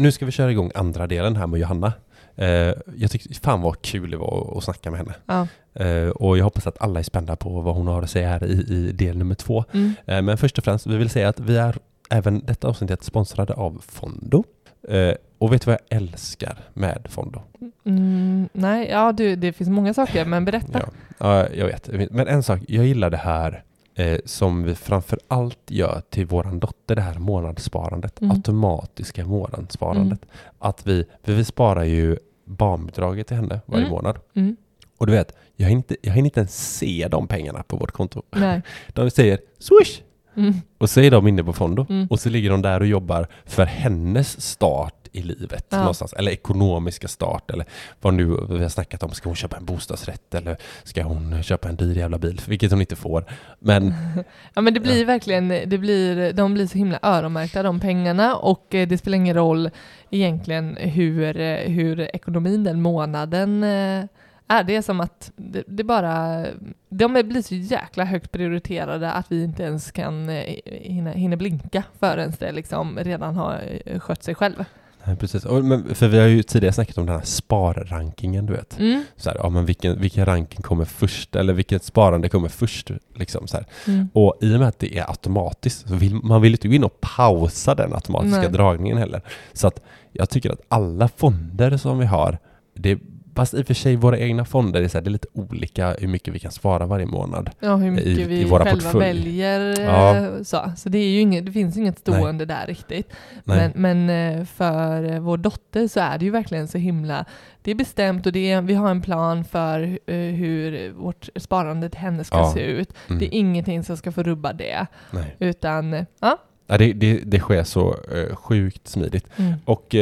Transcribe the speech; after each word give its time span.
nu 0.00 0.12
ska 0.12 0.26
vi 0.26 0.32
köra 0.32 0.50
igång 0.50 0.70
andra 0.74 1.06
delen 1.06 1.36
här 1.36 1.46
med 1.46 1.60
Johanna. 1.60 1.92
Eh, 2.36 2.74
jag 2.96 3.10
tyckte, 3.10 3.34
fan 3.34 3.60
vad 3.60 3.82
kul 3.82 4.10
det 4.10 4.16
var 4.16 4.54
att 4.56 4.64
snacka 4.64 4.90
med 4.90 4.98
henne. 4.98 5.14
Ja. 5.26 5.46
Eh, 5.84 6.08
och 6.08 6.38
jag 6.38 6.44
hoppas 6.44 6.66
att 6.66 6.82
alla 6.82 6.98
är 6.98 7.02
spända 7.02 7.36
på 7.36 7.60
vad 7.60 7.74
hon 7.74 7.86
har 7.86 8.02
att 8.02 8.10
säga 8.10 8.28
här 8.28 8.44
i, 8.44 8.74
i 8.74 8.92
del 8.92 9.18
nummer 9.18 9.34
två. 9.34 9.64
Mm. 9.72 9.94
Eh, 10.06 10.22
men 10.22 10.38
först 10.38 10.58
och 10.58 10.64
främst, 10.64 10.86
vi 10.86 10.96
vill 10.96 11.10
säga 11.10 11.28
att 11.28 11.40
vi 11.40 11.56
är 11.56 11.76
även 12.10 12.46
detta 12.46 12.68
avsnittet 12.68 13.04
sponsrade 13.04 13.54
av 13.54 13.82
Fondo. 13.88 14.44
Eh, 14.88 15.14
och 15.38 15.52
vet 15.52 15.62
du 15.62 15.70
vad 15.70 15.80
jag 15.88 15.96
älskar 15.96 16.58
med 16.74 17.06
Fondo? 17.08 17.42
Mm, 17.84 18.48
nej, 18.52 18.88
ja 18.90 19.12
du, 19.12 19.36
det 19.36 19.52
finns 19.52 19.70
många 19.70 19.94
saker, 19.94 20.24
men 20.24 20.44
berätta. 20.44 20.80
Ja, 21.18 21.42
ja, 21.42 21.48
jag 21.54 21.66
vet. 21.66 22.10
Men 22.10 22.28
en 22.28 22.42
sak, 22.42 22.60
jag 22.68 22.86
gillar 22.86 23.10
det 23.10 23.16
här 23.16 23.64
eh, 23.94 24.18
som 24.24 24.62
vi 24.62 24.74
framför 24.74 25.18
allt 25.28 25.58
gör 25.66 26.02
till 26.10 26.26
våran 26.26 26.58
dotter, 26.58 26.94
det 26.94 27.02
här 27.02 27.18
månadssparandet, 27.18 28.20
Mm. 28.20 28.36
automatiska 28.36 29.26
månadssparandet. 29.26 30.20
Att 30.58 30.86
vi, 30.86 31.04
för 31.22 31.32
vi 31.32 31.44
sparar 31.44 31.84
ju 31.84 32.16
barnbidraget 32.44 33.26
till 33.26 33.36
henne 33.36 33.60
varje 33.66 33.80
Mm. 33.84 33.90
månad. 33.92 34.18
Mm. 34.34 34.56
Och 34.98 35.06
du 35.06 35.12
vet, 35.12 35.32
jag 35.56 35.66
hinner, 35.68 35.76
inte, 35.78 35.96
jag 36.02 36.12
hinner 36.12 36.26
inte 36.26 36.40
ens 36.40 36.76
se 36.78 37.08
de 37.10 37.26
pengarna 37.26 37.62
på 37.62 37.76
vårt 37.76 37.90
konto. 37.92 38.22
Nej. 38.30 38.62
De 38.92 39.10
säger 39.10 39.38
swish! 39.58 40.00
Mm. 40.36 40.54
Och 40.78 40.90
så 40.90 41.00
är 41.00 41.10
de 41.10 41.28
inne 41.28 41.44
på 41.44 41.52
Fondo. 41.52 41.86
Mm. 41.88 42.06
Och 42.10 42.20
så 42.20 42.28
ligger 42.28 42.50
de 42.50 42.62
där 42.62 42.80
och 42.80 42.86
jobbar 42.86 43.26
för 43.44 43.64
hennes 43.64 44.40
start 44.40 44.99
i 45.12 45.22
livet 45.22 45.66
Ja. 45.68 45.78
någonstans. 45.78 46.12
Eller 46.12 46.32
ekonomiska 46.32 47.08
start 47.08 47.50
eller 47.50 47.64
vad 48.00 48.14
nu 48.14 48.24
vi 48.48 48.62
har 48.62 48.68
snackat 48.68 49.02
om. 49.02 49.10
Ska 49.10 49.28
hon 49.28 49.36
köpa 49.36 49.56
en 49.56 49.64
bostadsrätt 49.64 50.34
eller 50.34 50.56
ska 50.84 51.02
hon 51.02 51.42
köpa 51.42 51.68
en 51.68 51.76
dyr 51.76 51.96
jävla 51.96 52.18
bil? 52.18 52.40
Vilket 52.48 52.70
hon 52.70 52.80
inte 52.80 52.96
får. 52.96 53.24
Men 53.58 53.94
Ja 54.54 54.60
men 54.62 54.74
det 54.74 54.80
blir 54.80 55.04
verkligen, 55.04 55.48
det 55.48 55.78
blir, 55.78 56.32
de 56.32 56.54
blir 56.54 56.66
så 56.66 56.78
himla 56.78 56.98
öronmärkta 57.02 57.62
de 57.62 57.80
pengarna 57.80 58.36
och 58.36 58.74
eh, 58.74 58.88
det 58.88 58.98
spelar 58.98 59.16
ingen 59.16 59.34
roll 59.36 59.70
egentligen 60.10 60.76
hur, 60.76 61.40
eh, 61.40 61.56
hur 61.56 62.00
ekonomin 62.00 62.64
den 62.64 62.82
månaden 62.82 63.62
eh, 63.62 64.04
är. 64.48 64.64
Det 64.64 64.76
är 64.76 64.82
som 64.82 65.00
att 65.00 65.32
det, 65.36 65.64
det 65.66 65.84
bara, 65.84 66.46
de 66.88 67.12
blir 67.12 67.42
så 67.42 67.54
jäkla 67.54 68.04
högt 68.04 68.32
prioriterade 68.32 69.12
att 69.12 69.32
vi 69.32 69.44
inte 69.44 69.62
ens 69.62 69.90
kan 69.90 70.28
hinna, 70.64 71.10
hinna 71.10 71.36
blinka 71.36 71.82
förrän 72.00 72.32
det 72.38 72.52
liksom 72.52 72.98
redan 72.98 73.36
har 73.36 73.60
skött 73.98 74.22
sig 74.22 74.34
själv. 74.34 74.64
Nej, 75.04 75.16
precis. 75.16 75.44
Och, 75.44 75.64
men, 75.64 75.94
för 75.94 76.08
vi 76.08 76.18
har 76.18 76.26
ju 76.26 76.42
tidigare 76.42 76.72
snackat 76.72 76.98
om 76.98 77.06
den 77.06 77.14
här 77.14 77.24
sparrankingen, 77.24 78.46
du 78.46 78.52
vet. 78.52 78.78
Mm. 78.78 79.04
Så 79.16 79.30
här, 79.30 79.36
ja, 79.42 79.48
men 79.48 79.66
vilken, 79.66 80.00
vilken 80.00 80.26
ranking 80.26 80.62
kommer 80.62 80.84
först? 80.84 81.36
Eller 81.36 81.52
vilket 81.52 81.84
sparande 81.84 82.28
kommer 82.28 82.48
först? 82.48 82.90
Liksom, 83.14 83.46
så. 83.46 83.58
Mm. 83.86 84.08
Och 84.12 84.38
i 84.40 84.54
och 84.54 84.58
med 84.58 84.68
att 84.68 84.78
det 84.78 84.98
är 84.98 85.10
automatiskt, 85.10 85.88
så 85.88 85.94
vill, 85.94 86.14
man 86.14 86.42
vill 86.42 86.52
inte 86.52 86.68
gå 86.68 86.74
in 86.74 86.84
och 86.84 87.00
pausa 87.00 87.74
den 87.74 87.94
automatiska 87.94 88.40
Nej. 88.40 88.50
dragningen 88.50 88.98
heller. 88.98 89.22
Så 89.52 89.66
att 89.66 89.80
jag 90.12 90.30
tycker 90.30 90.50
att 90.50 90.60
alla 90.68 91.08
fonder 91.08 91.76
som 91.76 91.98
vi 91.98 92.06
har, 92.06 92.38
det, 92.74 92.98
fast 93.40 93.54
i 93.54 93.62
och 93.62 93.66
för 93.66 93.74
sig 93.74 93.96
våra 93.96 94.18
egna 94.18 94.44
fonder, 94.44 94.82
är, 94.82 94.88
så 94.88 94.98
här, 94.98 95.02
det 95.04 95.08
är 95.08 95.12
lite 95.12 95.28
olika 95.32 95.94
hur 95.98 96.08
mycket 96.08 96.34
vi 96.34 96.38
kan 96.38 96.52
spara 96.52 96.86
varje 96.86 97.06
månad. 97.06 97.50
Ja, 97.60 97.76
hur 97.76 97.90
mycket 97.90 98.06
i- 98.06 98.20
i 98.22 98.24
vi 98.24 98.44
våra 98.44 98.64
själva 98.64 98.82
portfölj. 98.92 99.04
väljer. 99.04 99.80
Ja. 99.80 100.16
eh, 100.16 100.42
Så, 100.42 100.72
så 100.76 100.88
det, 100.88 100.98
är 100.98 101.08
ju 101.10 101.20
inget, 101.20 101.46
det 101.46 101.52
finns 101.52 101.76
inget 101.76 101.98
stående 101.98 102.44
där 102.44 102.66
riktigt. 102.66 103.12
Nej. 103.44 103.70
Men, 103.74 104.06
men 104.06 104.38
eh, 104.40 104.44
för 104.46 105.12
eh, 105.12 105.20
vår 105.20 105.36
dotter 105.36 105.88
så 105.88 106.00
är 106.00 106.18
det 106.18 106.24
ju 106.24 106.30
verkligen 106.30 106.68
så 106.68 106.78
himla, 106.78 107.24
det 107.62 107.70
är 107.70 107.74
bestämt 107.74 108.26
och 108.26 108.32
det 108.32 108.50
är, 108.50 108.62
vi 108.62 108.74
har 108.74 108.90
en 108.90 109.02
plan 109.02 109.44
för 109.44 109.98
hur 110.32 110.92
vårt 110.92 111.28
sparande 111.36 111.88
till 111.90 112.00
henne 112.00 112.24
ska 112.24 112.36
Ja. 112.38 112.52
se 112.54 112.60
ut. 112.60 112.92
Mm. 113.08 113.18
Det 113.18 113.24
är 113.26 113.38
ingenting 113.38 113.84
som 113.84 113.96
ska 113.96 114.12
få 114.12 114.22
rubba 114.22 114.52
det. 114.52 114.86
Nej. 115.10 115.36
Utan, 115.38 115.92
ja. 116.20 116.38
Ja, 116.66 116.78
det, 116.78 116.92
det, 116.92 117.20
det 117.24 117.38
sker 117.40 117.64
så 117.64 117.96
sjukt 118.34 118.88
smidigt. 118.88 119.26
Mm. 119.36 119.52
Och 119.64 119.94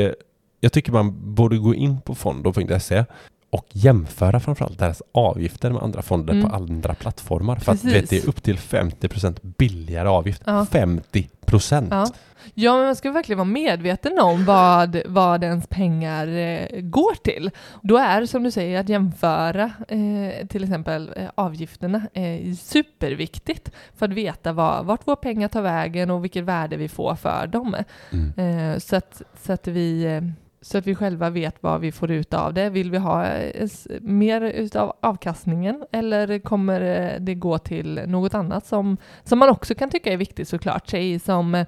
jag 0.61 0.73
tycker 0.73 0.93
man 0.93 1.35
borde 1.35 1.59
gå 1.59 1.75
in 1.75 2.01
på 2.01 2.15
fondo.se 2.15 3.05
och 3.51 3.67
jämföra 3.73 4.41
framförallt 4.41 4.79
deras 4.79 5.03
avgifter 5.13 5.71
med 5.71 5.83
andra 5.83 6.03
fonder 6.03 6.33
Mm. 6.35 6.49
på 6.51 6.57
andra 6.57 6.95
plattformar. 6.95 7.57
För 7.57 7.73
att 7.73 7.85
vet, 7.85 8.11
det 8.11 8.17
är 8.25 8.29
upp 8.29 8.43
till 8.43 8.59
50% 8.59 9.39
billigare 9.43 10.09
avgift. 10.09 10.43
Ja. 10.47 10.67
50%! 10.71 11.89
Ja. 11.91 12.07
Ja, 12.55 12.77
men 12.77 12.85
man 12.85 12.97
ska 12.97 13.11
verkligen 13.13 13.39
vara 13.39 13.49
medveten 13.49 14.19
om 14.19 14.45
vad, 14.45 15.03
vad 15.07 15.45
ens 15.45 15.67
pengar 15.67 16.27
eh, 16.29 16.81
går 16.81 17.15
till. 17.15 17.51
Då 17.83 17.97
är 17.97 18.27
som 18.27 18.43
du 18.43 18.51
säger 18.51 18.81
att 18.81 18.89
jämföra 18.89 19.73
eh, 19.89 20.47
till 20.47 20.65
exempel 20.65 21.13
eh, 21.17 21.29
avgifterna 21.35 22.03
eh, 22.15 22.55
superviktigt 22.55 23.71
för 23.97 24.07
att 24.07 24.13
veta 24.13 24.53
vad, 24.53 24.85
vart 24.87 25.07
våra 25.09 25.17
pengar 25.17 25.49
tar 25.49 25.63
vägen 25.63 26.11
och 26.11 26.25
vilket 26.25 26.45
värde 26.45 26.77
vi 26.77 26.89
får 26.89 27.15
för 27.15 27.47
dem. 27.47 27.77
Mm. 28.11 28.33
Eh, 28.73 28.79
så, 28.79 28.97
att, 28.97 29.23
så, 29.43 29.53
att 29.53 29.67
vi, 29.67 30.05
eh, 30.05 30.23
så 30.61 30.79
att 30.79 30.87
vi 30.87 30.95
själva 30.95 31.31
vet 31.31 31.63
vad 31.63 31.81
vi 31.81 31.93
får 31.93 32.11
ut 32.11 32.35
av 32.35 32.55
det. 32.55 32.71
Vill 32.71 32.91
vi 32.91 32.99
ha 32.99 33.27
eh, 33.27 33.69
mer 34.01 34.41
utav 34.41 34.97
avkastningen 35.01 35.85
eller 35.93 36.39
kommer 36.39 36.81
eh, 36.81 37.21
det 37.21 37.35
gå 37.35 37.59
till 37.59 38.01
något 38.07 38.35
annat 38.35 38.67
som, 38.67 38.97
som 39.25 39.39
man 39.39 39.49
också 39.49 39.75
kan 39.75 39.91
tycka 39.91 40.13
är 40.13 40.17
viktigt 40.17 40.49
såklart? 40.49 40.89
Säg 40.89 41.19
som 41.19 41.55
eh, 41.55 41.67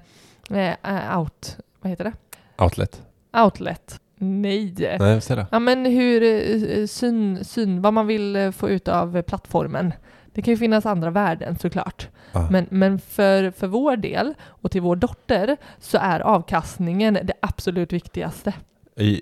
eh, 0.83 1.19
out, 1.19 1.57
vad 1.81 1.89
heter 1.89 2.03
det? 2.03 2.13
Outlet. 2.63 3.01
Outlet. 3.37 3.99
Nej. 4.17 4.97
Nej, 4.99 5.21
säg 5.21 5.35
det. 5.35 5.47
Ja 5.51 5.59
men 5.59 5.85
hur, 5.85 6.87
syn, 6.87 7.45
syn, 7.45 7.81
vad 7.81 7.93
man 7.93 8.07
vill 8.07 8.51
få 8.55 8.69
ut 8.69 8.87
av 8.87 9.21
plattformen. 9.21 9.93
Det 10.33 10.41
kan 10.41 10.53
ju 10.53 10.57
finnas 10.57 10.85
andra 10.85 11.09
värden 11.09 11.57
såklart. 11.57 12.07
Ja. 12.31 12.47
Men, 12.51 12.67
men 12.69 12.99
för, 12.99 13.51
för 13.51 13.67
vår 13.67 13.97
del 13.97 14.33
och 14.43 14.71
till 14.71 14.81
vår 14.81 14.95
dotter 14.95 15.57
så 15.79 15.97
är 15.97 16.19
avkastningen 16.19 17.13
det 17.13 17.33
absolut 17.41 17.93
viktigaste. 17.93 18.53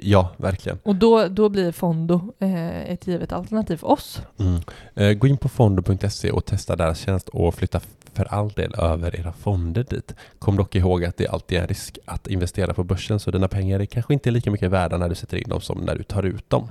Ja, 0.03 0.29
verkligen. 0.38 0.79
Och 0.84 0.95
då, 0.95 1.28
då 1.28 1.50
blir 1.50 1.72
Fondo 1.72 2.34
eh, 2.40 2.91
ett 2.91 3.07
givet 3.07 3.31
alternativ 3.31 3.78
för 3.78 3.88
oss. 3.91 4.22
Mm. 4.40 4.62
Eh, 4.95 5.13
gå 5.13 5.28
in 5.28 5.38
på 5.38 5.50
fondo.se 5.50 6.31
och 6.31 6.45
testa 6.45 6.75
deras 6.75 7.00
tjänst 7.00 7.29
och 7.29 7.56
flytta 7.56 7.79
för 8.13 8.25
all 8.25 8.50
del 8.50 8.75
över 8.78 9.19
era 9.19 9.31
fonder 9.34 9.85
dit. 9.90 10.16
Kom 10.40 10.56
dock 10.57 10.75
ihåg 10.75 11.06
att 11.06 11.17
det 11.17 11.28
alltid 11.28 11.57
är 11.57 11.62
en 11.62 11.67
risk 11.67 11.97
att 12.06 12.28
investera 12.28 12.73
på 12.73 12.84
börsen 12.84 13.19
så 13.19 13.31
dina 13.31 13.47
pengar 13.47 13.79
är 13.79 13.85
kanske 13.85 14.13
inte 14.13 14.31
lika 14.31 14.51
mycket 14.51 14.72
värda 14.72 14.97
när 14.97 15.09
du 15.09 15.16
sätter 15.16 15.38
in 15.38 15.50
dem 15.50 15.62
som 15.62 15.78
när 15.78 15.96
du 15.96 16.03
tar 16.03 16.23
ut 16.23 16.50
dem. 16.50 16.67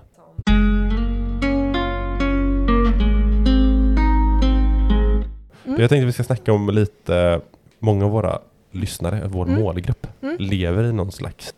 Mm. 5.66 5.80
Jag 5.80 5.90
tänkte 5.90 6.06
vi 6.06 6.12
ska 6.12 6.25
snacka 6.25 6.52
om 6.52 6.70
lite, 6.70 7.40
många 7.78 8.04
av 8.04 8.10
våra 8.10 8.38
lyssnare, 8.70 9.22
vår 9.26 9.46
Mm. 9.48 9.60
målgrupp, 9.62 10.06
Mm. 10.22 10.36
lever 10.38 10.84
i 10.84 10.92
någon 10.92 11.12
slags 11.12 11.54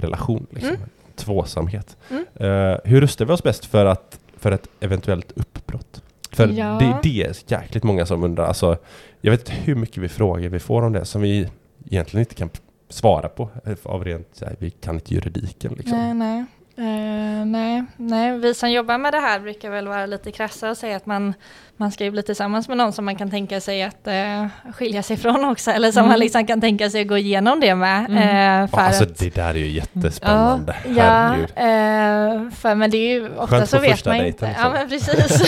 parrelation, 0.00 0.46
liksom. 0.50 0.74
Mm. 0.74 0.88
tvåsamhet. 1.16 1.96
Mm. 2.10 2.24
Eh, 2.34 2.78
hur 2.84 3.00
rustar 3.00 3.24
vi 3.24 3.32
oss 3.32 3.42
bäst 3.42 3.64
för, 3.64 3.86
att, 3.86 4.18
för 4.36 4.52
ett 4.52 4.68
eventuellt 4.80 5.32
uppbrott? 5.32 6.02
För 6.32 6.48
Ja. 6.48 6.66
det, 6.80 6.98
det 7.02 7.22
är 7.22 7.36
jäkligt 7.46 7.84
många 7.84 8.06
som 8.06 8.24
undrar, 8.24 8.44
alltså, 8.44 8.76
jag 9.20 9.30
vet 9.30 9.40
inte 9.40 9.52
hur 9.52 9.74
mycket 9.74 9.96
vi 10.02 10.08
frågor 10.08 10.48
vi 10.48 10.58
får 10.58 10.82
om 10.82 10.92
det 10.92 11.04
som 11.04 11.22
vi 11.22 11.48
egentligen 11.90 12.20
inte 12.22 12.34
kan 12.34 12.50
svara 12.88 13.28
på 13.28 13.48
eh, 13.64 13.74
av 13.82 14.04
rent, 14.04 14.40
här, 14.40 14.56
vi 14.58 14.70
kan 14.70 14.94
inte 14.94 15.14
juridiken 15.14 15.72
liksom. 15.76 15.98
Nej, 15.98 16.14
nej. 16.14 16.44
Eh, 16.80 17.46
nej, 17.46 17.84
nej, 17.96 18.38
vi 18.38 18.54
som 18.54 18.70
jobbar 18.70 18.98
med 18.98 19.12
det 19.12 19.20
här 19.20 19.40
brukar 19.40 19.70
väl 19.70 19.88
vara 19.88 20.06
lite 20.06 20.32
krassa 20.32 20.70
och 20.70 20.76
säga 20.76 20.96
att 20.96 21.06
man, 21.06 21.34
man 21.76 21.90
ska 21.92 22.04
ju 22.04 22.10
bli 22.10 22.22
tillsammans 22.22 22.68
med 22.68 22.76
någon 22.76 22.92
som 22.92 23.04
man 23.04 23.16
kan 23.16 23.30
tänka 23.30 23.60
sig 23.60 23.82
att 23.82 24.06
eh, 24.06 24.46
skilja 24.74 25.02
sig 25.02 25.16
från 25.16 25.44
också, 25.44 25.70
eller 25.70 25.92
som 25.92 26.00
Mm. 26.00 26.08
man 26.08 26.18
liksom 26.18 26.46
kan 26.46 26.60
tänka 26.60 26.90
sig 26.90 27.00
att 27.00 27.08
gå 27.08 27.18
igenom 27.18 27.60
det 27.60 27.74
med. 27.74 28.06
Mm. 28.10 28.36
Ja, 28.36 28.68
för 28.68 28.76
alltså 28.78 29.04
att, 29.04 29.18
det 29.18 29.34
där 29.34 29.50
är 29.50 29.54
ju 29.54 29.68
jättespännande. 29.70 30.76
Ja, 30.96 31.02
Herregud. 31.02 31.50
eh, 31.50 32.50
för, 32.50 32.74
men 32.74 32.90
det 32.90 32.96
är 32.96 33.12
ju 33.14 33.28
ofta 33.36 33.56
Skönt 33.56 33.68
så 33.70 33.78
vet 33.78 34.04
man 34.06 34.18
dejten, 34.18 34.26
inte. 34.26 34.46
liksom. 34.48 34.64
Ja, 34.64 34.78
men 34.78 34.88
precis. 34.88 35.42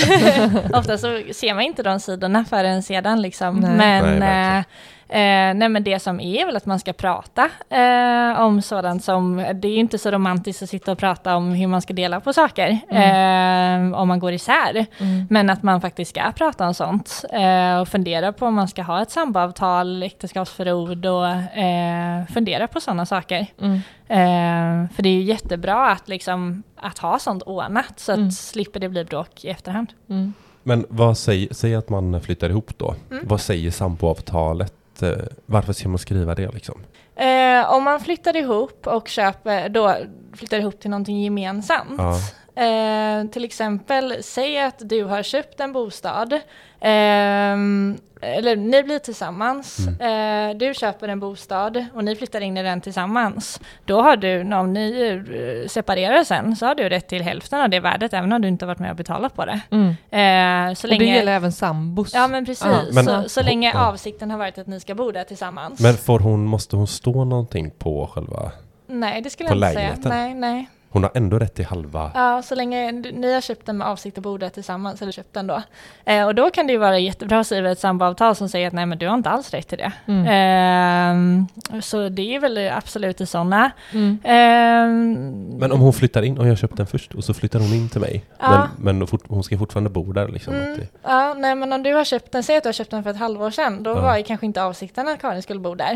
ofta 0.74 0.98
så 0.98 1.22
ser 1.34 1.54
man 1.54 1.62
inte 1.62 1.82
de 1.82 2.00
sidorna 2.00 2.44
förrän 2.44 2.82
sedan 2.82 3.22
liksom. 3.22 3.60
Nej. 3.60 4.02
Men, 4.02 4.18
Nej. 4.18 4.64
Eh, 5.12 5.54
nej 5.54 5.68
men 5.68 5.84
det 5.84 5.98
som 5.98 6.20
är 6.20 6.46
väl 6.46 6.56
att 6.56 6.66
man 6.66 6.78
ska 6.78 6.92
prata 6.92 7.48
eh, 7.70 8.40
om 8.40 8.62
sådant 8.62 9.04
som, 9.04 9.36
det 9.54 9.68
är 9.68 9.72
ju 9.72 9.78
inte 9.78 9.98
så 9.98 10.10
romantiskt 10.10 10.62
att 10.62 10.68
sitta 10.70 10.92
och 10.92 10.98
prata 10.98 11.36
om 11.36 11.52
hur 11.52 11.66
man 11.66 11.82
ska 11.82 11.92
dela 11.94 12.20
på 12.20 12.32
saker 12.32 12.78
eh, 12.90 14.00
om 14.00 14.08
man 14.08 14.18
går 14.18 14.32
isär. 14.32 14.86
Mm. 14.98 15.26
Men 15.30 15.50
att 15.50 15.62
man 15.62 15.80
faktiskt 15.80 16.10
ska 16.10 16.32
prata 16.32 16.66
om 16.66 16.74
sånt 16.74 17.24
eh, 17.32 17.80
och 17.80 17.88
fundera 17.88 18.32
på 18.32 18.46
om 18.46 18.54
man 18.54 18.68
ska 18.68 18.82
ha 18.82 19.02
ett 19.02 19.10
samboavtal, 19.10 20.02
äktenskapsförord 20.02 21.06
och 21.06 21.26
eh, 21.58 22.24
fundera 22.26 22.66
på 22.68 22.80
sådana 22.80 23.06
saker. 23.06 23.46
Mm. 23.60 23.74
Eh, 24.08 24.90
för 24.94 25.02
det 25.02 25.08
är 25.08 25.14
ju 25.14 25.22
jättebra 25.22 25.90
att, 25.90 26.08
liksom, 26.08 26.62
att 26.76 26.98
ha 26.98 27.18
sånt 27.18 27.42
ordnat 27.42 28.00
så 28.00 28.12
att 28.12 28.18
Mm. 28.18 28.30
slipper 28.30 28.80
det 28.80 28.88
bli 28.88 29.04
bråk 29.04 29.44
i 29.44 29.48
efterhand. 29.48 29.88
Mm. 30.10 30.32
Men 30.62 30.86
vad 30.88 31.18
säger, 31.18 31.48
säg 31.54 31.74
att 31.74 31.88
man 31.88 32.20
flyttar 32.20 32.50
ihop 32.50 32.78
då. 32.78 32.94
Mm. 33.10 33.24
Vad 33.28 33.40
säger 33.40 33.70
samboavtalet? 33.70 34.74
Eh, 35.02 35.18
Varför 35.46 35.72
ska 35.72 35.88
man 35.88 35.98
skriva 35.98 36.34
det 36.34 36.50
liksom? 36.54 36.80
Eh, 37.16 37.72
om 37.72 37.82
man 37.84 38.00
flyttar 38.00 38.36
ihop 38.36 38.86
och 38.86 39.08
köper, 39.08 39.68
då 39.68 39.96
flyttar 40.36 40.58
ihop 40.58 40.80
till 40.80 40.90
någonting 40.90 41.22
gemensamt. 41.22 41.94
Ja. 41.98 42.16
Eh, 42.54 43.30
till 43.30 43.44
exempel, 43.44 44.14
säg 44.22 44.60
att 44.60 44.88
du 44.88 45.04
har 45.04 45.22
köpt 45.22 45.60
en 45.60 45.72
bostad, 45.72 46.40
ehm, 46.80 47.96
eller 48.20 48.56
ni 48.56 48.82
blir 48.82 48.98
tillsammans, 48.98 49.78
eh, 50.00 50.56
du 50.56 50.74
köper 50.74 51.08
en 51.08 51.20
bostad 51.20 51.84
och 51.94 52.04
ni 52.04 52.16
flyttar 52.16 52.40
in 52.40 52.56
i 52.56 52.62
den 52.62 52.80
tillsammans. 52.80 53.60
Då 53.84 54.00
har 54.02 54.16
du, 54.16 54.54
om 54.54 54.72
ni 54.72 55.02
eh, 55.02 55.68
separerar 55.68 56.24
sen, 56.24 56.56
så 56.56 56.66
har 56.66 56.74
du 56.74 56.88
rätt 56.88 57.08
till 57.08 57.22
hälften 57.22 57.60
av 57.60 57.70
det 57.70 57.80
värdet, 57.80 58.12
även 58.14 58.32
om 58.32 58.42
du 58.42 58.48
inte 58.48 58.64
har 58.64 58.68
varit 58.68 58.78
med 58.78 58.90
och 58.90 58.96
betalat 58.96 59.34
på 59.36 59.44
det. 59.44 59.60
Mm. 59.70 59.88
Eh, 59.88 60.74
så 60.74 60.86
Och 60.86 60.90
det 60.92 60.98
länge, 60.98 61.16
gäller 61.16 61.32
även 61.32 61.52
sambos. 61.52 62.14
Ja 62.14 62.28
men 62.28 62.46
precis, 62.46 62.66
Ja, 62.66 62.82
men- 62.92 63.04
så, 63.04 63.28
så 63.28 63.42
länge 63.42 63.72
avsikten 63.78 64.30
har 64.30 64.38
varit 64.38 64.58
att 64.58 64.66
ni 64.66 64.80
ska 64.80 64.94
bo 64.94 65.10
där 65.12 65.24
tillsammans. 65.24 65.80
Men 65.80 65.94
får 65.96 66.18
hon, 66.18 66.44
måste 66.44 66.76
hon 66.76 66.86
stå 66.86 67.24
någonting 67.24 67.70
på 67.70 68.06
själva... 68.06 68.52
nej, 68.86 69.22
det 69.22 69.30
skulle 69.30 69.48
jag 69.48 69.56
inte 69.56 69.72
säga. 69.72 69.96
Nej, 70.04 70.34
nej. 70.34 70.68
Hon 70.92 71.02
har 71.02 71.12
ändå 71.14 71.38
rätt 71.38 71.54
till 71.54 71.64
halva... 71.66 72.10
Ja, 72.14 72.42
så 72.42 72.54
länge 72.54 72.92
ni 72.92 73.32
har 73.34 73.40
köpt 73.40 73.66
den 73.66 73.78
med 73.78 73.86
avsikt 73.86 74.18
att 74.18 74.24
bo 74.24 74.38
där 74.38 74.48
tillsammans, 74.48 75.02
eller 75.02 75.12
köpt 75.12 75.34
den 75.34 75.46
då. 75.46 75.62
Eh, 76.04 76.26
och 76.26 76.34
då 76.34 76.50
kan 76.50 76.66
det 76.66 76.72
ju 76.72 76.78
vara 76.78 76.98
jättebra 76.98 77.40
att 77.40 77.46
skriva 77.46 77.70
ett 77.70 77.78
samboavtal 77.78 78.36
som 78.36 78.48
säger 78.48 78.66
att 78.66 78.72
nej 78.72 78.86
men 78.86 78.98
du 78.98 79.06
har 79.08 79.14
inte 79.14 79.30
alls 79.30 79.50
rätt 79.50 79.68
till 79.68 79.78
det. 79.78 79.92
Mm. 80.06 80.26
Ehm, 80.28 81.46
så 81.82 82.08
det 82.08 82.34
är 82.34 82.40
väl 82.40 82.58
absolut 82.76 83.20
i 83.20 83.26
sådana. 83.26 83.70
Mm. 83.92 84.18
Ehm, 84.24 85.12
Men 85.58 85.72
om 85.72 85.80
hon 85.80 85.92
flyttar 85.92 86.22
in, 86.22 86.38
och 86.38 86.44
jag 86.44 86.50
har 86.50 86.56
köpt 86.56 86.76
den 86.76 86.86
först, 86.86 87.14
och 87.14 87.24
så 87.24 87.34
flyttar 87.34 87.58
hon 87.58 87.72
in 87.72 87.88
till 87.88 88.00
mig. 88.00 88.24
Ja. 88.38 88.68
Men, 88.78 88.98
men 88.98 89.06
fort, 89.06 89.22
hon 89.28 89.42
ska 89.44 89.58
fortfarande 89.58 89.90
bo 89.90 90.12
där 90.12 90.28
liksom. 90.28 90.54
Mm, 90.54 90.76
det, 90.78 90.86
ja, 91.02 91.34
nej 91.34 91.54
men 91.54 91.72
om 91.72 91.82
du 91.82 91.94
har 91.94 92.04
köpt 92.04 92.32
den, 92.32 92.42
säg 92.42 92.56
att 92.56 92.62
du 92.62 92.68
har 92.68 92.72
köpt 92.72 92.90
den 92.90 93.02
för 93.02 93.10
ett 93.10 93.16
halvår 93.18 93.50
sedan, 93.50 93.82
då 93.82 93.90
Ja. 93.90 94.00
var 94.00 94.16
ju 94.16 94.22
kanske 94.22 94.46
inte 94.46 94.62
avsikten 94.62 95.08
att 95.08 95.20
Karin 95.20 95.42
skulle 95.42 95.60
bo 95.60 95.74
där. 95.74 95.94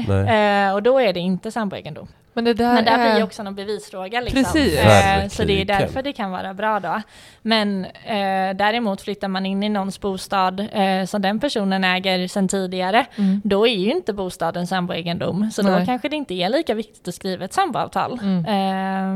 Eh, 0.68 0.74
och 0.74 0.82
då 0.82 0.98
är 1.00 1.12
det 1.12 1.20
inte 1.20 1.50
samboegendom. 1.52 2.08
Men 2.36 2.44
det 2.44 2.54
där, 2.54 2.74
Men 2.74 2.84
där 2.84 2.96
blir 2.98 3.06
är... 3.06 3.16
ju 3.18 3.22
också 3.24 3.42
någon 3.42 3.54
bevisfråga 3.54 4.20
liksom. 4.20 4.42
Precis. 4.44 4.78
Eh, 4.78 5.28
så 5.28 5.44
det 5.44 5.60
är 5.60 5.64
därför 5.64 6.02
det 6.02 6.12
kan 6.12 6.30
vara 6.30 6.54
bra 6.54 6.80
då. 6.80 7.02
Men 7.42 7.84
eh, 7.84 8.56
däremot 8.56 9.00
flyttar 9.02 9.28
man 9.28 9.46
in 9.46 9.62
i 9.62 9.68
någons 9.68 10.00
bostad 10.00 10.60
eh, 10.72 11.04
som 11.06 11.22
den 11.22 11.40
personen 11.40 11.84
äger 11.84 12.28
sedan 12.28 12.48
tidigare, 12.48 13.06
Mm. 13.16 13.40
då 13.44 13.66
är 13.66 13.74
ju 13.76 13.90
inte 13.90 14.12
bostaden 14.12 14.66
samboegendom. 14.66 15.50
Så 15.50 15.62
då 15.62 15.68
Nej. 15.70 15.86
kanske 15.86 16.08
det 16.08 16.16
inte 16.16 16.34
är 16.34 16.48
lika 16.48 16.74
viktigt 16.74 17.08
att 17.08 17.14
skriva 17.14 17.44
ett 17.44 17.52
samboavtal. 17.52 18.18
Mm. 18.22 18.44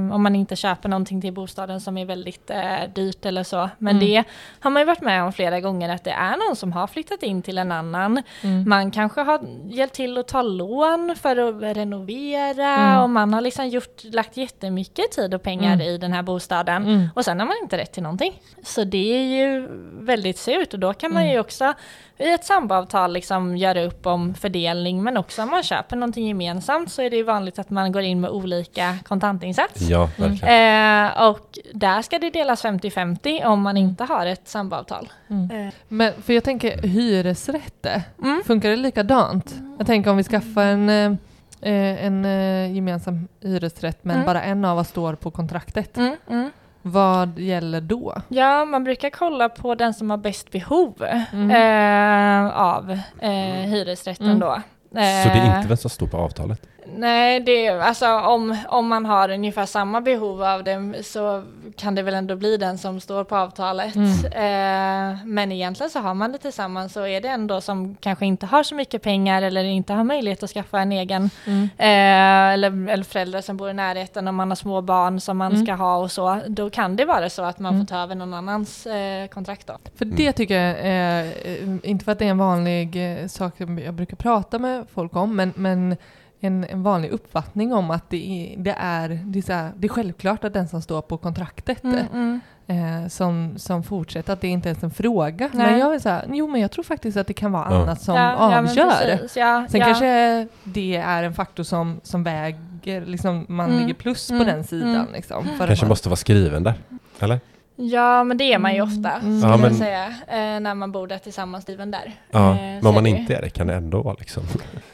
Eh, 0.09 0.15
om 0.15 0.23
man 0.23 0.37
inte 0.37 0.57
köper 0.57 0.89
någonting 0.89 1.21
till 1.21 1.33
bostaden 1.33 1.81
som 1.81 1.99
är 1.99 2.05
väldigt 2.05 2.51
eh, 2.51 2.59
dyrt 2.95 3.27
eller 3.27 3.43
så. 3.43 3.71
Men 3.79 3.97
Mm. 3.97 4.09
det 4.09 4.25
har 4.61 4.71
man 4.71 4.83
ju 4.83 4.87
varit 4.87 5.01
med 5.01 5.23
om 5.25 5.33
flera 5.33 5.61
gånger 5.61 5.89
att 5.89 6.05
det 6.05 6.11
är 6.11 6.49
någon 6.49 6.57
som 6.57 6.73
har 6.73 6.87
flyttat 6.87 7.23
in 7.23 7.43
till 7.43 7.59
en 7.59 7.73
annan. 7.73 8.23
Mm. 8.43 8.69
Man 8.69 8.91
kanske 8.91 9.21
har 9.21 9.41
hjälpt 9.65 9.95
till 9.95 10.19
att 10.19 10.29
ta 10.29 10.43
lån 10.43 11.17
för 11.21 11.37
att 11.71 11.77
renovera 11.77 13.05
Mm. 13.11 13.13
man 13.31 13.35
har 13.35 13.41
liksom 13.41 13.69
gjort, 13.69 14.05
lagt 14.05 14.37
jättemycket 14.37 15.11
tid 15.11 15.35
och 15.35 15.43
pengar 15.43 15.73
Mm. 15.75 15.87
i 15.87 15.99
den 15.99 16.13
här 16.13 16.23
bostaden. 16.23 16.83
Mm. 16.85 17.09
Och 17.15 17.25
sen 17.25 17.41
har 17.41 17.47
man 17.47 17.57
inte 17.63 17.79
rätt 17.79 17.93
till 17.93 18.03
någonting. 18.03 18.43
Så 18.65 18.85
det 18.85 19.15
är 19.17 19.25
ju 19.39 19.69
väldigt 20.01 20.39
surt 20.39 20.75
och 20.75 20.81
då 20.81 20.93
kan 20.95 21.13
man 21.13 21.23
Mm. 21.23 21.33
ju 21.35 21.41
också 21.41 21.75
i 22.19 22.33
ett 22.33 22.45
samboavtal 22.45 23.13
liksom 23.13 23.57
göra 23.57 23.83
upp 23.83 24.07
om 24.07 24.35
fördelning 24.35 25.03
men 25.03 25.17
också 25.17 25.43
om 25.43 25.51
man 25.51 25.63
köper 25.63 25.97
någonting 25.97 26.29
gemensamt 26.29 26.93
så 26.93 27.03
är 27.03 27.11
det 27.11 27.17
ju 27.17 27.23
vanligt 27.23 27.59
att 27.59 27.71
man 27.71 27.93
går 27.93 28.03
in 28.03 28.21
med 28.21 28.31
olika 28.31 28.97
kontantinsats. 29.05 29.81
ja, 29.81 30.09
verkligen. 30.17 31.05
Eh, 31.07 31.23
och 31.29 31.59
där 31.73 32.03
ska 32.03 32.19
det 32.19 32.31
delas 32.31 32.63
50-50 32.65 33.45
om 33.45 33.63
man 33.63 33.77
inte 33.77 34.05
har 34.05 34.27
ett 34.27 34.49
samboavtal. 34.49 35.09
Mm. 35.31 35.67
Eh, 35.67 35.75
Men 35.89 36.13
för 36.23 36.33
jag 36.33 36.45
tänker 36.45 36.83
hyresrätter, 36.83 38.03
mm. 38.23 38.43
funkar 38.47 38.71
det 38.71 38.77
likadant? 38.77 39.55
Jag 39.79 39.87
tänker 39.87 40.11
om 40.11 40.17
vi 40.17 40.25
skaffar 40.25 40.63
en, 40.65 40.89
eh, 40.91 41.13
en 41.69 42.25
eh, 42.25 42.73
gemensam 42.75 43.29
hyresrätt 43.43 43.99
men 44.03 44.17
Mm. 44.17 44.27
bara 44.27 44.43
en 44.43 44.65
av 44.65 44.79
oss 44.79 44.89
står 44.89 45.15
på 45.15 45.31
kontraktet. 45.31 45.97
Mm, 45.97 46.17
mm. 46.29 46.51
Vad 46.83 47.39
gäller 47.39 47.81
då? 47.81 48.15
Ja, 48.29 48.65
man 48.65 48.85
brukar 48.85 49.11
kolla 49.11 49.49
på 49.49 49.75
den 49.75 49.95
som 49.95 50.11
har 50.11 50.17
bäst 50.17 50.51
behov 50.51 51.05
Mm. 51.33 51.51
eh, 51.51 52.57
av 52.59 52.91
eh, 53.21 53.31
hyresrätten 53.71 54.27
Mm. 54.27 54.39
då. 54.39 54.55
Så 54.91 54.95
det 54.95 55.01
är 55.01 55.51
Eh, 55.51 55.57
inte 55.57 55.69
vem 55.69 55.77
som 55.77 55.91
står 55.91 56.07
på 56.07 56.17
avtalet? 56.17 56.67
Nej, 56.97 57.41
det 57.41 57.67
är, 57.67 57.79
alltså 57.79 58.07
om, 58.19 58.57
om 58.69 58.89
man 58.89 59.07
har 59.07 59.31
ungefär 59.31 59.67
samma 59.67 60.01
behov 60.01 60.43
av 60.43 60.65
det 60.65 61.03
så 61.07 61.43
kan 61.77 61.95
det 61.95 62.03
väl 62.03 62.15
ändå 62.15 62.37
bli 62.37 62.57
den 62.57 62.79
som 62.79 63.01
står 63.01 63.25
på 63.25 63.37
avtalet. 63.37 63.95
Mm. 63.97 64.11
Eh, 64.25 65.19
men 65.25 65.53
egentligen 65.53 65.91
så 65.91 65.99
har 66.01 66.15
man 66.15 66.33
det 66.33 66.39
tillsammans 66.39 66.93
så 66.93 67.07
är 67.07 67.21
det 67.21 67.29
ändå 67.29 67.61
som 67.61 67.97
kanske 68.01 68.27
inte 68.27 68.47
har 68.47 68.63
så 68.63 68.75
mycket 68.75 69.03
pengar 69.03 69.43
eller 69.43 69.65
inte 69.65 69.93
har 69.93 70.05
möjlighet 70.05 70.43
att 70.43 70.51
skaffa 70.51 70.81
en 70.81 70.93
egen 70.93 71.31
Mm. 71.47 71.63
Eh, 71.79 72.53
eller, 72.55 72.89
eller 72.89 73.05
föräldrar 73.05 73.41
som 73.41 73.57
bor 73.57 73.71
i 73.71 73.75
närheten 73.75 74.29
om 74.29 74.37
man 74.37 74.49
har 74.51 74.57
små 74.57 74.81
barn 74.81 75.21
som 75.21 75.37
man 75.39 75.53
Mm. 75.53 75.67
ska 75.67 75.75
ha 75.75 75.97
och 75.97 76.11
så. 76.13 76.41
Då 76.47 76.71
kan 76.71 76.97
det 76.97 77.05
vara 77.05 77.31
så 77.31 77.43
att 77.43 77.59
man 77.59 77.75
Mm. 77.75 77.87
får 77.87 77.95
ta 77.95 78.03
över 78.03 78.15
någon 78.15 78.35
annans 78.35 78.87
eh, 78.87 79.27
kontrakt 79.27 79.67
då. 79.67 79.79
För 79.99 80.05
Mm. 80.05 80.17
det 80.17 80.33
tycker 80.33 80.55
jag 80.63 80.77
är, 80.81 81.25
eh, 81.25 81.91
inte 81.91 82.05
för 82.05 82.13
att 82.13 82.19
det 82.19 82.25
är 82.27 82.31
en 82.31 82.39
vanlig 82.39 83.13
eh, 83.21 83.27
sak 83.27 83.57
som 83.57 83.79
jag 83.79 83.95
brukar 83.95 84.17
prata 84.17 84.59
med 84.59 84.87
folk 84.95 85.17
om, 85.17 85.37
men, 85.37 85.53
men 85.57 85.97
en, 86.41 86.65
en 86.65 86.83
vanlig 86.83 87.11
uppfattning 87.11 87.73
om 87.75 87.91
att 87.91 88.11
det 88.11 88.17
är, 88.17 88.57
det 88.59 88.75
är, 88.79 89.09
det 89.25 89.39
är, 89.39 89.43
så 89.43 89.53
här, 89.53 89.73
det 89.77 89.87
är 89.87 89.89
självklart 89.89 90.45
att 90.45 90.53
den 90.53 90.69
som 90.69 90.83
står 90.83 91.03
på 91.03 91.17
kontraktet 91.17 91.85
Mm, 91.85 92.41
eh, 92.67 93.09
som, 93.09 93.55
som 93.57 93.83
fortsätter, 93.83 94.33
att 94.33 94.41
det 94.41 94.49
inte 94.49 94.69
ens 94.69 94.83
är 94.83 94.85
en 94.85 94.91
fråga. 94.91 95.51
Nej. 95.53 95.67
Men 95.71 95.79
jag 95.81 95.95
är 95.95 95.99
så 95.99 96.09
här, 96.09 96.25
jo 96.33 96.47
men 96.49 96.61
jag 96.61 96.71
tror 96.71 96.85
faktiskt 96.85 97.17
att 97.17 97.27
det 97.27 97.33
kan 97.33 97.53
vara 97.53 97.67
Ja. 97.71 97.83
annat 97.83 98.03
som 98.03 98.15
Ja, 98.15 98.23
ja, 98.53 98.59
avgör. 98.59 98.91
precis. 99.17 99.37
Ja, 99.37 99.67
Sen 99.71 99.81
ja. 99.81 99.87
kanske 99.87 100.47
det 100.65 100.97
är 100.97 101.23
en 101.23 101.35
faktor 101.35 101.63
som, 101.63 102.01
som 102.03 102.23
väger, 102.25 103.07
liksom 103.07 103.47
man 103.49 103.67
Mm. 103.71 103.81
ligger 103.81 103.95
plus 103.95 104.29
på 104.29 104.35
Mm. 104.35 104.47
den 104.47 104.65
sidan. 104.65 104.95
Mm. 104.95 105.13
Liksom, 105.13 105.45
för 105.45 105.65
att 105.65 105.67
Kanske 105.69 105.85
man, 105.85 105.89
måste 105.89 106.09
vara 106.09 106.17
skriven 106.17 106.63
där? 106.63 106.75
Eller? 107.21 107.41
Ja, 107.83 108.25
men 108.25 108.37
det 108.37 108.53
är 108.53 108.59
man 108.59 108.75
ju 108.75 108.79
Mm. 108.83 108.89
ofta, 108.89 109.11
Mm. 109.11 109.39
skulle 109.41 109.53
Ja, 109.53 109.57
men- 109.57 109.69
jag 109.71 109.77
säga, 109.79 110.07
eh, 110.07 110.61
när 110.61 110.75
man 110.75 110.93
bor 110.93 111.07
där 111.07 111.19
tillsammans, 111.19 111.63
Steven 111.65 111.91
där. 111.91 112.13
Ja, 112.31 112.51
Eh, 112.51 112.55
men 112.57 112.83
så 112.83 112.89
om 112.89 112.95
man 112.95 113.05
det. 113.05 113.11
inte 113.11 113.35
är 113.37 113.43
det 113.43 113.51
kan 113.51 113.67
det 113.67 113.75
ändå 113.75 114.03
vara 114.03 114.17
liksom... 114.19 114.43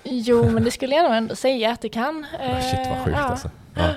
Jo, 0.04 0.50
men 0.50 0.64
det 0.64 0.70
skulle 0.70 0.94
jag 0.94 1.04
nog 1.04 1.14
ändå 1.14 1.34
säga 1.36 1.70
att 1.72 1.80
det 1.80 1.88
kan. 1.88 2.26
Ah, 2.40 2.60
Shit 2.60 2.78
vad 2.78 2.86
Eh, 2.98 3.04
sjukt 3.04 3.16
ja. 3.18 3.24
alltså. 3.24 3.50
Ja, 3.74 3.88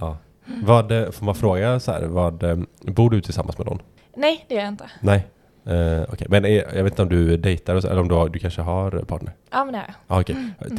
ja. 0.00 0.16
Vad, 0.44 0.92
eh, 0.92 1.10
får 1.10 1.24
man 1.24 1.34
fråga 1.34 1.80
så 1.80 1.92
här, 1.92 2.02
vad, 2.02 2.42
eh, 2.42 2.56
bor 2.80 3.10
du 3.10 3.20
tillsammans 3.20 3.58
med 3.58 3.66
någon? 3.66 3.82
Nej, 4.16 4.44
det 4.48 4.54
gör 4.54 4.62
jag 4.62 4.68
inte. 4.68 4.90
Nej? 5.00 5.26
Eh, 5.68 6.02
Okej, 6.12 6.26
men 6.30 6.44
är, 6.44 6.64
jag 6.76 6.84
vet 6.84 6.92
inte 6.92 7.02
om 7.02 7.08
du 7.08 7.36
dejtar 7.36 7.74
och 7.74 7.82
så, 7.82 7.88
eller 7.88 8.00
om 8.00 8.08
du, 8.08 8.14
har, 8.14 8.28
du 8.28 8.38
kanske 8.38 8.62
har 8.62 8.90
partner? 8.90 9.32
Ja, 9.50 9.64
men 9.64 9.72
det 9.72 9.78
har 9.78 9.86
jag. 9.86 10.16
Ah, 10.16 10.20
okej. 10.20 10.36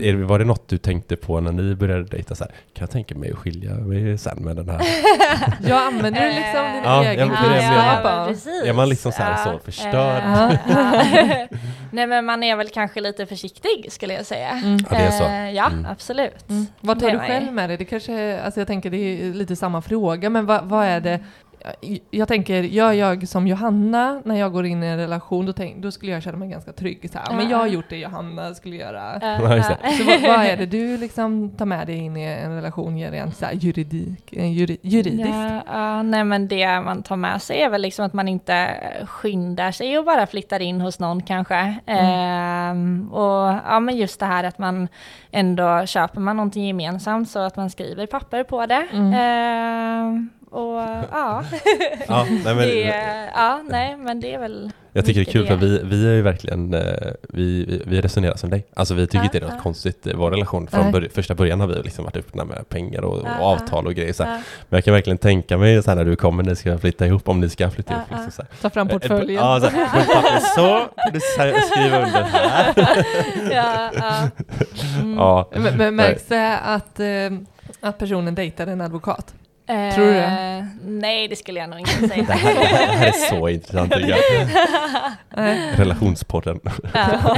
Är 0.09 0.13
det- 0.17 0.23
Var 0.25 0.39
det 0.39 0.45
något 0.45 0.67
du 0.67 0.77
tänkte 0.77 1.15
på 1.15 1.39
när 1.39 1.51
ni 1.51 1.75
började 1.75 2.03
dejta? 2.03 2.35
Så 2.35 2.43
här, 2.43 2.51
kan 2.51 2.81
jag 2.83 2.89
tänka 2.89 3.15
mig 3.15 3.31
att 3.31 3.37
skilja 3.37 3.73
mig 3.73 4.17
sen 4.17 4.37
med 4.43 4.55
den 4.55 4.69
här? 4.69 4.81
jag 5.69 5.87
använder 5.87 6.21
det 6.21 6.27
liksom 6.27 6.63
din 6.73 6.83
Ja, 6.83 7.03
egen 7.03 7.29
ja, 7.29 7.35
är 7.45 8.03
men 8.03 8.27
precis. 8.27 8.63
Är 8.65 8.73
man 8.73 8.89
liksom 8.89 9.11
så 9.11 9.21
här 9.23 9.43
så 9.43 9.49
Ja, 9.49 9.59
förstörd? 9.65 10.23
eh, 10.23 10.57
ja. 10.69 11.47
Nej, 11.91 12.07
men 12.07 12.25
man 12.25 12.43
är 12.43 12.55
väl 12.55 12.69
kanske 12.69 13.01
lite 13.01 13.25
försiktig, 13.25 13.87
skulle 13.89 14.13
jag 14.13 14.25
säga. 14.25 14.49
Mm. 14.49 14.77
Ja, 14.91 14.97
det 14.97 15.03
är 15.03 15.11
så. 15.11 15.23
Eh, 15.23 15.51
ja, 15.51 15.67
Mm. 15.67 15.85
absolut. 15.91 16.49
Mm. 16.49 16.65
Vad 16.81 16.99
tar 16.99 17.09
du 17.09 17.19
själv 17.19 17.53
med 17.53 17.69
dig? 17.69 17.77
Det 17.77 17.85
kanske, 17.85 18.39
alltså 18.41 18.59
jag 18.59 18.67
tänker 18.67 18.89
det 18.89 18.97
är 18.97 19.33
lite 19.33 19.55
samma 19.55 19.81
fråga, 19.81 20.29
men 20.29 20.45
vad, 20.45 20.65
vad 20.65 20.85
är 20.85 20.99
det? 20.99 21.19
Jag- 22.11 22.27
tänker, 22.27 22.63
gör 22.63 22.91
jag 22.91 23.27
som 23.27 23.47
Johanna 23.47 24.21
när 24.25 24.35
jag 24.35 24.51
går 24.51 24.65
in 24.65 24.83
i 24.83 24.87
en 24.87 24.97
relation, 24.97 25.45
då, 25.45 25.53
tänk, 25.53 25.77
då 25.77 25.91
skulle 25.91 26.11
jag 26.11 26.23
känna 26.23 26.37
mig 26.37 26.49
ganska 26.49 26.71
trygg. 26.73 27.09
Så 27.11 27.19
här, 27.19 27.35
men 27.35 27.49
jag 27.49 27.57
har 27.57 27.67
gjort 27.67 27.89
det 27.89 27.97
Johanna 27.97 28.53
skulle 28.53 28.75
göra. 28.75 29.15
Eh, 29.15 29.51
eh, 29.51 29.63
Så 29.97 30.03
vad, 30.03 30.21
vad 30.21 30.45
är 30.45 30.57
det 30.57 30.65
du 30.65 30.97
liksom 30.97 31.49
tar 31.49 31.65
med 31.65 31.87
dig 31.87 31.95
in 31.95 32.17
i 32.17 32.23
en 32.23 32.55
relation 32.55 32.99
rent 33.11 33.35
så 33.37 33.45
här 33.45 33.53
juridik, 33.53 34.33
eh, 34.33 34.51
juri, 34.51 34.77
juridiskt? 34.81 35.29
Ja, 35.33 35.61
ja, 35.67 36.03
nej 36.03 36.23
men 36.23 36.47
det 36.47 36.81
man 36.81 37.03
tar 37.03 37.15
med 37.15 37.41
sig 37.41 37.61
är 37.61 37.69
väl 37.69 37.81
liksom 37.81 38.05
att 38.05 38.13
man 38.13 38.27
inte 38.27 38.69
skyndar 39.05 39.71
sig 39.71 39.97
och 39.97 40.05
bara 40.05 40.27
flyttar 40.27 40.59
in 40.59 40.81
hos 40.81 40.99
någon 40.99 41.23
kanske. 41.23 41.75
Ehm, 41.85 43.09
och 43.13 43.53
ja 43.65 43.79
men 43.79 43.97
just 43.97 44.19
det 44.19 44.25
här 44.25 44.43
att 44.43 44.57
man 44.59 44.87
ändå 45.31 45.85
köper 45.85 46.19
man 46.19 46.37
någonting 46.37 46.67
gemensamt 46.67 47.29
så 47.29 47.39
att 47.39 47.55
man 47.55 47.69
skriver 47.69 48.05
papper 48.05 48.43
på 48.43 48.65
det. 48.65 48.87
Mm. 48.91 50.29
Och 50.49 50.75
ja, 51.11 51.43
Ja, 52.07 52.25
nej, 52.29 52.55
men, 52.55 52.57
det, 52.57 53.31
ja, 53.35 53.63
nej 53.69 53.97
men 53.97 54.19
det 54.19 54.33
är 54.33 54.39
väl 54.39 54.71
jag 54.93 55.05
tycker 55.05 55.19
det 55.25 55.29
är 55.29 55.31
kul 55.31 55.47
för 55.47 55.55
vi, 55.55 55.81
vi 55.83 56.07
är 56.07 56.13
ju 56.13 56.21
verkligen, 56.21 56.73
eh, 56.73 56.81
vi, 57.29 57.81
vi, 57.85 58.01
resonerar 58.01 58.35
som 58.35 58.49
dig. 58.49 58.65
Alltså 58.73 58.93
vi 58.93 59.07
tycker 59.07 59.17
Ja, 59.17 59.23
inte 59.23 59.39
det 59.39 59.45
är 59.45 59.47
något 59.47 59.55
ja. 59.57 59.63
konstigt 59.63 60.07
i 60.07 60.13
vår 60.13 60.31
relation. 60.31 60.67
Från 60.67 60.91
bör, 60.91 61.09
första 61.13 61.35
början 61.35 61.59
har 61.59 61.67
vi 61.67 61.75
liksom 61.83 62.05
varit 62.05 62.17
öppna 62.17 62.45
med 62.45 62.69
pengar 62.69 63.01
och, 63.01 63.17
och 63.17 63.27
avtal 63.41 63.87
och 63.87 63.93
grejer. 63.93 64.13
Så 64.13 64.23
här. 64.23 64.31
ja, 64.31 64.41
Men 64.69 64.77
jag 64.77 64.83
kan 64.83 64.93
verkligen 64.93 65.17
tänka 65.17 65.57
mig 65.57 65.83
så 65.83 65.91
här 65.91 65.95
när 65.95 66.05
du 66.05 66.15
kommer, 66.15 66.43
ni 66.43 66.55
ska 66.55 66.77
flytta 66.77 67.05
ihop, 67.05 67.29
om 67.29 67.39
ni 67.39 67.49
ska 67.49 67.69
flytta 67.69 67.93
Ja, 67.93 67.97
ihop. 67.97 68.09
Liksom, 68.11 68.31
så 68.31 68.41
här. 68.41 68.61
Ta 68.61 68.69
fram 68.69 68.87
portföljen. 68.87 69.43
Ja, 69.43 69.59
så, 69.59 69.67
här, 69.67 69.89
på 69.89 69.99
ett 69.99 70.13
papper, 70.13 70.39
så, 70.39 70.87
du 71.11 71.19
skriver 71.19 72.05
under 72.05 72.23
här. 72.23 72.73
ja, 73.51 73.91
ja. 73.95 74.29
Mm. 74.99 75.17
Ja. 75.17 75.49
Men, 75.51 75.77
men 75.77 75.95
märks 75.95 76.25
det 76.25 76.57
att, 76.57 76.99
eh, 76.99 77.07
att 77.79 77.97
personen 77.97 78.35
dejtar 78.35 78.67
en 78.67 78.81
advokat? 78.81 79.33
Eh, 79.69 79.95
Tror 79.95 80.05
du 80.05 80.13
det? 80.13 80.67
Nej 80.85 81.27
det 81.27 81.35
skulle 81.35 81.59
jag 81.59 81.69
nog 81.69 81.79
inte 81.79 82.07
säga. 82.07 82.23
Det 82.23 82.33
här, 82.33 82.53
det 82.55 82.65
här, 82.65 83.07
är 83.07 83.11
så 83.11 83.49
intressant 83.49 83.93
tycker 83.93 84.09
jag. 84.09 84.19
Relationspodden. 85.79 86.59
Ja. 86.93 87.37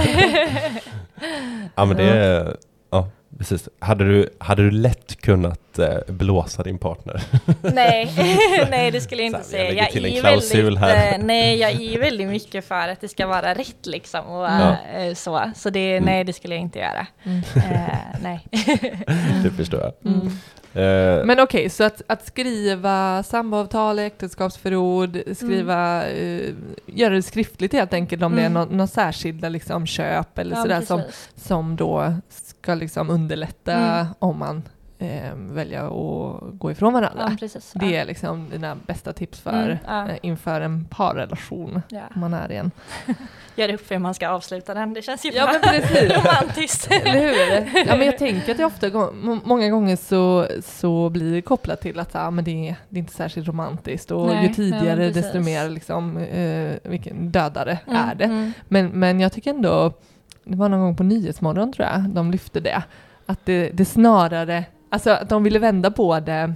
Ja 1.75 1.85
men 1.85 1.97
det 1.97 2.03
är, 2.03 2.55
ja. 2.91 3.07
Precis. 3.37 3.69
Hade 3.79 4.03
du, 4.03 4.29
hade 4.39 4.63
du 4.63 4.71
lätt 4.71 5.21
kunnat 5.21 5.79
eh, 5.79 5.97
blåsa 6.07 6.63
din 6.63 6.77
partner? 6.77 7.21
Nej, 7.61 8.11
nej 8.71 8.91
det 8.91 9.01
skulle 9.01 9.21
jag 9.21 9.27
inte 9.27 9.37
jag 9.37 9.45
säga. 9.45 9.85
till 9.85 10.05
en 10.05 10.13
är 10.13 10.19
klausul 10.19 10.63
väldigt, 10.63 10.79
här. 10.79 11.11
eh, 11.13 11.17
nej, 11.25 11.59
jag 11.59 11.71
är 11.71 11.99
väldigt 11.99 12.27
mycket 12.27 12.67
för 12.67 12.87
att 12.87 13.01
det 13.01 13.07
ska 13.07 13.27
vara 13.27 13.53
rätt 13.53 13.85
liksom 13.85 14.25
och 14.25 14.43
Ja. 14.45 14.75
eh, 14.97 15.13
så. 15.13 15.51
Så 15.55 15.69
det, 15.69 15.91
Mm. 15.97 16.03
nej, 16.05 16.23
det 16.23 16.33
skulle 16.33 16.55
jag 16.55 16.61
inte 16.61 16.79
göra. 16.79 17.07
Mm. 17.23 17.41
Eh, 17.55 17.97
nej. 18.21 18.47
Det 19.43 19.51
förstår 19.57 19.79
jag. 19.79 20.11
Mm. 20.13 20.31
Eh, 20.73 21.25
Men 21.25 21.39
okej, 21.39 21.69
så 21.69 21.83
att, 21.83 22.01
att 22.07 22.27
skriva 22.27 23.23
samboavtal, 23.23 23.99
äktenskapsförord, 23.99 25.17
skriva, 25.35 26.07
eh, 26.07 26.53
göra 26.85 27.13
det 27.13 27.21
skriftligt 27.21 27.73
helt 27.73 27.93
enkelt 27.93 28.23
om 28.23 28.35
det 28.35 28.41
är 28.41 28.45
Mm. 28.45 28.53
någon, 28.53 28.77
någon 28.77 28.87
särskilda 28.87 29.49
liksom, 29.49 29.85
köp 29.85 30.37
eller 30.39 30.55
Ja, 30.55 30.61
sådär 30.61 30.81
som, 30.81 31.01
som 31.35 31.75
då 31.75 32.13
ska 32.29 32.75
liksom 32.75 33.09
underlätta 33.09 33.73
Mm. 33.73 34.05
om 34.19 34.37
man 34.39 34.63
eh, 35.01 35.33
väljer 35.35 35.83
att 35.83 36.59
gå 36.59 36.71
ifrån 36.71 36.93
varandra. 36.93 37.27
Ja, 37.29 37.35
precis. 37.39 37.71
Det 37.75 37.95
är 37.95 38.05
liksom 38.05 38.49
dina 38.49 38.75
bästa 38.87 39.13
tips 39.13 39.39
för 39.39 39.51
Mm, 39.63 39.77
ja. 39.87 40.07
eh, 40.09 40.15
inför 40.21 40.61
en 40.61 40.85
parrelation 40.85 41.81
Ja. 41.89 42.01
om 42.15 42.21
man 42.21 42.33
är 42.33 42.51
i 42.51 42.55
en. 42.55 42.71
Gör 43.55 43.73
upp 43.73 43.91
hur 43.91 43.97
man 43.99 44.13
ska 44.13 44.29
avsluta 44.29 44.73
den, 44.73 44.93
det 44.93 45.01
känns 45.01 45.25
ju 45.25 45.31
Ja 45.31 45.49
men 45.51 45.61
precis. 45.81 46.11
romantiskt. 46.11 46.91
Eller 46.91 47.19
hur? 47.19 47.85
Ja, 47.87 47.95
men 47.95 48.05
jag 48.05 48.17
tänker 48.17 48.51
att 48.51 48.57
det 48.57 48.65
ofta, 48.65 49.11
många 49.43 49.69
gånger 49.69 49.95
så, 49.95 50.47
så 50.63 51.09
blir 51.09 51.33
det 51.33 51.41
kopplat 51.41 51.81
till 51.81 51.99
att 51.99 52.15
ah, 52.15 52.31
men 52.31 52.43
det, 52.43 52.69
är, 52.69 52.75
det 52.89 52.97
är 52.97 52.99
inte 52.99 53.13
särskilt 53.13 53.47
romantiskt 53.47 54.11
och 54.11 54.27
Nej, 54.27 54.47
ju 54.47 54.53
tidigare 54.53 55.09
desto 55.09 55.39
mer 55.39 55.69
liksom, 55.69 56.17
eh, 56.17 56.73
vilken 56.83 57.31
dödare 57.31 57.79
Mm, 57.87 58.09
är 58.09 58.15
det. 58.15 58.23
mm. 58.25 58.53
Men, 58.67 58.87
men 58.87 59.19
jag 59.19 59.31
tycker 59.33 59.49
ändå, 59.49 59.93
det 60.43 60.55
var 60.57 60.69
någon 60.69 60.79
gång 60.81 60.95
på 60.95 61.03
Nyhetsmorgon 61.03 61.73
tror 61.73 61.87
jag, 61.87 62.01
de 62.09 62.31
lyfte 62.31 62.59
det, 62.59 62.83
att 63.25 63.39
det, 63.45 63.69
det 63.73 63.85
snarare, 63.85 64.63
alltså 64.91 65.09
att 65.09 65.29
de 65.29 65.43
ville 65.43 65.59
vända 65.59 65.91
på 65.91 66.19
det 66.19 66.53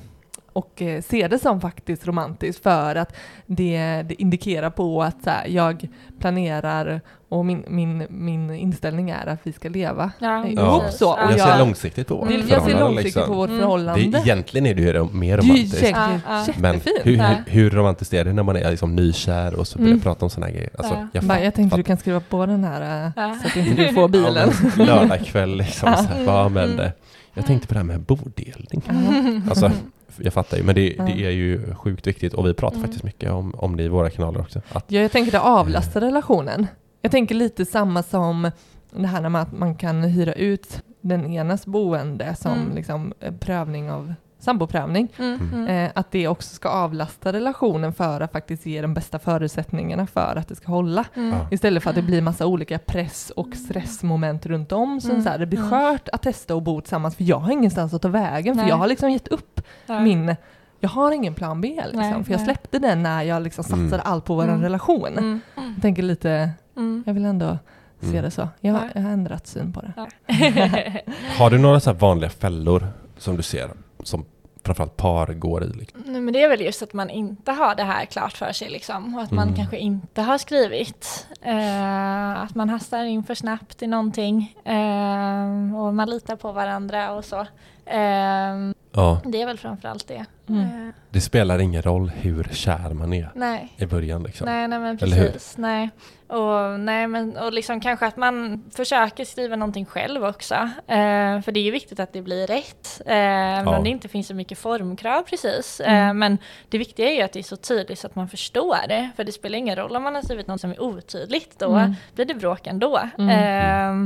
och 0.54 0.82
eh, 0.82 1.02
se 1.02 1.28
det 1.28 1.40
som 1.40 1.62
faktiskt 1.62 2.08
romantiskt 2.08 2.64
för 2.64 2.96
att 2.96 3.16
det, 3.46 4.02
det 4.08 4.22
indikerar 4.22 4.70
på 4.70 5.04
att 5.04 5.24
så 5.24 5.30
här, 5.30 5.48
jag 5.48 5.88
planerar 6.20 7.02
och 7.30 7.46
min, 7.46 7.64
min, 7.68 8.08
min 8.10 8.50
inställning 8.52 9.10
är 9.10 9.28
att 9.28 9.40
vi 9.44 9.52
ska 9.54 9.70
leva 9.70 10.12
Ja, 10.20 10.46
ihop 10.48 10.84
precis. 10.84 11.00
så. 11.00 11.12
Och 11.14 11.20
jag 11.22 11.32
jag- 11.38 11.40
ser 11.50 11.60
långsiktigt 11.60 12.08
på 12.08 12.16
vårt 12.16 12.28
det, 12.28 12.34
jag 12.34 12.44
ser 12.44 12.50
förhållande, 12.56 12.80
långsiktigt 12.84 13.16
liksom. 13.16 13.28
på 13.28 13.34
vårt 13.34 13.50
Mm. 13.50 13.62
förhållande. 13.62 14.04
Det, 14.10 14.18
egentligen 14.18 14.66
är 14.66 14.74
det 14.74 14.82
ju 14.82 15.04
mer 15.12 15.38
Det 15.38 15.44
är 15.44 15.48
romantiskt. 15.48 15.90
Ja, 15.92 16.10
ja. 16.28 16.46
Men 16.58 16.82
hur, 17.04 17.16
Ja. 17.18 17.24
hur, 17.46 17.52
hur 17.62 17.70
romantiskt 17.70 18.14
är 18.14 18.26
det 18.26 18.34
när 18.34 18.44
man 18.44 18.56
är 18.56 18.72
liksom 18.72 18.96
nykär 18.96 19.56
och 19.60 19.68
så 19.68 19.78
börjar 19.78 19.92
Mm. 19.92 20.02
prata 20.02 20.26
om 20.26 20.30
sådana 20.30 20.46
här 20.48 20.54
grejer? 20.54 20.70
Alltså, 20.78 20.94
Ja. 20.94 21.08
jag 21.14 21.24
fatt- 21.24 21.44
jag 21.44 21.54
tänkte 21.54 21.70
fatt- 21.74 21.78
du 21.78 21.84
kan 21.84 21.98
skriva 21.98 22.20
på 22.20 22.46
den 22.46 22.64
här 22.64 23.06
eh, 23.06 23.12
Ja. 23.16 23.36
så 23.42 23.48
att 23.48 23.56
inte 23.56 23.88
du 23.88 23.94
får 23.94 24.08
bilen. 24.08 24.50
Ja, 24.64 24.70
men 24.78 24.86
Lördagkväll 24.88 25.58
liksom, 25.58 25.90
Ja. 25.90 25.98
så 25.98 26.04
här, 26.14 26.26
vad 26.26 26.52
men 26.52 26.64
Mm. 26.64 26.78
det. 26.78 26.92
Jag 27.36 27.46
tänkte 27.46 27.68
på 27.68 27.74
det 27.74 27.80
här 27.80 27.86
med 27.86 28.02
bodelning. 28.02 28.82
Ja. 28.88 29.50
Alltså, 29.50 29.72
jag 30.18 30.34
fattar 30.34 30.58
ju, 30.58 30.64
men 30.64 30.76
det, 30.76 30.90
det 30.90 31.26
är 31.26 31.30
ju 31.32 31.76
sjukt 31.76 32.08
viktigt 32.08 32.34
och 32.34 32.46
vi 32.48 32.54
pratar 32.54 32.76
Mm. 32.78 32.84
faktiskt 32.88 33.04
mycket 33.04 33.32
om, 33.32 33.56
om 33.56 33.78
det 33.78 33.84
i 33.84 33.88
våra 33.88 34.10
kanaler 34.10 34.40
också. 34.42 34.62
Att, 34.72 34.86
Ja, 34.88 35.02
jag 35.02 35.12
tänker 35.12 35.32
det 35.32 35.40
avlastar 35.42 36.02
relationen. 36.02 36.68
Jag 37.02 37.12
tänker 37.12 37.36
lite 37.36 37.66
samma 37.66 38.04
som 38.04 38.52
det 38.92 39.08
här 39.08 39.30
man, 39.30 39.42
att 39.42 39.52
man 39.52 39.76
kan 39.76 40.04
hyra 40.04 40.34
ut 40.34 40.82
den 41.02 41.26
enas 41.34 41.66
boende 41.66 42.36
som 42.36 42.52
Mm. 42.52 42.76
liksom 42.76 43.14
eh, 43.20 43.34
prövning 43.34 43.92
av 43.92 44.14
samboprövning. 44.46 45.08
Mm, 45.18 45.50
mm. 45.54 45.68
Eh, 45.68 45.92
att 45.96 46.12
det 46.12 46.28
också 46.28 46.56
ska 46.56 46.70
avlasta 46.70 47.34
relationen 47.34 47.94
för 47.94 48.22
att 48.22 48.32
faktiskt 48.32 48.66
ge 48.66 48.82
de 48.82 48.94
bästa 48.94 49.20
förutsättningarna 49.20 50.08
för 50.08 50.36
att 50.36 50.48
det 50.48 50.56
ska 50.56 50.72
hålla. 50.72 51.06
Mm. 51.16 51.36
Istället 51.52 51.84
för 51.84 51.90
att 51.90 51.96
det 51.96 52.02
blir 52.02 52.22
massa 52.22 52.46
olika 52.46 52.80
press 52.80 53.30
och 53.36 53.56
stressmoment 53.56 54.46
runt 54.46 54.72
om. 54.72 55.02
Som 55.02 55.12
Mm. 55.12 55.24
så 55.24 55.30
här, 55.30 55.38
det 55.38 55.46
blir 55.46 55.60
Mm. 55.60 55.70
skört 55.72 56.10
att 56.10 56.22
testa 56.22 56.56
och 56.56 56.62
bo 56.62 56.82
tillsammans 56.82 57.16
för 57.16 57.24
jag 57.24 57.38
har 57.40 57.52
ingenstans 57.52 57.94
att 57.94 58.02
ta 58.02 58.08
vägen. 58.08 58.56
För 58.56 58.62
Nej. 58.62 58.70
jag 58.70 58.78
har 58.78 58.88
liksom 58.88 59.12
gett 59.12 59.28
upp 59.28 59.62
Ja. 59.86 60.00
min... 60.00 60.36
Jag 60.80 60.90
har 60.90 61.12
ingen 61.12 61.34
plan 61.34 61.62
B 61.62 61.68
liksom. 61.84 62.00
Nej, 62.00 62.24
för 62.24 62.32
jag 62.32 62.38
nej. 62.38 62.46
släppte 62.46 62.80
den 62.80 63.04
när 63.04 63.24
jag 63.24 63.42
liksom 63.44 63.64
satsade 63.64 63.86
Mm. 63.86 64.02
allt 64.04 64.26
på 64.26 64.36
vår 64.36 64.44
Mm. 64.44 64.62
relation. 64.62 65.08
Mm. 65.18 65.40
Jag 65.56 65.82
tänker 65.82 66.04
lite, 66.04 66.50
Mm. 66.78 67.04
jag 67.06 67.14
vill 67.14 67.26
ändå 67.26 67.58
se 68.02 68.08
Mm. 68.10 68.24
det 68.24 68.32
så. 68.32 68.48
Jag, 68.60 68.80
jag 68.94 69.02
har 69.02 69.10
ändrat 69.10 69.48
syn 69.48 69.74
på 69.74 69.82
det. 69.82 69.94
Ja. 69.98 70.08
har 71.38 71.50
du 71.50 71.58
några 71.58 71.80
så 71.80 71.90
här 71.92 71.98
vanliga 71.98 72.30
fällor 72.30 72.88
som 73.18 73.38
du 73.38 73.44
ser, 73.44 73.70
som 74.04 74.26
framförallt 74.66 74.98
par 74.98 75.28
går 75.34 75.64
i? 75.64 75.68
Liksom? 75.74 76.02
Nej, 76.06 76.22
men 76.22 76.34
det 76.34 76.44
är 76.44 76.50
väl 76.50 76.62
just 76.62 76.82
att 76.82 76.94
man 76.94 77.10
inte 77.10 77.52
har 77.52 77.76
det 77.76 77.84
här 77.84 78.06
klart 78.06 78.34
för 78.38 78.52
sig 78.52 78.70
liksom. 78.70 79.16
Och 79.16 79.22
att 79.22 79.32
man 79.32 79.44
Mm. 79.48 79.56
kanske 79.56 79.78
inte 79.78 80.22
har 80.22 80.38
skrivit. 80.38 81.28
Eh, 81.42 82.42
att 82.44 82.56
man 82.56 82.70
hastar 82.70 83.04
in 83.04 83.24
för 83.24 83.36
snabbt 83.36 83.82
i 83.82 83.88
någonting. 83.88 84.56
Eh, 84.66 85.76
och 85.80 85.94
man 85.94 86.10
litar 86.10 86.36
på 86.36 86.52
varandra 86.52 87.12
och 87.12 87.26
så. 87.26 87.40
Eh, 87.86 88.56
Ja, 88.96 89.22
det 89.26 89.42
är 89.42 89.46
väl 89.46 89.58
framförallt 89.58 90.08
det. 90.08 90.26
Mm. 90.50 90.62
Eh, 90.88 90.94
det 91.10 91.22
spelar 91.22 91.60
ingen 91.60 91.82
roll 91.82 92.10
hur 92.10 92.44
kär 92.52 92.94
man 92.94 93.14
är 93.14 93.30
nej. 93.36 93.74
i 93.78 93.86
början. 93.86 94.24
Liksom. 94.24 94.46
Nej, 94.46 94.68
nej 94.68 94.80
men 94.80 94.98
precis. 94.98 95.58
Nej. 95.58 95.90
Och, 96.28 96.80
nej, 96.80 97.08
men, 97.08 97.38
och 97.38 97.54
liksom 97.54 97.80
kanske 97.80 98.06
att 98.06 98.18
man 98.18 98.64
försöker 98.76 99.26
skriva 99.26 99.56
någonting 99.56 99.86
själv 99.86 100.26
också. 100.26 100.54
Eh, 100.88 101.42
för 101.42 101.52
det 101.52 101.60
är 101.60 101.64
ju 101.64 101.72
viktigt 101.72 102.00
att 102.00 102.14
det 102.14 102.22
blir 102.22 102.48
rätt. 102.48 103.02
Eh, 103.06 103.16
även 103.16 103.66
Ja. 103.66 103.78
om 103.78 103.84
det 103.84 103.90
inte 103.90 104.08
finns 104.08 104.28
så 104.28 104.34
mycket 104.34 104.58
formkrav 104.58 105.22
precis. 105.24 105.82
Mm. 105.86 106.08
Eh, 106.08 106.14
men 106.14 106.38
det 106.70 106.78
viktiga 106.78 107.10
är 107.10 107.16
ju 107.16 107.22
att 107.22 107.34
det 107.34 107.40
är 107.40 107.44
så 107.44 107.56
tydligt 107.56 108.00
så 108.00 108.08
att 108.08 108.16
man 108.16 108.28
förstår 108.30 108.88
det. 108.88 109.10
För 109.16 109.24
det 109.24 109.32
spelar 109.32 109.58
ingen 109.58 109.76
roll 109.76 109.96
om 109.96 110.04
man 110.04 110.16
har 110.16 110.22
skrivit 110.22 110.48
något 110.48 110.62
som 110.62 110.72
är 110.72 110.82
otydligt. 110.82 111.60
Då 111.60 111.76
Mm. 111.76 111.94
blir 112.16 112.26
det 112.26 112.34
bråk 112.34 112.68
ändå. 112.68 113.00
Mm. 113.18 113.30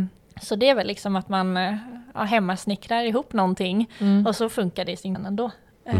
Eh, 0.03 0.07
så 0.41 0.55
det 0.55 0.69
är 0.69 0.75
väl 0.75 0.87
liksom 0.87 1.15
att 1.15 1.29
man 1.29 1.57
eh, 1.57 1.75
ja, 2.13 2.23
hemmasnickrar 2.23 3.03
ihop 3.03 3.33
någonting. 3.33 3.89
Mm. 3.99 4.25
Och 4.27 4.35
så 4.35 4.49
funkar 4.49 4.85
det 4.85 4.97
sinnen 4.97 5.25
ändå. 5.25 5.51
Eh, 5.85 5.95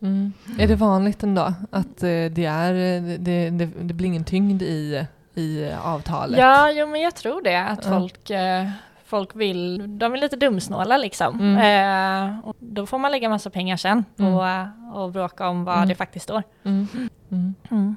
Mm. 0.00 0.32
Mm. 0.46 0.60
Är 0.60 0.68
det 0.68 0.74
vanligt 0.74 1.22
ändå 1.22 1.54
att 1.70 2.02
eh, 2.02 2.08
det, 2.30 2.44
är, 2.44 2.74
eh, 2.74 3.02
det, 3.18 3.50
det, 3.50 3.66
det 3.80 3.94
blir 3.94 4.06
ingen 4.06 4.24
tyngd 4.24 4.62
i, 4.62 5.06
i 5.34 5.70
avtalet? 5.84 6.38
Ja, 6.38 6.70
jo, 6.70 6.86
men 6.86 7.00
jag 7.00 7.14
tror 7.14 7.42
det. 7.42 7.56
Att 7.64 7.84
folk, 7.84 8.30
folk 9.04 9.36
vill, 9.36 9.98
de 9.98 10.12
är 10.12 10.16
lite 10.16 10.36
dumsnåla 10.36 10.96
liksom. 10.96 11.40
Mm. 11.40 12.28
Eh, 12.38 12.48
och 12.48 12.56
då 12.58 12.86
får 12.86 12.98
man 12.98 13.10
lägga 13.12 13.28
massa 13.28 13.50
pengar 13.50 13.76
sen 13.76 14.04
på 14.16 14.22
Mm. 14.22 14.90
och 14.94 15.12
bråka 15.12 15.48
om 15.48 15.64
vad 15.64 15.76
Mm. 15.76 15.88
det 15.88 15.94
faktiskt 15.94 16.22
står. 16.24 16.42
Mm. 16.64 16.88
Mm. 17.30 17.54
Mm. 17.70 17.96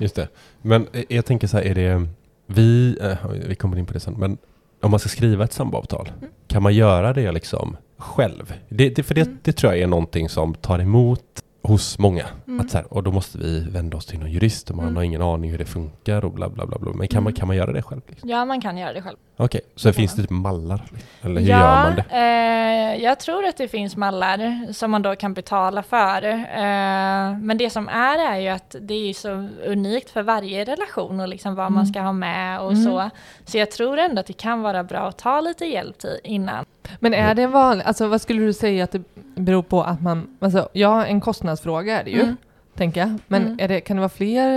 Just 0.00 0.14
det. 0.14 0.28
Men 0.62 0.86
jag 1.08 1.24
tänker 1.24 1.46
så 1.46 1.56
här, 1.56 1.64
är 1.64 1.74
det 1.74 2.08
vi, 2.46 2.98
eh, 3.00 3.30
vi 3.48 3.54
kommer 3.54 3.76
in 3.78 3.86
på 3.86 3.92
det 3.92 4.00
sen, 4.00 4.14
men 4.14 4.38
om 4.80 4.90
man 4.90 5.00
ska 5.00 5.08
skriva 5.08 5.44
ett 5.44 5.52
samboavtal, 5.52 6.12
Mm. 6.18 6.30
kan 6.46 6.62
man 6.62 6.74
göra 6.74 7.12
det 7.12 7.32
liksom 7.32 7.76
själv? 7.98 8.54
Det, 8.68 8.88
det, 8.88 9.02
för 9.02 9.14
det, 9.14 9.20
Mm. 9.20 9.38
det 9.42 9.52
tror 9.52 9.72
jag 9.72 9.82
är 9.82 9.86
någonting 9.86 10.28
som 10.28 10.54
tar 10.54 10.78
emot 10.78 11.20
hos 11.62 11.98
många. 11.98 12.24
Mm. 12.46 12.60
Att 12.60 12.70
så 12.70 12.76
här, 12.78 12.92
och 12.92 13.02
då 13.02 13.10
måste 13.12 13.38
vi 13.38 13.60
vända 13.70 13.96
oss 13.96 14.06
till 14.06 14.18
någon 14.18 14.30
jurist 14.30 14.70
och 14.70 14.76
man 14.76 14.84
Mm. 14.84 14.96
har 14.96 15.02
ingen 15.02 15.22
aning 15.22 15.50
hur 15.50 15.58
det 15.58 15.64
funkar 15.64 16.24
och 16.24 16.32
bla 16.32 16.48
bla 16.48 16.66
bla. 16.66 16.78
bla. 16.78 16.92
Men 16.92 17.08
kan, 17.08 17.22
man, 17.22 17.30
Mm. 17.30 17.36
kan 17.38 17.46
man 17.48 17.56
göra 17.56 17.72
det 17.72 17.82
själv? 17.82 18.00
Liksom? 18.08 18.28
Ja, 18.30 18.44
man 18.44 18.60
kan 18.60 18.78
göra 18.78 18.92
det 18.92 19.02
själv. 19.02 19.16
Okej, 19.36 19.60
så 19.76 19.88
kan 19.88 19.94
finns 19.94 20.12
det 20.14 20.18
man. 20.18 20.24
typ 20.26 20.30
mallar? 20.30 20.84
Eller 21.22 21.40
hur 21.40 21.48
ja, 21.48 21.58
gör 21.58 21.82
man 21.84 21.94
det? 21.96 22.04
Eh, 22.16 23.02
jag 23.04 23.20
tror 23.20 23.44
att 23.46 23.56
det 23.56 23.68
finns 23.68 23.96
mallar 23.96 24.72
som 24.72 24.90
man 24.90 25.02
då 25.02 25.16
kan 25.16 25.34
betala 25.34 25.82
för. 25.82 26.22
Eh, 26.24 27.38
men 27.38 27.58
det 27.58 27.70
som 27.70 27.88
är 27.88 28.18
är 28.32 28.38
ju 28.38 28.48
att 28.48 28.76
det 28.80 28.94
är 29.10 29.14
så 29.14 29.48
unikt 29.66 30.10
för 30.10 30.22
varje 30.22 30.64
relation 30.64 31.20
och 31.20 31.28
liksom 31.28 31.54
vad 31.54 31.66
Mm. 31.66 31.74
man 31.74 31.86
ska 31.86 32.00
ha 32.00 32.12
med 32.12 32.60
och 32.60 32.72
Mm. 32.72 32.84
så. 32.84 33.10
Så 33.44 33.58
jag 33.58 33.70
tror 33.70 33.98
ändå 33.98 34.20
att 34.20 34.26
det 34.26 34.32
kan 34.32 34.62
vara 34.62 34.84
bra 34.84 34.98
att 35.00 35.18
ta 35.18 35.40
lite 35.40 35.64
hjälp 35.64 35.98
till 35.98 36.18
innan. 36.24 36.64
Men 37.00 37.14
är 37.14 37.34
det 37.34 37.46
vanligt, 37.46 37.86
alltså 37.86 38.08
vad 38.08 38.20
skulle 38.20 38.42
du 38.42 38.52
säga 38.52 38.84
att 38.84 38.92
det 38.92 39.02
beror 39.34 39.62
på 39.62 39.82
att 39.82 40.02
man, 40.02 40.36
alltså 40.40 40.68
ja 40.72 41.06
en 41.06 41.20
kostnadsfråga 41.20 42.00
är 42.00 42.04
det 42.04 42.10
ju, 42.10 42.22
Mm. 42.22 42.36
tänker 42.76 43.00
jag. 43.00 43.18
Men 43.26 43.42
Mm. 43.46 43.56
är 43.60 43.68
det, 43.68 43.80
kan 43.80 43.96
det 43.96 44.00
vara 44.00 44.08
fler 44.08 44.48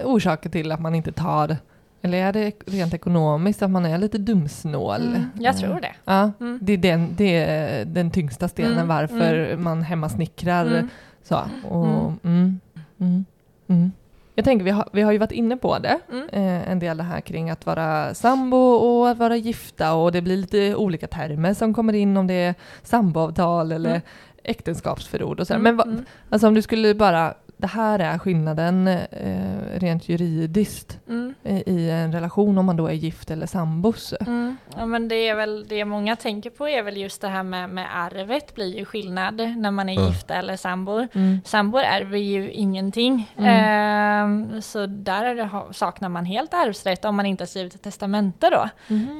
eh, 0.00 0.06
orsaker 0.06 0.50
till 0.50 0.72
att 0.72 0.80
man 0.80 0.94
inte 0.94 1.12
tar, 1.12 1.56
eller 2.02 2.18
är 2.18 2.32
det 2.32 2.52
rent 2.66 2.94
ekonomiskt 2.94 3.62
att 3.62 3.70
man 3.70 3.86
är 3.86 3.98
lite 3.98 4.18
dumsnål? 4.18 5.00
Mm, 5.02 5.30
jag 5.40 5.58
tror 5.58 5.80
det. 5.80 5.92
Ja, 6.04 6.32
Mm. 6.40 6.58
det 6.62 6.72
är 6.72 6.76
den, 6.78 7.08
det 7.16 7.36
är 7.36 7.84
den 7.84 8.10
tyngsta 8.10 8.48
stenen 8.48 8.72
Mm, 8.72 8.88
varför 8.88 9.56
man 9.56 9.82
hemmasnickrar 9.82 10.66
Mm. 10.66 10.88
så. 11.22 11.40
Och, 11.68 11.86
mm. 12.24 12.60
Mm. 13.00 13.24
Mm. 13.68 13.92
Jag 14.34 14.44
tänker, 14.44 14.64
vi 14.64 14.70
har, 14.70 14.88
vi 14.92 15.02
har 15.02 15.12
ju 15.12 15.18
varit 15.18 15.32
inne 15.32 15.56
på 15.56 15.78
det, 15.78 15.98
Mm. 16.12 16.28
eh, 16.32 16.70
en 16.70 16.78
del 16.78 16.96
det 16.96 17.02
här 17.02 17.20
kring 17.20 17.50
att 17.50 17.66
vara 17.66 18.14
sambo 18.14 18.56
och 18.56 19.08
att 19.10 19.18
vara 19.18 19.36
gifta 19.36 19.94
och 19.94 20.12
det 20.12 20.22
blir 20.22 20.36
lite 20.36 20.74
olika 20.74 21.06
termer 21.06 21.54
som 21.54 21.74
kommer 21.74 21.92
in 21.92 22.16
om 22.16 22.26
det 22.26 22.34
är 22.34 22.54
samboavtal 22.82 23.72
eller 23.72 23.90
Mm. 23.90 24.02
äktenskapsförord 24.44 25.40
och 25.40 25.46
så. 25.46 25.52
Mm, 25.54 25.62
Men 25.62 25.76
va, 25.76 25.84
mm. 25.84 26.04
alltså 26.30 26.46
om 26.48 26.54
du 26.54 26.62
skulle 26.62 26.94
bara, 26.94 27.34
det 27.64 27.68
här 27.68 27.98
är 27.98 28.18
skillnaden 28.18 28.88
eh, 28.88 29.78
rent 29.80 30.08
juridiskt 30.08 30.98
Mm. 31.08 31.34
i, 31.42 31.62
i 31.70 31.90
en 31.90 32.12
relation 32.12 32.58
om 32.58 32.66
man 32.66 32.76
då 32.76 32.86
är 32.86 32.92
gift 32.92 33.30
eller 33.30 33.46
sambos. 33.46 34.14
Mm. 34.20 34.56
Ja 34.76 34.86
men 34.86 35.08
det 35.08 35.28
är 35.28 35.34
väl 35.34 35.66
det 35.68 35.84
många 35.84 36.16
tänker 36.16 36.50
på 36.50 36.68
är 36.68 36.82
väl 36.82 36.96
just 36.96 37.20
det 37.20 37.28
här 37.28 37.42
med, 37.42 37.70
med 37.70 37.86
arvet 37.96 38.54
blir 38.54 38.78
ju 38.78 38.84
skillnad 38.84 39.36
när 39.56 39.70
man 39.70 39.88
är 39.88 39.92
Mm. 39.94 40.06
gifta 40.06 40.34
eller 40.34 40.56
sambor. 40.56 41.08
Mm. 41.14 41.40
Sambor 41.44 41.80
ärver 41.80 42.18
ju 42.18 42.50
ingenting. 42.52 43.30
Ehm, 43.38 44.62
så 44.62 44.86
där 44.86 45.24
är 45.24 45.34
det, 45.34 45.50
saknar 45.74 46.08
man 46.08 46.24
helt 46.24 46.54
arvsrätt 46.54 47.04
om 47.04 47.16
man 47.16 47.26
inte 47.26 47.42
har 47.42 47.46
skrivit 47.46 47.74
ett 47.74 47.82
testamente 47.82 48.50
då. 48.50 48.62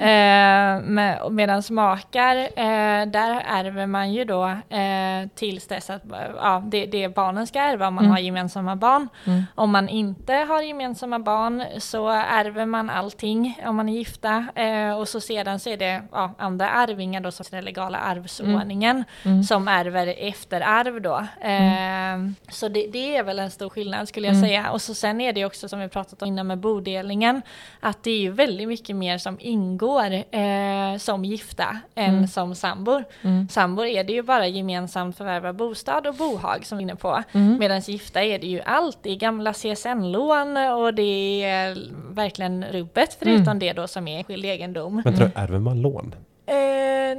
Eh, 0.00 0.80
med, 0.82 1.18
Medan 1.30 1.62
makar, 1.70 2.36
eh, 2.36 3.06
där 3.06 3.42
ärver 3.46 3.86
man 3.86 4.12
ju 4.12 4.24
då 4.24 4.44
eh, 4.76 5.28
tills 5.34 5.66
dess 5.66 5.90
att 5.90 6.02
ja, 6.36 6.62
det, 6.66 6.86
det 6.86 7.08
barnen 7.14 7.46
ska 7.46 7.58
ärva 7.60 7.88
om 7.88 7.94
man 7.94 8.04
Mm. 8.04 8.12
har 8.12 8.18
gemensamma 8.34 8.76
barn. 8.76 9.08
Mm. 9.26 9.42
Om 9.54 9.70
man 9.70 9.88
inte 9.88 10.32
har 10.34 10.62
gemensamma 10.62 11.18
barn 11.18 11.64
så 11.78 12.08
ärver 12.08 12.66
man 12.66 12.90
allting 12.90 13.60
om 13.66 13.76
man 13.76 13.88
är 13.88 13.92
gifta 13.92 14.46
eh, 14.54 14.98
och 14.98 15.08
så 15.08 15.20
sedan 15.20 15.60
så 15.60 15.70
är 15.70 15.76
det 15.76 16.02
ja, 16.12 16.34
andra 16.38 16.68
arvingar 16.70 17.20
då 17.20 17.30
som 17.30 17.44
den 17.50 17.64
legala 17.64 17.98
arvsordningen 17.98 19.04
Mm. 19.24 19.42
som 19.42 19.68
ärver 19.68 20.06
efterarv 20.18 21.00
då. 21.02 21.16
Eh, 21.40 22.30
Så 22.48 22.68
det, 22.68 22.86
det 22.92 23.16
är 23.16 23.22
väl 23.22 23.38
en 23.38 23.50
stor 23.50 23.68
skillnad 23.70 24.08
skulle 24.08 24.26
jag 24.26 24.36
Mm. 24.36 24.48
säga. 24.48 24.70
Och 24.70 24.82
så 24.82 24.94
sen 24.94 25.20
är 25.20 25.32
det 25.32 25.44
också 25.44 25.68
som 25.68 25.80
vi 25.80 25.88
pratat 25.88 26.22
om 26.22 26.28
innan 26.28 26.46
med 26.46 26.58
bodelningen 26.58 27.42
att 27.80 28.02
det 28.02 28.10
är 28.10 28.18
ju 28.20 28.30
väldigt 28.30 28.68
mycket 28.68 28.96
mer 28.96 29.18
som 29.18 29.36
ingår 29.40 30.12
eh, 30.14 30.98
som 30.98 31.24
gifta 31.24 31.78
än 31.94 32.14
Mm. 32.14 32.26
som 32.26 32.54
sambor. 32.54 33.04
Mm. 33.22 33.48
Sambor 33.48 33.86
är 33.86 34.04
det 34.04 34.12
ju 34.12 34.22
bara 34.22 34.46
gemensamt 34.46 35.16
förvärva 35.16 35.52
bostad 35.52 36.06
och 36.06 36.14
bohag 36.14 36.66
som 36.66 36.78
vi 36.78 36.82
är 36.84 36.88
inne 36.88 36.96
på. 36.96 37.22
Mm. 37.32 37.58
Medan 37.58 37.80
gifta 37.80 38.23
är 38.24 38.38
det 38.38 38.46
ju 38.46 38.60
allt, 38.60 38.98
det 39.02 39.10
är 39.10 39.16
gamla 39.16 39.52
CSN-lån 39.52 40.56
och 40.56 40.94
det 40.94 41.42
är 41.44 41.76
verkligen 42.14 42.64
rubbet 42.64 43.16
förutom 43.18 43.42
Mm. 43.42 43.58
det 43.58 43.72
då 43.72 43.86
som 43.88 44.08
är 44.08 44.18
enskild 44.18 44.44
egendom. 44.44 45.02
Men 45.04 45.16
tror 45.16 45.26
du, 45.34 45.40
ärver 45.40 45.58
man 45.58 45.82
lån? 45.82 46.14
Eh, 46.46 46.54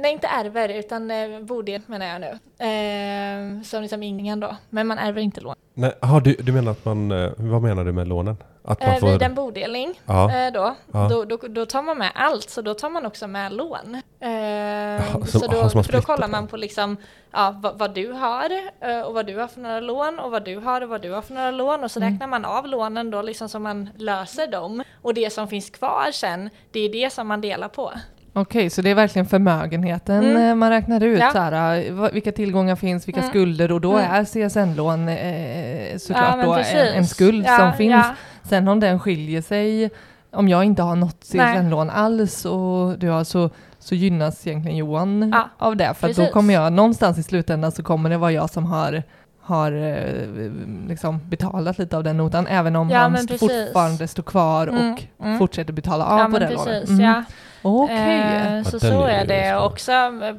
nej, 0.00 0.12
inte 0.12 0.26
ärver 0.26 0.68
utan 0.68 1.10
eh, 1.10 1.40
bodel 1.40 1.80
menar 1.86 2.06
jag 2.06 2.20
nu. 2.20 2.38
Eh, 2.66 3.62
som 3.62 3.82
liksom 3.82 4.02
ingen 4.02 4.40
då. 4.40 4.56
Men 4.70 4.86
man 4.86 4.98
ärver 4.98 5.20
inte 5.20 5.40
lån. 5.40 5.54
Nej, 5.74 5.92
aha, 6.02 6.20
du, 6.20 6.34
du 6.34 6.52
menar 6.52 6.72
att 6.72 6.84
man, 6.84 7.10
eh, 7.12 7.30
vad 7.36 7.62
menar 7.62 7.84
du 7.84 7.92
med 7.92 8.08
lånen? 8.08 8.36
Att 8.64 8.80
man 8.80 8.88
Eh, 8.90 8.98
får... 9.00 9.08
vid 9.10 9.22
en 9.22 9.34
bodelning 9.34 10.00
Ja, 10.06 10.46
eh, 10.46 10.52
då, 10.52 10.74
Ja. 10.92 11.08
då, 11.10 11.24
då, 11.24 11.36
då 11.48 11.66
tar 11.66 11.82
man 11.82 11.98
med 11.98 12.10
allt, 12.14 12.50
så 12.50 12.62
då 12.62 12.74
tar 12.74 12.90
man 12.90 13.06
också 13.06 13.26
med 13.26 13.52
lån. 13.52 13.94
Eh, 14.20 15.12
som- 15.12 15.26
så 15.26 15.46
då, 15.46 15.58
aha, 15.60 15.82
för 15.82 15.92
då 15.92 16.00
kollar 16.00 16.28
man 16.28 16.46
på 16.46 16.56
liksom, 16.56 16.96
ja, 17.32 17.54
vad, 17.62 17.78
vad 17.78 17.94
du 17.94 18.12
har 18.12 18.50
eh, 18.80 19.00
och 19.00 19.14
vad 19.14 19.26
du 19.26 19.36
har 19.38 19.48
för 19.48 19.60
några 19.60 19.80
lån 19.80 20.18
och 20.18 20.30
vad 20.30 20.44
du 20.44 20.56
har 20.56 20.80
och 20.80 20.88
vad 20.88 21.02
du 21.02 21.10
har 21.12 21.22
för 21.22 21.34
några 21.34 21.50
lån 21.50 21.84
och 21.84 21.90
så 21.90 22.00
Mm. 22.00 22.12
räknar 22.12 22.26
man 22.26 22.44
av 22.44 22.66
lånen 22.66 23.10
då 23.10 23.22
liksom 23.22 23.48
så 23.48 23.58
man 23.58 23.90
löser 23.98 24.46
dem. 24.46 24.82
Och 25.02 25.14
det 25.14 25.32
som 25.32 25.48
finns 25.48 25.70
kvar 25.70 26.08
sen, 26.12 26.50
det 26.72 26.80
är 26.80 26.88
det 26.92 27.12
som 27.12 27.26
man 27.28 27.40
delar 27.40 27.68
på. 27.68 27.92
Okej, 28.38 28.70
så 28.70 28.82
det 28.82 28.90
är 28.90 28.94
verkligen 28.94 29.26
förmögenheten 29.26 30.24
Mm. 30.24 30.48
eh, 30.48 30.54
man 30.54 30.70
räknar 30.70 31.02
ut, 31.02 31.18
Ja. 31.20 31.30
så 31.32 31.38
här, 31.38 31.84
eh, 31.86 32.10
vilka 32.12 32.32
tillgångar 32.32 32.76
finns, 32.76 33.08
vilka 33.08 33.20
Mm. 33.20 33.30
skulder 33.30 33.72
och 33.72 33.80
då 33.80 33.92
Mm. 33.92 34.10
är 34.10 34.24
CSN-lån 34.24 35.08
eh, 35.08 35.96
såklart 35.98 36.44
då 36.44 36.54
en, 36.54 36.94
en 36.94 37.06
skuld 37.06 37.44
Ja, 37.46 37.58
som 37.58 37.72
finns. 37.72 37.90
ja. 37.92 38.04
Sen 38.42 38.68
om 38.68 38.80
den 38.80 39.00
skiljer 39.00 39.42
sig, 39.42 39.90
om 40.32 40.48
jag 40.48 40.64
inte 40.64 40.82
har 40.82 40.96
något. 40.96 41.24
CSN-lån 41.24 41.90
alls 41.90 42.44
och 42.44 42.98
du 42.98 43.08
har 43.08 43.24
så, 43.24 43.50
så 43.78 43.94
gynnas 43.94 44.46
egentligen 44.46 44.76
Johan 44.76 45.30
Ja, 45.34 45.48
av 45.58 45.76
det. 45.76 45.94
För 45.94 46.14
då 46.14 46.26
kommer 46.26 46.54
jag 46.54 46.72
någonstans 46.72 47.18
i 47.18 47.22
slutändan 47.22 47.72
så 47.72 47.82
kommer 47.82 48.10
det 48.10 48.16
vara 48.18 48.32
jag 48.32 48.50
som 48.50 48.64
har 48.64 49.02
har 49.40 49.72
eh, 49.72 50.50
liksom 50.88 51.20
betalat 51.28 51.78
lite 51.78 51.96
av 51.96 52.04
den 52.04 52.16
notan, 52.16 52.46
även 52.46 52.76
om 52.76 52.90
Ja, 52.90 52.98
han 52.98 53.28
fortfarande 53.28 54.08
står 54.08 54.22
kvar 54.22 54.66
Mm, 54.68 54.92
och 54.92 55.02
mm. 55.24 55.38
fortsätter 55.38 55.72
betala 55.72 56.04
av 56.04 56.18
Ja 56.18 56.24
på 56.24 56.38
det 56.38 56.50
lånet. 56.50 56.88
Mm. 56.88 57.00
ja. 57.00 57.22
Okej. 57.66 58.20
Eh, 58.20 58.62
så 58.62 58.80
så 58.80 59.02
är 59.04 59.24
det 59.26 59.56
också. 59.56 59.92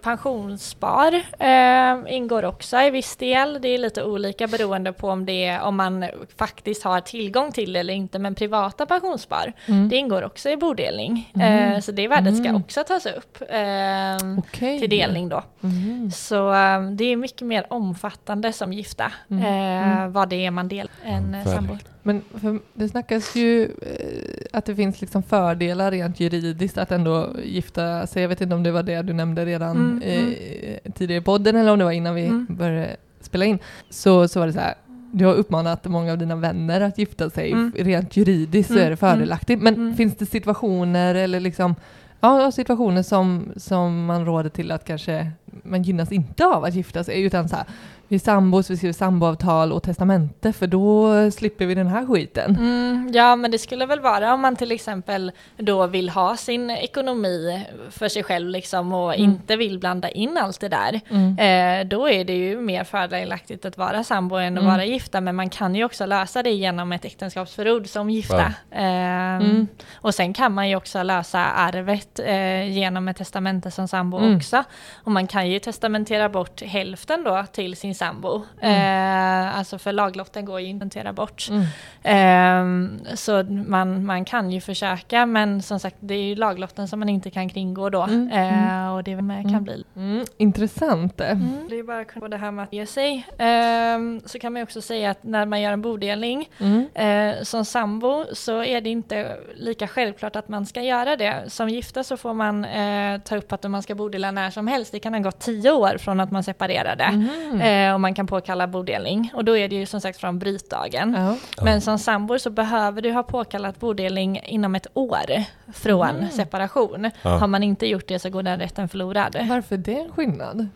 Pensionsspar 0.03 1.13
eh, 1.39 2.15
ingår 2.15 2.45
också 2.45 2.77
i 2.81 2.89
viss 2.89 3.15
del. 3.15 3.59
Det 3.61 3.67
är 3.67 3.77
lite 3.77 4.03
olika 4.03 4.47
beroende 4.47 4.93
på 4.93 5.09
om, 5.09 5.25
det 5.25 5.45
är, 5.45 5.61
om 5.61 5.75
man 5.75 6.05
faktiskt 6.37 6.83
har 6.83 7.01
tillgång 7.01 7.51
till 7.51 7.73
det 7.73 7.79
eller 7.79 7.93
inte. 7.93 8.19
Men 8.19 8.35
privata 8.35 8.85
pensionsspar, 8.85 9.53
Mm. 9.65 9.89
det 9.89 9.95
ingår 9.95 10.25
också 10.25 10.49
i 10.49 10.57
bodelning. 10.57 11.31
Mm. 11.35 11.73
Eh, 11.73 11.79
så 11.79 11.91
det 11.91 12.07
värdet 12.07 12.37
ska 12.37 12.47
Mm. 12.49 12.61
också 12.61 12.83
tas 12.83 13.05
upp 13.05 13.41
eh, 13.49 14.37
Okej. 14.39 14.79
till 14.79 14.89
delning 14.89 15.29
då. 15.29 15.43
Mm. 15.63 16.11
Så 16.11 16.53
eh, 16.53 16.81
det 16.91 17.03
är 17.05 17.15
mycket 17.15 17.47
mer 17.47 17.65
omfattande 17.69 18.53
som 18.53 18.73
gifta, 18.73 19.11
Mm. 19.31 19.43
eh, 19.43 19.97
Mm. 19.97 20.11
vad 20.11 20.29
det 20.29 20.45
är 20.45 20.51
man 20.51 20.67
delar 20.67 20.91
än 21.05 21.35
eh, 21.35 21.45
sambor. 21.45 21.77
Men 22.03 22.21
för 22.41 22.59
det 22.73 22.89
snackas 22.89 23.35
ju 23.35 23.63
eh, 23.63 24.57
att 24.57 24.65
det 24.65 24.75
finns 24.75 25.01
liksom 25.01 25.23
fördelar 25.23 25.91
rent 25.91 26.19
juridiskt 26.19 26.77
att 26.77 26.91
ändå 26.91 27.16
gifta 27.45 28.07
sig. 28.07 28.21
Jag 28.21 28.29
vet 28.29 28.41
inte 28.41 28.55
om 28.55 28.63
det 28.63 28.71
var 28.71 28.83
det 28.83 29.01
du 29.01 29.13
nämnde 29.13 29.45
redan 29.45 29.77
Mm, 29.77 30.01
eh, 30.03 30.91
tidigare 30.93 31.21
i 31.21 31.23
podden 31.23 31.55
eller 31.55 31.71
om 31.71 31.79
det 31.79 31.85
var 31.85 31.91
innan 31.91 32.15
vi 32.15 32.25
Mm. 32.25 32.45
började 32.49 32.95
spela 33.21 33.45
in. 33.45 33.59
Så, 33.89 34.27
så 34.27 34.39
var 34.39 34.47
det 34.47 34.53
så 34.53 34.59
här, 34.59 34.73
du 35.11 35.25
har 35.25 35.33
uppmanat 35.33 35.85
många 35.85 36.11
av 36.11 36.17
dina 36.17 36.35
vänner 36.35 36.81
att 36.81 36.97
gifta 36.97 37.29
sig. 37.29 37.51
Mm. 37.51 37.71
Rent 37.77 38.17
juridiskt 38.17 38.67
så 38.67 38.73
Mm, 38.73 38.85
är 38.85 38.89
det 38.89 38.97
fördelaktigt. 38.97 39.61
Men 39.61 39.73
mm. 39.73 39.95
finns 39.95 40.15
det 40.15 40.25
situationer 40.25 41.15
eller 41.15 41.39
liksom 41.39 41.75
Ja, 42.19 42.51
situationer 42.51 43.03
som, 43.03 43.51
som 43.55 44.05
man 44.05 44.25
råder 44.25 44.49
till 44.49 44.71
att 44.71 44.83
kanske 44.85 45.31
man 45.63 45.83
gynnas 45.83 46.11
inte 46.11 46.45
av 46.45 46.63
att 46.63 46.73
gifta 46.75 47.03
sig 47.03 47.21
utan 47.21 47.49
så 47.49 47.55
här, 47.55 47.65
vi 48.07 48.15
är 48.15 48.19
sambos, 48.19 48.69
vi 48.69 48.77
skriver 48.77 48.93
samboavtal 48.93 49.71
och 49.71 49.83
testamente 49.83 50.53
för 50.53 50.67
då 50.67 51.11
slipper 51.31 51.65
vi 51.65 51.75
den 51.75 51.87
här 51.87 52.05
skiten. 52.05 52.55
Mm, 52.55 53.11
ja, 53.13 53.35
men 53.35 53.51
det 53.51 53.57
skulle 53.57 53.85
väl 53.85 53.99
vara 53.99 54.33
om 54.33 54.41
man 54.41 54.55
till 54.55 54.71
exempel 54.71 55.31
då 55.57 55.87
vill 55.87 56.09
ha 56.09 56.37
sin 56.37 56.69
ekonomi 56.69 57.65
för 57.89 58.07
sig 58.09 58.23
själv 58.23 58.49
liksom 58.49 58.93
och 58.93 59.13
Mm. 59.15 59.23
inte 59.31 59.55
vill 59.55 59.79
blanda 59.79 60.09
in 60.09 60.37
allt 60.37 60.59
det 60.59 60.69
där. 60.69 61.01
Mm. 61.09 61.37
Eh, 61.39 61.87
då 61.87 62.09
är 62.09 62.25
det 62.25 62.33
ju 62.35 62.61
mer 62.61 62.83
fördelaktigt 62.83 63.65
att 63.65 63.77
vara 63.77 64.03
sambo 64.03 64.35
än 64.35 64.57
att 64.57 64.63
Mm. 64.63 64.73
vara 64.73 64.85
gifta, 64.85 65.21
men 65.21 65.35
man 65.35 65.49
kan 65.49 65.75
ju 65.75 65.83
också 65.83 66.05
lösa 66.05 66.43
det 66.43 66.51
genom 66.51 66.91
ett 66.91 67.05
äktenskapsförord 67.05 67.87
som 67.87 68.09
gifta. 68.09 68.53
Eh, 68.71 69.07
Mm. 69.37 69.67
Och 69.95 70.15
sen 70.15 70.33
kan 70.33 70.53
man 70.53 70.69
ju 70.69 70.75
också 70.75 71.03
lösa 71.03 71.39
arvet 71.45 72.19
eh, 72.19 72.69
genom 72.71 73.07
ett 73.07 73.17
testamente 73.17 73.71
som 73.71 73.87
sambo 73.87 74.17
Mm. 74.17 74.37
också. 74.37 74.63
Och 75.03 75.11
man 75.11 75.27
kan 75.27 75.49
ju 75.49 75.59
testamentera 75.59 76.29
bort 76.29 76.61
hälften 76.61 77.23
då 77.23 77.45
till 77.51 77.75
sin 77.77 77.95
sambo. 77.97 78.41
Mm. 78.61 79.47
Eh, 79.47 79.57
alltså 79.57 79.77
för 79.79 79.91
laglotten 79.91 80.45
går 80.45 80.59
ju 80.59 80.67
inte 80.67 80.85
att 80.85 80.91
testamentera 80.91 81.13
bort. 81.13 81.47
Mm. 81.49 81.65
Ehm, 82.03 82.99
så 83.15 83.43
man, 83.67 84.05
man 84.05 84.25
kan 84.25 84.51
ju 84.51 84.61
försöka 84.61 85.25
men 85.25 85.61
som 85.61 85.79
sagt 85.79 85.95
det 85.99 86.13
är 86.13 86.21
ju 86.23 86.35
laglotten 86.35 86.87
som 86.87 86.99
man 86.99 87.09
inte 87.09 87.29
kan 87.31 87.49
kringgå 87.49 87.89
då. 87.89 88.03
Mm, 88.03 88.27
Eh, 88.31 88.93
och 88.93 89.03
det 89.03 89.21
med 89.21 89.41
kan 89.43 89.49
Mm. 89.51 89.63
bli. 89.63 89.83
Mm, 89.95 90.25
intressant. 90.37 91.21
Mm. 91.21 91.67
Det 91.69 91.79
är 91.79 91.83
bara 91.83 92.03
kunna 92.05 92.27
det 92.27 92.37
här 92.37 92.51
med 92.51 92.63
att 92.63 92.73
ge 92.73 92.85
sig. 92.85 93.25
Ehm, 93.37 94.21
så 94.25 94.39
kan 94.39 94.53
man 94.53 94.59
ju 94.59 94.63
också 94.63 94.81
säga 94.81 95.11
att 95.11 95.23
när 95.23 95.45
man 95.45 95.61
gör 95.61 95.71
en 95.71 95.81
bodelning 95.81 96.49
Mm. 96.59 96.87
eh, 96.93 97.43
som 97.43 97.65
sambo 97.65 98.25
så 98.33 98.63
är 98.63 98.81
det 98.81 98.89
inte 98.89 99.37
lika 99.55 99.87
självklart 99.87 100.35
att 100.35 100.47
man 100.49 100.65
ska 100.65 100.81
göra 100.81 101.15
det. 101.15 101.43
Som 101.47 101.69
gifta 101.69 102.03
så 102.03 102.17
får 102.17 102.33
man 102.33 102.65
eh, 102.65 103.19
ta 103.21 103.35
upp 103.37 103.53
att 103.53 103.71
man 103.71 103.83
ska 103.83 103.95
bodela 103.95 104.31
när 104.31 104.49
som 104.49 104.67
helst. 104.67 104.91
Det 104.91 104.99
kan 104.99 105.13
ha 105.13 105.21
gått 105.21 105.39
tio 105.39 105.71
år 105.71 105.97
från 105.97 106.19
att 106.19 106.31
man 106.31 106.43
separerade. 106.43 107.09
Mhm. 107.11 107.61
Eh, 107.87 107.93
och 107.93 108.01
man 108.01 108.13
kan 108.13 108.27
påkalla 108.27 108.67
bodelning. 108.67 109.31
Och 109.33 109.45
då 109.45 109.57
är 109.57 109.67
det 109.69 109.75
ju 109.75 109.85
som 109.85 110.01
sagt 110.01 110.19
från 110.19 110.39
brytdagen. 110.39 111.15
Ja. 111.17 111.35
Men 111.63 111.81
som 111.81 111.99
sambor 111.99 112.37
så 112.37 112.49
behöver 112.49 113.01
du 113.01 113.11
ha 113.11 113.23
påkallat 113.23 113.79
bodelning 113.79 114.41
inom 114.45 114.75
ett 114.75 114.87
år 114.93 115.43
från 115.73 116.09
Mm. 116.09 116.29
separation. 116.31 117.11
Ja. 117.21 117.29
Har 117.37 117.47
man 117.47 117.63
inte 117.63 117.87
gjort 117.87 118.07
det 118.07 118.19
så 118.19 118.29
går 118.29 118.43
den 118.43 118.59
rätten 118.59 118.89
förlorad. 118.89 119.37
Varför 119.49 119.75
är 119.75 119.79
det 119.79 119.99
en 119.99 120.11
skillnad? 120.11 120.67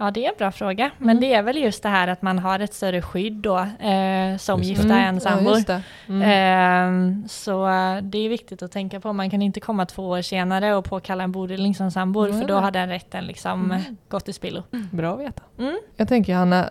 Ja, 0.00 0.10
det 0.10 0.24
är 0.24 0.28
en 0.28 0.34
bra 0.38 0.52
fråga. 0.52 0.90
Men 0.98 1.10
Mm. 1.10 1.20
det 1.20 1.34
är 1.34 1.42
väl 1.42 1.56
just 1.56 1.82
det 1.82 1.88
här 1.88 2.08
att 2.08 2.22
man 2.22 2.38
har 2.38 2.60
ett 2.60 2.74
större 2.74 3.02
skydd 3.02 3.32
då 3.32 3.58
eh, 3.58 4.36
som 4.38 4.62
gifta 4.62 4.98
än 4.98 5.14
Ja, 5.14 5.20
sambor. 5.20 5.54
just 5.54 5.66
det. 5.66 5.82
Mm. 6.08 6.22
Ehm, 6.30 7.28
så 7.28 7.66
eh, 7.68 7.96
det 8.02 8.18
är 8.18 8.28
viktigt 8.28 8.62
att 8.62 8.72
tänka 8.72 9.00
på. 9.00 9.12
Man 9.12 9.30
kan 9.30 9.42
inte 9.42 9.60
komma 9.60 9.86
två 9.86 10.08
år 10.08 10.22
senare 10.22 10.74
och 10.74 10.84
påkalla 10.84 11.24
en 11.24 11.32
bodelning 11.32 11.74
som 11.74 11.90
sambor 11.90 12.32
för 12.32 12.48
då 12.48 12.54
har 12.54 12.70
den 12.70 12.88
rätten 12.88 13.24
liksom 13.26 13.64
Mm. 13.70 13.96
gått 14.08 14.28
i 14.28 14.32
spillo. 14.32 14.62
Bra 14.92 15.14
att 15.14 15.20
veta. 15.20 15.42
Mm. 15.58 15.78
Jag 15.96 16.08
tänker 16.08 16.34
Hanna, 16.34 16.70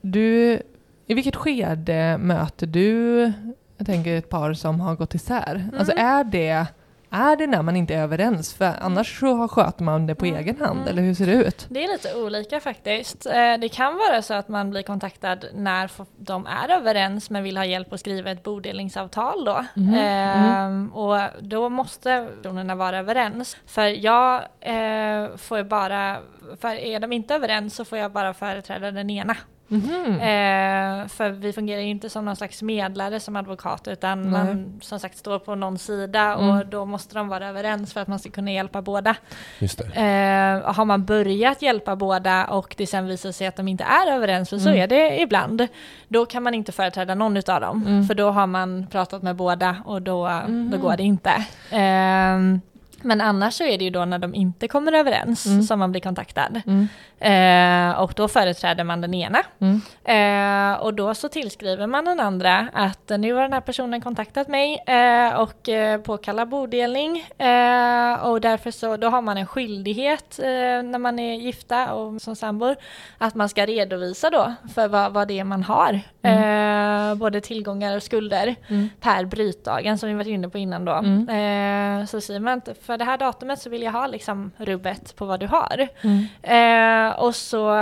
du, 0.00 0.58
i 1.06 1.14
vilket 1.14 1.36
skede 1.36 2.18
möter 2.18 2.66
du, 2.66 3.32
jag 3.78 3.86
tänker 3.86 4.16
ett 4.18 4.28
par 4.30 4.52
som 4.54 4.80
har 4.80 4.94
gått 4.96 5.14
isär. 5.14 5.68
Alltså 5.78 5.92
Mm. 5.92 6.06
är 6.06 6.24
det, 6.24 6.66
är 7.10 7.36
det 7.36 7.46
när 7.46 7.62
man 7.62 7.76
inte 7.76 7.94
är 7.94 8.02
överens? 8.02 8.54
För 8.54 8.72
annars 8.80 9.20
så 9.20 9.48
sköter 9.48 9.84
man 9.84 10.06
det 10.06 10.14
på 10.14 10.24
Mm. 10.26 10.40
egen 10.40 10.56
hand, 10.60 10.78
Mm. 10.78 10.88
eller 10.88 11.02
hur 11.02 11.14
ser 11.14 11.26
det 11.26 11.32
ut? 11.32 11.66
Det 11.70 11.84
är 11.84 11.88
lite 11.92 12.14
olika 12.14 12.60
faktiskt. 12.60 13.26
Eh, 13.26 13.32
Det 13.60 13.68
kan 13.68 13.96
vara 13.96 14.22
så 14.22 14.34
att 14.34 14.48
man 14.48 14.70
blir 14.70 14.82
kontaktad 14.82 15.38
när 15.54 15.90
de 16.16 16.46
är 16.46 16.68
överens 16.70 17.30
men 17.30 17.42
vill 17.42 17.56
ha 17.56 17.64
hjälp 17.64 17.92
att 17.92 18.00
skriva 18.00 18.30
ett 18.30 18.42
bodelningsavtal 18.42 19.44
då. 19.44 19.64
Mhm, 19.74 19.94
Ehm, 19.94 20.92
och 20.94 21.18
då 21.40 21.68
måste 21.68 22.28
personerna 22.42 22.74
vara 22.74 22.98
överens. 22.98 23.56
För 23.66 23.86
jag 24.04 24.34
eh, 24.60 25.36
får 25.36 25.62
bara, 25.64 26.16
för 26.60 26.74
är 26.74 27.00
de 27.00 27.12
inte 27.12 27.34
överens 27.34 27.74
så 27.76 27.84
får 27.84 27.98
jag 27.98 28.12
bara 28.12 28.34
företräda 28.34 28.90
den 28.90 29.10
ena. 29.10 29.36
Mhm. 29.68 30.12
Eh, 30.20 31.08
för 31.08 31.30
vi 31.30 31.52
fungerar 31.52 31.80
ju 31.80 31.88
inte 31.88 32.10
som 32.10 32.24
någon 32.24 32.36
slags 32.36 32.62
medlare 32.62 33.20
som 33.20 33.36
advokat 33.36 33.88
utan 33.88 34.22
Nej. 34.22 34.30
man 34.30 34.78
som 34.82 35.00
sagt 35.00 35.18
står 35.18 35.38
på 35.38 35.54
någon 35.54 35.78
sida 35.78 36.20
Mm. 36.20 36.48
och 36.50 36.66
då 36.66 36.84
måste 36.84 37.14
de 37.14 37.28
vara 37.28 37.46
överens 37.48 37.92
för 37.92 38.00
att 38.00 38.08
man 38.08 38.18
ska 38.18 38.30
kunna 38.30 38.50
hjälpa 38.52 38.82
båda. 38.82 39.14
Just. 39.58 39.80
Eh, 39.80 39.84
har 40.74 40.84
man 40.84 41.04
börjat 41.04 41.62
hjälpa 41.62 41.96
båda 41.96 42.44
och 42.44 42.74
det 42.78 42.86
sen 42.86 43.06
visar 43.06 43.32
sig 43.32 43.46
att 43.46 43.56
de 43.56 43.68
inte 43.68 43.84
är 43.84 44.12
överens, 44.12 44.50
för 44.50 44.58
så 44.58 44.68
Mm. 44.68 44.80
är 44.82 44.86
det 44.86 45.20
ibland, 45.22 45.68
då 46.08 46.26
kan 46.26 46.42
man 46.42 46.54
inte 46.54 46.72
företräda 46.72 47.14
någon 47.14 47.36
utav 47.36 47.60
dem. 47.60 47.84
Mm. 47.86 48.06
För 48.06 48.14
då 48.14 48.30
har 48.30 48.46
man 48.46 48.86
pratat 48.90 49.22
med 49.22 49.36
båda 49.36 49.76
och 49.84 50.02
då, 50.02 50.28
Mhm. 50.28 50.70
då 50.70 50.78
går 50.78 50.96
det 50.96 51.02
inte. 51.02 51.44
Ehm, 51.70 52.60
men 53.06 53.20
annars 53.20 53.54
så 53.54 53.64
är 53.64 53.78
det 53.78 53.84
ju 53.84 53.90
då 53.90 54.04
när 54.04 54.18
de 54.18 54.34
inte 54.34 54.68
kommer 54.68 54.92
överens 54.92 55.46
Mm. 55.46 55.62
som 55.62 55.78
man 55.78 55.90
blir 55.92 56.00
kontaktad. 56.00 56.62
Mm. 56.66 56.88
Eh, 57.18 58.00
och 58.00 58.12
då 58.16 58.28
företräder 58.28 58.84
man 58.84 59.00
den 59.00 59.14
ena. 59.14 59.38
Mm. 59.60 59.80
Eh, 60.04 60.80
och 60.80 60.94
då 60.94 61.14
så 61.14 61.28
tillskriver 61.28 61.86
man 61.86 62.04
den 62.04 62.20
andra 62.20 62.68
att 62.72 63.08
nu 63.18 63.32
har 63.32 63.42
den 63.42 63.52
här 63.52 63.60
personen 63.60 64.00
kontaktat 64.00 64.48
mig 64.48 64.82
eh, 64.86 65.40
och 65.40 65.68
eh, 65.68 66.00
påkallar 66.00 66.46
bodelning. 66.46 67.16
Eh, 67.38 68.14
och 68.26 68.40
därför 68.40 68.70
så 68.70 68.96
då 68.96 69.08
har 69.08 69.22
man 69.22 69.36
en 69.38 69.46
skyldighet 69.46 70.38
eh, 70.38 70.46
när 70.82 70.98
man 70.98 71.18
är 71.18 71.34
gifta 71.34 71.92
och 71.94 72.22
som 72.22 72.36
sambor 72.36 72.76
att 73.18 73.34
man 73.34 73.48
ska 73.48 73.66
redovisa 73.66 74.30
då 74.30 74.54
för 74.74 74.88
vad, 74.88 75.12
vad 75.12 75.28
det 75.28 75.38
är 75.38 75.44
man 75.44 75.62
har. 75.62 76.00
Eh, 76.22 77.14
både 77.14 77.40
tillgångar 77.40 77.96
och 77.96 78.02
skulder 78.02 78.54
Mm. 78.68 78.88
per 79.00 79.24
brytdagen 79.24 79.98
som 79.98 80.08
vi 80.08 80.14
varit 80.14 80.26
inne 80.26 80.48
på 80.48 80.58
innan 80.58 80.84
då. 80.84 80.92
Mm. 80.92 82.06
Så 82.06 82.20
säger 82.20 82.40
man 82.40 82.58
att 82.58 82.68
för 82.82 82.95
det 82.96 83.04
här 83.04 83.18
datumet 83.18 83.58
så 83.58 83.70
vill 83.70 83.82
jag 83.82 83.92
ha 83.92 84.06
liksom 84.06 84.50
rubbet 84.56 85.16
på 85.16 85.24
vad 85.24 85.40
du 85.40 85.46
har. 85.46 85.88
Mm. 86.00 86.26
Eh, 86.42 87.18
och 87.18 87.34
så 87.34 87.76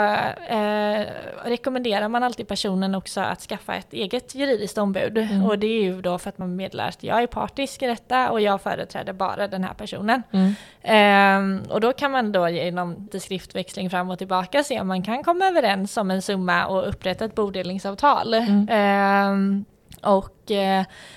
eh, 0.48 1.07
rekommenderar 1.44 2.09
man 2.09 2.22
alltid 2.22 2.48
personen 2.48 2.94
också 2.94 3.20
att 3.20 3.40
skaffa 3.40 3.74
ett 3.74 3.92
eget 3.92 4.35
juridiskt 4.35 4.79
ombud. 4.79 5.18
Mm. 5.18 5.44
Och 5.44 5.59
det 5.59 5.66
är 5.66 5.83
ju 5.83 6.00
då 6.00 6.18
för 6.18 6.29
att 6.29 6.38
man 6.38 6.57
meddelar 6.57 6.88
att 6.88 7.03
jag 7.03 7.22
är 7.22 7.27
partisk 7.27 7.83
i 7.83 7.87
detta 7.87 8.31
och 8.31 8.40
jag 8.40 8.62
företräder 8.62 9.12
bara 9.12 9.48
den 9.48 9.64
här 9.64 9.74
personen. 9.74 10.22
Mm. 10.33 10.55
Ehm, 10.83 11.62
och 11.70 11.81
då 11.81 11.92
kan 11.92 12.11
man 12.11 12.33
då 12.33 12.48
genom 12.48 13.09
skriftväxling 13.20 13.90
fram 13.90 14.11
och 14.11 14.18
tillbaka 14.18 14.62
se 14.62 14.81
om 14.81 14.88
man 14.88 15.03
kan 15.03 15.24
komma 15.24 15.46
överens 15.46 15.96
om 15.96 16.11
en 16.11 16.22
summa 16.22 16.66
och 16.66 16.88
upprätta 16.88 17.24
ett 17.24 17.35
bodelningsavtal. 17.35 18.35
Mm. 18.35 18.68
Ehm, 18.70 19.64
och, 20.05 20.43
eh, 20.43 20.43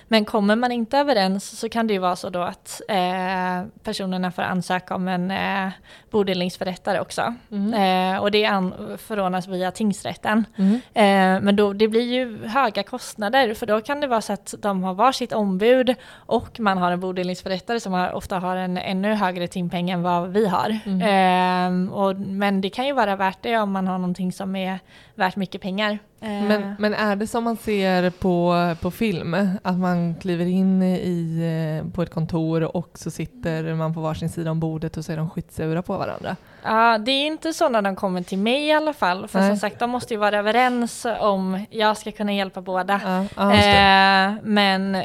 men 0.08 0.26
kommer 0.26 0.56
man 0.56 0.72
inte 0.72 0.98
överens 0.98 1.60
så 1.60 1.70
kan 1.70 1.88
det 1.88 1.94
ju 1.94 2.00
vara 2.00 2.16
så 2.16 2.30
då 2.30 2.42
att 2.42 2.82
eh, 2.90 3.63
personerna 3.84 4.32
får 4.32 4.42
ansöka 4.42 4.96
om 4.96 5.08
en 5.08 5.32
eh, 5.32 5.70
bodelningsförrättare 6.12 7.00
också. 7.00 7.34
Mm. 7.52 7.74
Eh, 8.13 8.22
och 8.22 8.32
det 8.32 8.46
an- 8.46 8.98
förordnas 8.98 9.48
via 9.48 9.72
tingsrätten. 9.72 10.46
Mm. 10.58 10.74
Eh, 10.94 11.44
men 11.44 11.56
då, 11.56 11.74
det 11.74 11.88
blir 11.88 12.13
ju 12.13 12.48
höga 12.48 12.84
kostnader 12.84 13.54
för 13.54 13.66
då 13.66 13.82
kan 13.82 14.02
det 14.02 14.08
vara 14.08 14.22
så 14.22 14.34
att 14.34 14.54
de 14.60 14.84
har 14.84 14.94
varsitt 14.94 15.34
ombud 15.34 15.96
och 16.13 16.60
man 16.60 16.78
har 16.78 16.92
en 16.92 17.00
bodelningsförrättare 17.00 17.80
som 17.80 17.94
har, 17.94 18.12
ofta 18.13 18.40
har 18.40 18.56
en 18.56 18.78
ännu 18.78 19.13
högre 19.13 19.48
timpeng 19.48 19.90
än 19.90 20.02
vad 20.02 20.30
vi 20.30 20.48
har. 20.48 20.80
Mm. 20.86 21.88
Eh, 21.88 21.94
och, 21.94 22.16
men 22.16 22.62
det 22.62 22.70
kan 22.70 22.86
ju 22.86 22.94
vara 22.94 23.16
värt 23.16 23.38
det 23.42 23.58
om 23.58 23.72
man 23.72 23.88
har 23.88 23.98
någonting 23.98 24.32
som 24.32 24.56
är 24.56 24.80
värt 25.16 25.36
mycket 25.36 25.62
pengar. 25.62 26.00
Eh, 26.22 26.28
Men, 26.30 26.76
men 26.80 26.94
är 26.94 27.16
det 27.16 27.28
som 27.28 27.44
man 27.44 27.58
ser 27.58 28.10
på, 28.10 28.56
på 28.82 28.92
film? 28.92 29.17
Att 29.64 29.78
man 29.78 30.16
kliver 30.16 30.46
in 30.46 30.84
i, 30.84 31.80
eh, 31.84 31.92
på 31.94 32.02
ett 32.02 32.14
kontor 32.14 32.76
och 32.78 32.90
så 32.94 33.12
sitter 33.12 33.74
man 33.74 33.94
på 33.94 34.00
varsin 34.02 34.30
sida 34.30 34.52
om 34.52 34.60
bordet 34.60 34.98
och 34.98 35.06
så 35.06 35.12
är 35.12 35.18
de 35.18 35.30
skitsura 35.30 35.82
på 35.82 35.98
varandra? 35.98 36.36
Ja, 36.64 36.98
det 36.98 37.12
är 37.12 37.28
inte 37.28 37.54
så 37.54 37.70
när 37.70 37.82
de 37.82 37.96
kommer 37.96 38.22
till 38.24 38.38
mig 38.38 38.68
i 38.68 38.72
alla 38.72 38.94
fall. 38.94 39.28
För 39.28 39.40
Nej. 39.40 39.50
som 39.50 39.58
sagt, 39.58 39.80
de 39.80 39.90
måste 39.90 40.14
ju 40.14 40.20
vara 40.20 40.38
överens 40.38 41.06
om 41.20 41.66
jag 41.70 41.98
ska 41.98 42.12
kunna 42.12 42.34
hjälpa 42.34 42.62
båda. 42.62 43.02
Ja, 43.36 43.54
Eh, 43.54 44.34
men 44.44 44.98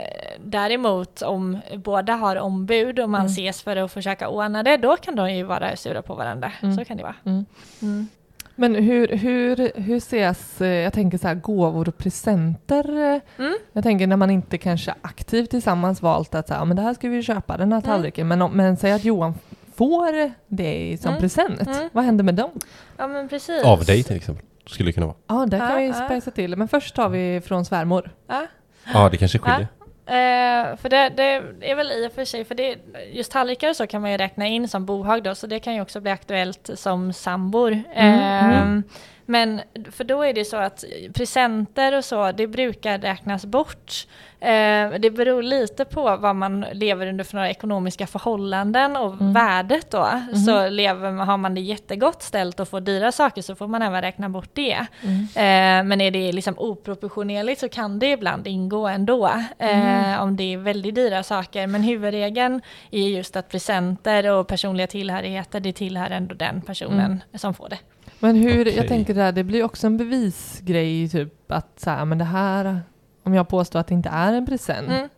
däremot 0.44 1.22
om 1.22 1.59
båda 1.77 2.12
har 2.14 2.37
ombud 2.37 2.98
och 3.01 3.11
man 3.11 3.20
Mm. 3.20 3.33
ses 3.33 3.62
för 3.62 3.77
att 3.77 3.92
försöka 3.92 4.29
ordna 4.29 4.62
det, 4.62 4.77
då 4.77 4.96
kan 4.96 5.16
de 5.16 5.35
ju 5.35 5.42
vara 5.42 5.77
sura 5.77 6.03
på 6.03 6.14
varandra. 6.14 6.53
Mm. 6.62 6.77
Så 6.77 6.85
kan 6.85 6.96
det 6.96 7.03
vara. 7.03 7.14
Mm. 7.25 8.09
Men 8.56 8.74
hur, 8.74 9.08
hur, 9.08 9.80
hur 9.80 9.96
ses, 9.96 10.60
eh, 10.60 10.68
jag 10.68 10.92
tänker 10.92 11.18
så 11.18 11.28
här, 11.28 11.34
gåvor 11.34 11.88
och 11.88 11.98
presenter? 11.98 13.20
Mm. 13.38 13.54
Jag 13.72 13.84
tänker 13.84 14.06
när 14.06 14.16
man 14.16 14.30
inte 14.30 14.58
kanske 14.58 14.94
aktivt 15.02 15.50
tillsammans 15.50 16.02
valt 16.02 16.34
att 16.34 16.48
så 16.48 16.54
här, 16.54 16.60
"Ja, 16.60 16.64
men 16.64 16.76
det 16.76 16.82
här 16.82 16.94
ska 16.94 17.08
vi 17.08 17.22
köpa, 17.22 17.56
den 17.56 17.72
här 17.72 17.78
Mm. 17.80 17.90
tallriken. 17.90 18.28
Men, 18.28 18.50
men 18.52 18.76
säg 18.76 18.92
att 18.92 19.04
Johan 19.04 19.34
får 19.74 20.32
det 20.48 20.98
som 21.00 21.08
Mm. 21.08 21.20
present. 21.20 21.66
Mm. 21.66 21.88
Vad 21.92 22.04
händer 22.04 22.24
med 22.24 22.34
dem? 22.34 22.50
Ja 22.96 23.06
men 23.06 23.28
precis. 23.28 23.64
Av 23.64 23.84
dig 23.84 24.02
till 24.02 24.16
exempel. 24.16 24.44
Skulle 24.66 24.88
det 24.88 24.92
kunna 24.92 25.06
vara. 25.06 25.16
Ja, 25.26 25.46
där 25.46 25.58
kan 25.58 25.70
Ja, 25.70 25.76
vi 25.76 25.86
ja. 25.86 25.94
spejsa 26.06 26.30
till. 26.30 26.56
Men 26.56 26.68
först 26.68 26.94
tar 26.94 27.08
vi 27.08 27.40
från 27.44 27.64
svärmor. 27.64 28.10
Ja. 28.28 28.46
Ja, 28.94 29.08
det 29.08 29.16
kanske 29.16 29.38
skiljer. 29.38 29.68
Eh, 30.06 30.76
för 30.76 30.88
det, 30.88 31.08
det 31.16 31.70
är 31.70 31.74
väl 31.74 31.92
i 31.92 32.06
och 32.08 32.12
för 32.12 32.24
sig, 32.24 32.44
för 32.44 32.54
det, 32.54 32.76
just 33.12 33.32
tallrikar 33.32 33.68
och 33.70 33.76
så 33.76 33.86
kan 33.86 34.00
man 34.02 34.10
ju 34.10 34.16
räkna 34.16 34.46
in 34.46 34.68
som 34.68 34.86
bohag 34.86 35.22
då, 35.22 35.34
så 35.34 35.46
det 35.46 35.58
kan 35.58 35.74
ju 35.74 35.80
också 35.80 36.00
bli 36.00 36.10
aktuellt 36.10 36.70
som 36.74 37.12
sambor. 37.12 37.72
Mm, 37.72 38.18
Eh, 38.18 38.60
mm. 38.60 38.82
Men 39.26 39.61
för 39.90 40.04
då 40.04 40.22
är 40.22 40.32
det 40.32 40.44
så 40.44 40.56
att 40.56 40.85
presenter 41.14 41.96
och 41.96 42.04
så, 42.04 42.32
det 42.32 42.46
brukar 42.46 42.98
räknas 42.98 43.44
bort. 43.44 44.06
Eh, 44.40 44.90
det 44.98 45.11
beror 45.16 45.42
lite 45.42 45.85
på 45.85 46.16
vad 46.16 46.37
man 46.37 46.61
lever 46.72 47.06
under 47.06 47.24
för 47.24 47.35
några 47.35 47.50
ekonomiska 47.50 48.06
förhållanden 48.06 48.96
och 48.96 49.12
Mm. 49.12 49.32
värdet 49.32 49.90
då. 49.90 50.08
Mhm. 50.32 50.37
Så 50.37 50.68
lever, 50.68 51.11
har 51.12 51.37
man 51.37 51.54
det 51.54 51.61
jättegott 51.61 52.22
ställt 52.22 52.61
och 52.61 52.68
får 52.68 52.80
dyra 52.80 53.12
saker 53.12 53.42
så 53.42 53.54
får 53.54 53.66
man 53.66 53.82
även 53.82 54.02
räkna 54.02 54.28
bort 54.28 54.50
det. 54.52 54.87
Mm. 55.02 55.20
Eh, 55.24 55.88
men 55.88 56.00
är 56.00 56.11
det 56.11 56.32
liksom 56.32 56.54
oproportionerligt 56.58 57.61
så 57.61 57.68
kan 57.68 57.98
det 57.98 58.11
ibland 58.11 58.46
ingå 58.46 58.87
ändå. 58.88 59.26
Eh, 59.58 59.82
Mm. 59.82 60.20
Om 60.20 60.37
det 60.37 60.52
är 60.52 60.56
väldigt 60.58 60.94
dyra 60.94 61.22
saker. 61.22 61.66
Men 61.66 61.82
huvudregeln 61.82 62.61
är 62.90 63.08
just 63.08 63.37
att 63.37 63.48
presenter 63.48 64.30
och 64.30 64.46
personliga 64.48 64.87
tillhörigheter, 64.87 65.61
det 65.61 65.72
tillhör 65.72 66.11
ändå 66.11 66.35
den 66.35 66.61
personen 66.61 67.00
Mm. 67.06 67.20
som 67.35 67.54
får 67.54 67.68
det. 67.68 67.78
Men 68.22 68.37
hur, 68.37 68.61
Okej. 68.61 68.76
jag 68.76 68.88
tänker 68.88 69.14
där, 69.14 69.32
det 69.32 69.44
blir 69.44 69.64
också 69.64 69.87
en 69.87 69.96
bevisgrej, 69.96 71.08
typ 71.08 71.52
att 71.52 71.80
så 71.80 71.90
här, 71.90 72.04
men 72.04 72.18
det 72.18 72.24
här, 72.24 72.80
om 73.22 73.35
jag 73.35 73.48
påstår 73.48 73.78
att 73.80 73.87
det 73.87 73.94
inte 73.94 74.08
är 74.08 74.32
en 74.32 74.46
present, 74.46 74.88
Mm. 74.88 75.08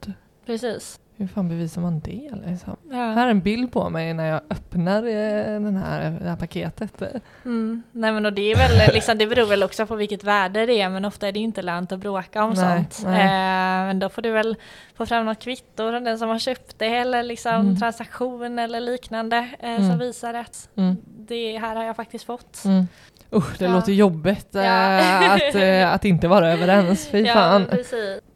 Precis. 0.47 1.01
Hur 1.17 1.27
fan 1.27 1.49
bevisar 1.49 1.81
man 1.83 2.01
det? 2.01 2.31
Liksom? 2.47 2.77
Ja. 2.91 2.97
Här 2.97 3.27
är 3.27 3.31
en 3.31 3.41
bild 3.41 3.73
på 3.73 3.91
mig 3.91 4.15
när 4.15 4.27
jag 4.27 4.41
öppnar 4.51 5.03
eh, 5.03 5.61
den 5.61 5.77
här, 5.77 6.11
det 6.23 6.29
här 6.29 6.37
paketet. 6.37 7.03
Mm. 7.45 7.83
Nej 7.93 8.13
men 8.13 8.27
och 8.27 8.33
det 8.33 8.53
är 8.53 8.57
väl 8.57 8.95
liksom, 8.95 9.19
det 9.19 9.27
beror 9.27 9.47
väl 9.47 9.63
också 9.63 9.87
på 9.87 9.95
vilket 9.97 10.25
värde 10.25 10.67
det 10.67 10.81
är 10.81 10.89
men 10.89 11.05
ofta 11.05 11.29
är 11.29 11.33
det 11.33 11.39
inte 11.41 11.63
lönt 11.63 11.93
att 11.93 11.99
bråka 11.99 12.45
om 12.45 12.51
Nej, 12.51 12.57
sånt. 12.57 13.03
nej. 13.07 13.21
Eh, 13.23 13.87
men 13.87 13.99
då 13.99 14.09
får 14.09 14.23
du 14.23 14.31
väl 14.31 14.57
få 14.97 15.07
fram 15.07 15.25
något 15.27 15.41
kvitto 15.43 15.91
från 15.91 16.05
den 16.05 16.19
som 16.19 16.29
har 16.29 16.39
köpt 16.39 16.79
det 16.79 16.87
eller 16.97 17.23
liksom 17.23 17.55
Mm. 17.55 17.77
transaktion 17.81 18.59
eller 18.59 18.81
liknande 18.81 19.37
eh, 19.61 19.71
Mm. 19.75 19.91
som 19.91 19.99
visar 19.99 20.35
att 20.35 20.69
Mm. 20.77 20.97
det 21.05 21.59
här 21.59 21.77
har 21.77 21.85
jag 21.85 21.97
faktiskt 21.97 22.25
fått. 22.25 22.65
Mm. 22.65 22.87
Usch, 23.33 23.59
det 23.59 23.65
Ja. 23.65 23.73
låter 23.73 23.93
jobbigt 23.93 24.55
eh, 24.55 24.65
Ja. 24.65 25.35
att, 25.35 25.55
eh, 25.55 25.93
att 25.93 26.05
inte 26.05 26.29
vara 26.29 26.53
överens. 26.53 27.09
Fy 27.09 27.27
fan. 27.33 27.63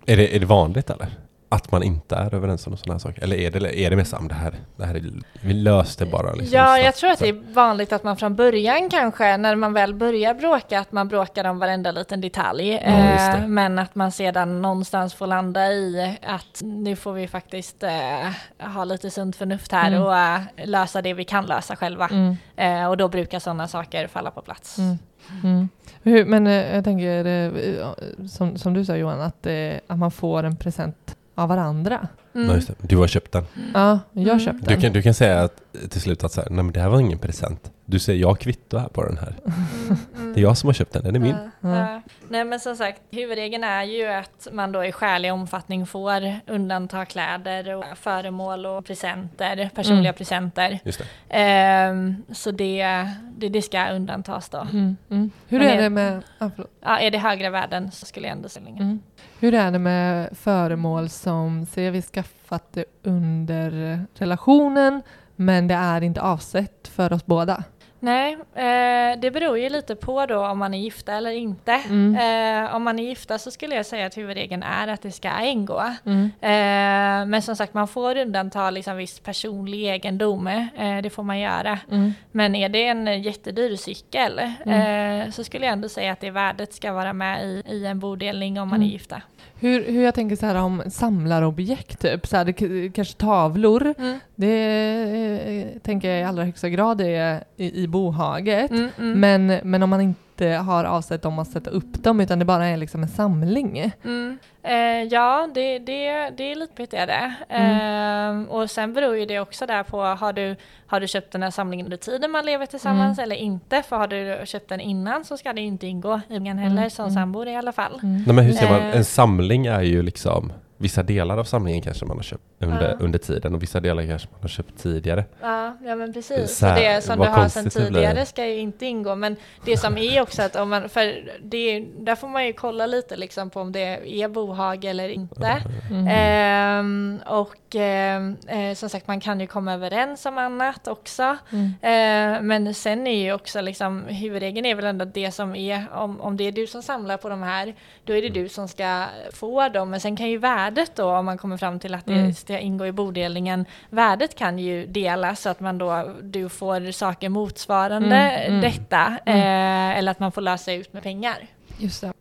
Är 0.06 0.16
det, 0.16 0.36
är 0.36 0.40
det 0.40 0.46
vanligt 0.46 0.90
eller? 0.90 1.08
Att 1.50 1.72
man 1.72 1.82
inte 1.82 2.16
är 2.16 2.34
överens 2.34 2.66
om 2.66 2.76
sådana 2.76 2.94
här 2.94 2.98
saker? 2.98 3.22
Eller 3.22 3.36
är 3.36 3.50
det, 3.50 3.78
är 3.80 3.90
det 3.90 3.96
mest 3.96 4.10
som 4.10 4.28
det 4.28 4.34
här, 4.34 4.54
det 4.76 4.84
här 4.86 4.94
är, 4.94 5.02
vi 5.40 5.52
löste 5.52 6.06
bara 6.06 6.32
liksom 6.32 6.58
Ja, 6.58 6.64
snabbt, 6.66 6.84
jag 6.84 6.94
tror 6.94 7.10
att 7.10 7.18
det 7.18 7.28
är 7.28 7.54
vanligt 7.54 7.92
att 7.92 8.04
man 8.04 8.16
från 8.16 8.36
början 8.36 8.90
kanske, 8.90 9.36
när 9.36 9.56
man 9.56 9.72
väl 9.72 9.94
börjar 9.94 10.34
bråka, 10.34 10.80
att 10.80 10.92
man 10.92 11.08
bråkar 11.08 11.44
om 11.44 11.58
varenda 11.58 11.90
liten 11.92 12.20
detalj. 12.20 12.70
Ja. 12.70 12.78
Eh, 12.78 13.46
men 13.46 13.78
att 13.78 13.94
man 13.94 14.12
sedan 14.12 14.62
någonstans 14.62 15.14
får 15.14 15.26
landa 15.26 15.72
i 15.72 16.16
att 16.26 16.60
nu 16.62 16.96
får 16.96 17.12
vi 17.12 17.28
faktiskt 17.28 17.82
eh, 17.82 18.70
ha 18.74 18.84
lite 18.84 19.10
sunt 19.10 19.36
förnuft 19.36 19.72
här 19.72 19.88
Mm. 19.88 20.02
och 20.02 20.16
eh, 20.16 20.40
lösa 20.64 21.02
det 21.02 21.14
vi 21.14 21.24
kan 21.24 21.46
lösa 21.46 21.76
själva. 21.76 22.08
Mm. 22.08 22.36
Eh, 22.56 22.88
och 22.88 22.96
då 22.96 23.08
brukar 23.08 23.38
sådana 23.38 23.68
saker 23.68 24.06
falla 24.06 24.30
på 24.30 24.42
plats. 24.42 24.78
Mm. 24.78 24.98
Mm. 25.44 25.68
Hur, 26.02 26.24
men 26.24 26.46
eh, 26.46 26.74
jag 26.74 26.84
tänker, 26.84 27.24
eh, 27.26 27.86
som, 28.28 28.58
som 28.58 28.74
du 28.74 28.84
sa 28.84 28.96
Johan, 28.96 29.20
att, 29.20 29.46
eh, 29.46 29.72
att 29.86 29.98
man 29.98 30.10
får 30.10 30.42
en 30.42 30.56
present 30.56 31.16
av 31.38 31.48
varandra. 31.48 32.08
Mm. 32.34 32.48
Ja, 32.48 32.54
just 32.54 32.68
det. 32.68 32.74
Du 32.80 32.96
har 32.96 33.06
köpt 33.06 33.32
den. 33.32 33.44
Ja, 33.74 33.98
jag 34.12 34.24
Mm. 34.26 34.38
köpte 34.40 34.64
Du 34.64 34.72
den. 34.74 34.80
kan, 34.80 34.92
du 34.92 35.02
kan 35.02 35.14
säga 35.14 35.40
att, 35.42 35.62
till 35.90 36.00
slut 36.00 36.24
att 36.24 36.32
så 36.32 36.40
här, 36.40 36.50
nej 36.50 36.64
men 36.64 36.72
det 36.72 36.80
här 36.80 36.88
var 36.88 37.00
ingen 37.00 37.18
present. 37.18 37.70
Du 37.90 37.98
säger 37.98 38.20
jag 38.20 38.38
kvitto 38.40 38.78
här 38.78 38.88
på 38.88 39.04
den 39.04 39.18
här. 39.18 39.34
Mm, 39.46 39.98
mm. 40.16 40.32
Det 40.34 40.40
är 40.40 40.42
jag 40.42 40.56
som 40.58 40.68
har 40.68 40.74
köpt 40.74 40.92
den, 40.92 41.02
den 41.04 41.16
är 41.16 41.20
min. 41.20 41.36
Ja, 41.60 41.68
Ja. 41.76 42.00
Nej 42.28 42.44
men 42.44 42.60
som 42.60 42.76
sagt, 42.76 43.00
huvudregeln 43.10 43.64
är 43.64 43.82
ju 43.82 44.06
att 44.06 44.48
man 44.52 44.72
då 44.72 44.84
i 44.84 44.92
skälig 44.92 45.32
omfattning 45.32 45.86
får 45.86 46.32
undanta 46.46 47.04
kläder 47.04 47.74
och 47.76 47.84
föremål 47.96 48.66
och 48.66 48.84
presenter, 48.86 49.70
personliga 49.74 50.08
Mm. 50.08 50.14
presenter. 50.14 50.78
Just 50.84 50.98
det. 50.98 51.04
Ehm, 51.28 52.14
så 52.32 52.50
det, 52.50 53.06
det, 53.38 53.48
det 53.48 53.62
ska 53.62 53.88
undantas 53.88 54.48
då. 54.48 54.58
Mm. 54.72 54.96
Mm. 55.10 55.30
Hur 55.48 55.62
är 55.62 55.68
är- 55.74 55.82
det 55.82 55.90
med... 55.90 56.22
Ah. 56.38 56.50
Ja, 56.80 56.98
är 56.98 57.10
det 57.10 57.18
högre 57.18 57.50
värden 57.50 57.90
så 57.90 58.06
skulle 58.06 58.26
jag 58.26 58.36
ändå 58.36 58.48
säga. 58.48 58.66
Mm. 58.68 59.00
Hur 59.40 59.54
är 59.54 59.70
det 59.70 59.78
med 59.78 60.28
föremål 60.38 61.08
som, 61.08 61.66
säger 61.66 61.90
vi 61.90 62.02
skaffat 62.02 62.72
det 62.72 62.84
under 63.02 64.00
relationen, 64.14 65.02
men 65.36 65.68
det 65.68 65.74
är 65.74 66.00
inte 66.02 66.20
avsett 66.20 66.88
för 66.88 67.12
oss 67.12 67.26
båda? 67.26 67.64
Nej, 68.00 68.32
eh, 68.54 69.18
det 69.20 69.30
beror 69.30 69.58
ju 69.58 69.68
lite 69.68 69.96
på 69.96 70.26
då 70.26 70.46
om 70.46 70.58
man 70.58 70.74
är 70.74 70.78
gifta 70.78 71.12
eller 71.14 71.30
inte. 71.30 71.72
Mm. 71.72 72.64
Eh, 72.66 72.74
om 72.74 72.82
man 72.82 72.98
är 72.98 73.02
gifta 73.02 73.38
så 73.38 73.50
skulle 73.50 73.74
jag 73.74 73.86
säga 73.86 74.06
att 74.06 74.16
huvudregeln 74.16 74.62
är 74.62 74.88
att 74.88 75.02
det 75.02 75.12
ska 75.12 75.40
ingå. 75.42 75.82
Mm. 76.04 76.24
Eh, 76.40 77.26
men 77.28 77.42
som 77.42 77.56
sagt, 77.56 77.74
man 77.74 77.88
får 77.88 78.16
undanta 78.16 78.70
liksom 78.70 78.96
viss 78.96 79.20
personlig 79.20 79.84
egendom. 79.84 80.46
Eh, 80.46 80.98
det 81.02 81.10
får 81.10 81.22
man 81.22 81.38
göra. 81.38 81.78
Mm. 81.90 82.12
Men 82.32 82.54
är 82.54 82.68
det 82.68 82.84
en 82.86 83.22
jättedyr 83.22 83.76
cykel 83.76 84.38
eh, 84.38 85.30
så 85.30 85.44
skulle 85.44 85.66
jag 85.66 85.72
ändå 85.72 85.88
säga 85.88 86.12
att 86.12 86.20
det 86.20 86.30
värdet 86.30 86.72
ska 86.74 86.92
vara 86.92 87.12
med 87.12 87.44
i, 87.44 87.62
i 87.66 87.86
en 87.86 87.98
bodelning 87.98 88.60
om 88.60 88.68
man 88.68 88.76
Mm. 88.78 88.88
är 88.88 88.92
gifta. 88.92 89.22
Hur, 89.60 89.84
hur 89.84 90.02
jag 90.02 90.14
tänker 90.14 90.36
så 90.36 90.46
här 90.46 90.54
om 90.54 90.82
samlarobjekt, 90.90 92.00
typ. 92.00 92.26
Så 92.26 92.36
här, 92.36 92.44
det, 92.44 92.88
kanske 92.90 93.14
tavlor. 93.14 93.94
Mm. 93.98 94.18
Det 94.34 95.72
eh, 95.74 95.80
tänker 95.80 96.10
jag 96.10 96.20
i 96.20 96.24
allra 96.24 96.44
högsta 96.44 96.68
grad 96.68 97.00
är 97.00 97.44
i, 97.56 97.82
i 97.82 97.88
bohaget. 97.88 98.70
Mm, 98.70 98.88
mm. 98.98 99.20
Men, 99.20 99.70
men 99.70 99.82
om 99.82 99.90
man 99.90 100.00
inte 100.00 100.20
har 100.46 100.84
avsett 100.84 101.22
dem 101.22 101.38
att 101.38 101.48
sätta 101.48 101.70
upp 101.70 102.02
dem 102.02 102.20
utan 102.20 102.38
det 102.38 102.44
bara 102.44 102.66
är 102.66 102.76
liksom 102.76 103.02
en 103.02 103.08
samling. 103.08 103.92
Mm. 104.04 104.38
Eh, 104.62 104.74
ja, 105.12 105.48
det, 105.54 105.78
det, 105.78 106.30
det 106.36 106.52
är 106.52 106.54
lite 106.54 106.74
petigare. 106.74 107.34
Mm. 107.48 108.40
Eh, 108.42 108.48
och 108.48 108.70
sen 108.70 108.92
beror 108.92 109.16
ju 109.16 109.26
det 109.26 109.40
också 109.40 109.66
där 109.66 109.82
på, 109.82 110.02
har 110.02 110.32
du, 110.32 110.56
har 110.86 111.00
du 111.00 111.06
köpt 111.08 111.32
den 111.32 111.42
här 111.42 111.50
samlingen 111.50 111.86
under 111.86 111.96
tiden 111.96 112.30
man 112.30 112.46
lever 112.46 112.66
tillsammans 112.66 113.18
Mm. 113.18 113.24
eller 113.24 113.36
inte? 113.36 113.82
För 113.82 113.96
har 113.96 114.06
du 114.08 114.46
köpt 114.46 114.68
den 114.68 114.80
innan 114.80 115.24
så 115.24 115.36
ska 115.36 115.52
det 115.52 115.60
inte 115.60 115.86
ingå 115.86 116.20
i 116.28 116.34
ingen 116.36 116.58
heller, 116.58 116.76
Mm, 116.78 116.90
som 116.90 117.04
mm. 117.04 117.14
sambor 117.14 117.48
i 117.48 117.56
alla 117.56 117.72
fall. 117.72 118.00
Mm. 118.02 118.22
Nej 118.26 118.34
men 118.34 118.44
hur 118.44 118.52
ser 118.52 118.70
man, 118.70 118.80
Eh. 118.80 118.96
en 118.96 119.04
samling 119.04 119.66
är 119.66 119.82
ju 119.82 120.02
liksom 120.02 120.52
Vissa 120.80 121.02
delar 121.02 121.38
av 121.38 121.44
samlingen 121.44 121.82
kanske 121.82 122.04
man 122.04 122.16
har 122.16 122.24
köpt 122.24 122.42
under, 122.58 122.88
Ja. 122.90 122.96
under 123.00 123.18
tiden 123.18 123.54
och 123.54 123.62
vissa 123.62 123.80
delar 123.80 124.06
kanske 124.06 124.28
man 124.32 124.40
har 124.40 124.48
köpt 124.48 124.82
tidigare. 124.82 125.24
Ja, 125.40 125.76
ja 125.84 125.96
men 125.96 126.12
precis. 126.12 126.56
Så 126.56 126.66
här, 126.66 126.80
det 126.80 127.02
som 127.02 127.18
du 127.18 127.26
har 127.26 127.48
sedan 127.48 127.70
tidigare 127.70 128.26
ska 128.26 128.46
ju 128.46 128.58
inte 128.58 128.86
ingå. 128.86 129.14
Men 129.14 129.36
det 129.64 129.76
som 129.76 129.98
är 129.98 130.22
också 130.22 130.42
att 130.42 130.56
om 130.56 130.70
man, 130.70 130.88
för 130.88 131.30
det, 131.42 131.84
där 131.98 132.14
får 132.16 132.28
man 132.28 132.46
ju 132.46 132.52
kolla 132.52 132.86
lite 132.86 133.16
liksom 133.16 133.50
på 133.50 133.60
om 133.60 133.72
det 133.72 134.22
är 134.22 134.28
bohag 134.28 134.84
eller 134.84 135.08
inte. 135.08 135.62
Mm. 135.90 136.06
Ehm, 136.10 137.20
och 137.26 137.74
ehm, 137.74 138.36
eh, 138.46 138.74
som 138.74 138.88
sagt 138.88 139.06
man 139.06 139.20
kan 139.20 139.40
ju 139.40 139.46
komma 139.46 139.74
överens 139.74 140.26
om 140.26 140.38
annat 140.38 140.88
också. 140.88 141.36
Mm. 141.52 141.66
Eh, 141.82 142.42
men 142.42 142.74
sen 142.74 143.06
är 143.06 143.22
ju 143.24 143.32
också 143.32 143.60
liksom 143.60 144.04
huvudregeln 144.04 144.66
är 144.66 144.74
väl 144.74 144.84
ändå 144.84 145.02
att 145.02 145.14
det 145.14 145.32
som 145.32 145.54
är, 145.54 145.84
om, 145.94 146.20
om 146.20 146.36
det 146.36 146.44
är 146.44 146.52
du 146.52 146.66
som 146.66 146.82
samlar 146.82 147.16
på 147.16 147.28
de 147.28 147.42
här, 147.42 147.74
då 148.04 148.12
är 148.16 148.22
det 148.22 148.28
du 148.28 148.48
som 148.48 148.68
ska 148.68 149.04
få 149.32 149.68
dem. 149.68 149.90
Men 149.90 150.00
sen 150.00 150.16
kan 150.16 150.28
ju 150.30 150.38
värdet 150.38 150.67
då, 150.96 151.10
om 151.10 151.24
man 151.26 151.38
kommer 151.38 151.56
fram 151.56 151.78
till 151.78 151.94
att 151.94 152.06
det 152.06 152.12
Mm. 152.14 152.34
ska 152.34 152.58
ingå 152.58 152.86
i 152.86 152.92
bodelningen, 152.92 153.64
värdet 153.90 154.34
kan 154.34 154.58
ju 154.58 154.86
delas 154.86 155.40
så 155.40 155.48
att 155.48 155.60
man 155.60 155.78
då, 155.78 156.14
du 156.22 156.48
får 156.48 156.92
saker 156.92 157.28
motsvarande 157.28 158.16
Mm, 158.16 158.48
mm. 158.52 158.60
detta. 158.60 159.18
Eh, 159.26 159.98
eller 159.98 160.10
att 160.10 160.20
man 160.20 160.32
får 160.32 160.40
lösa 160.40 160.72
ut 160.72 160.92
med 160.92 161.02
pengar. 161.02 161.36
Just 161.78 162.00
det. 162.00 162.12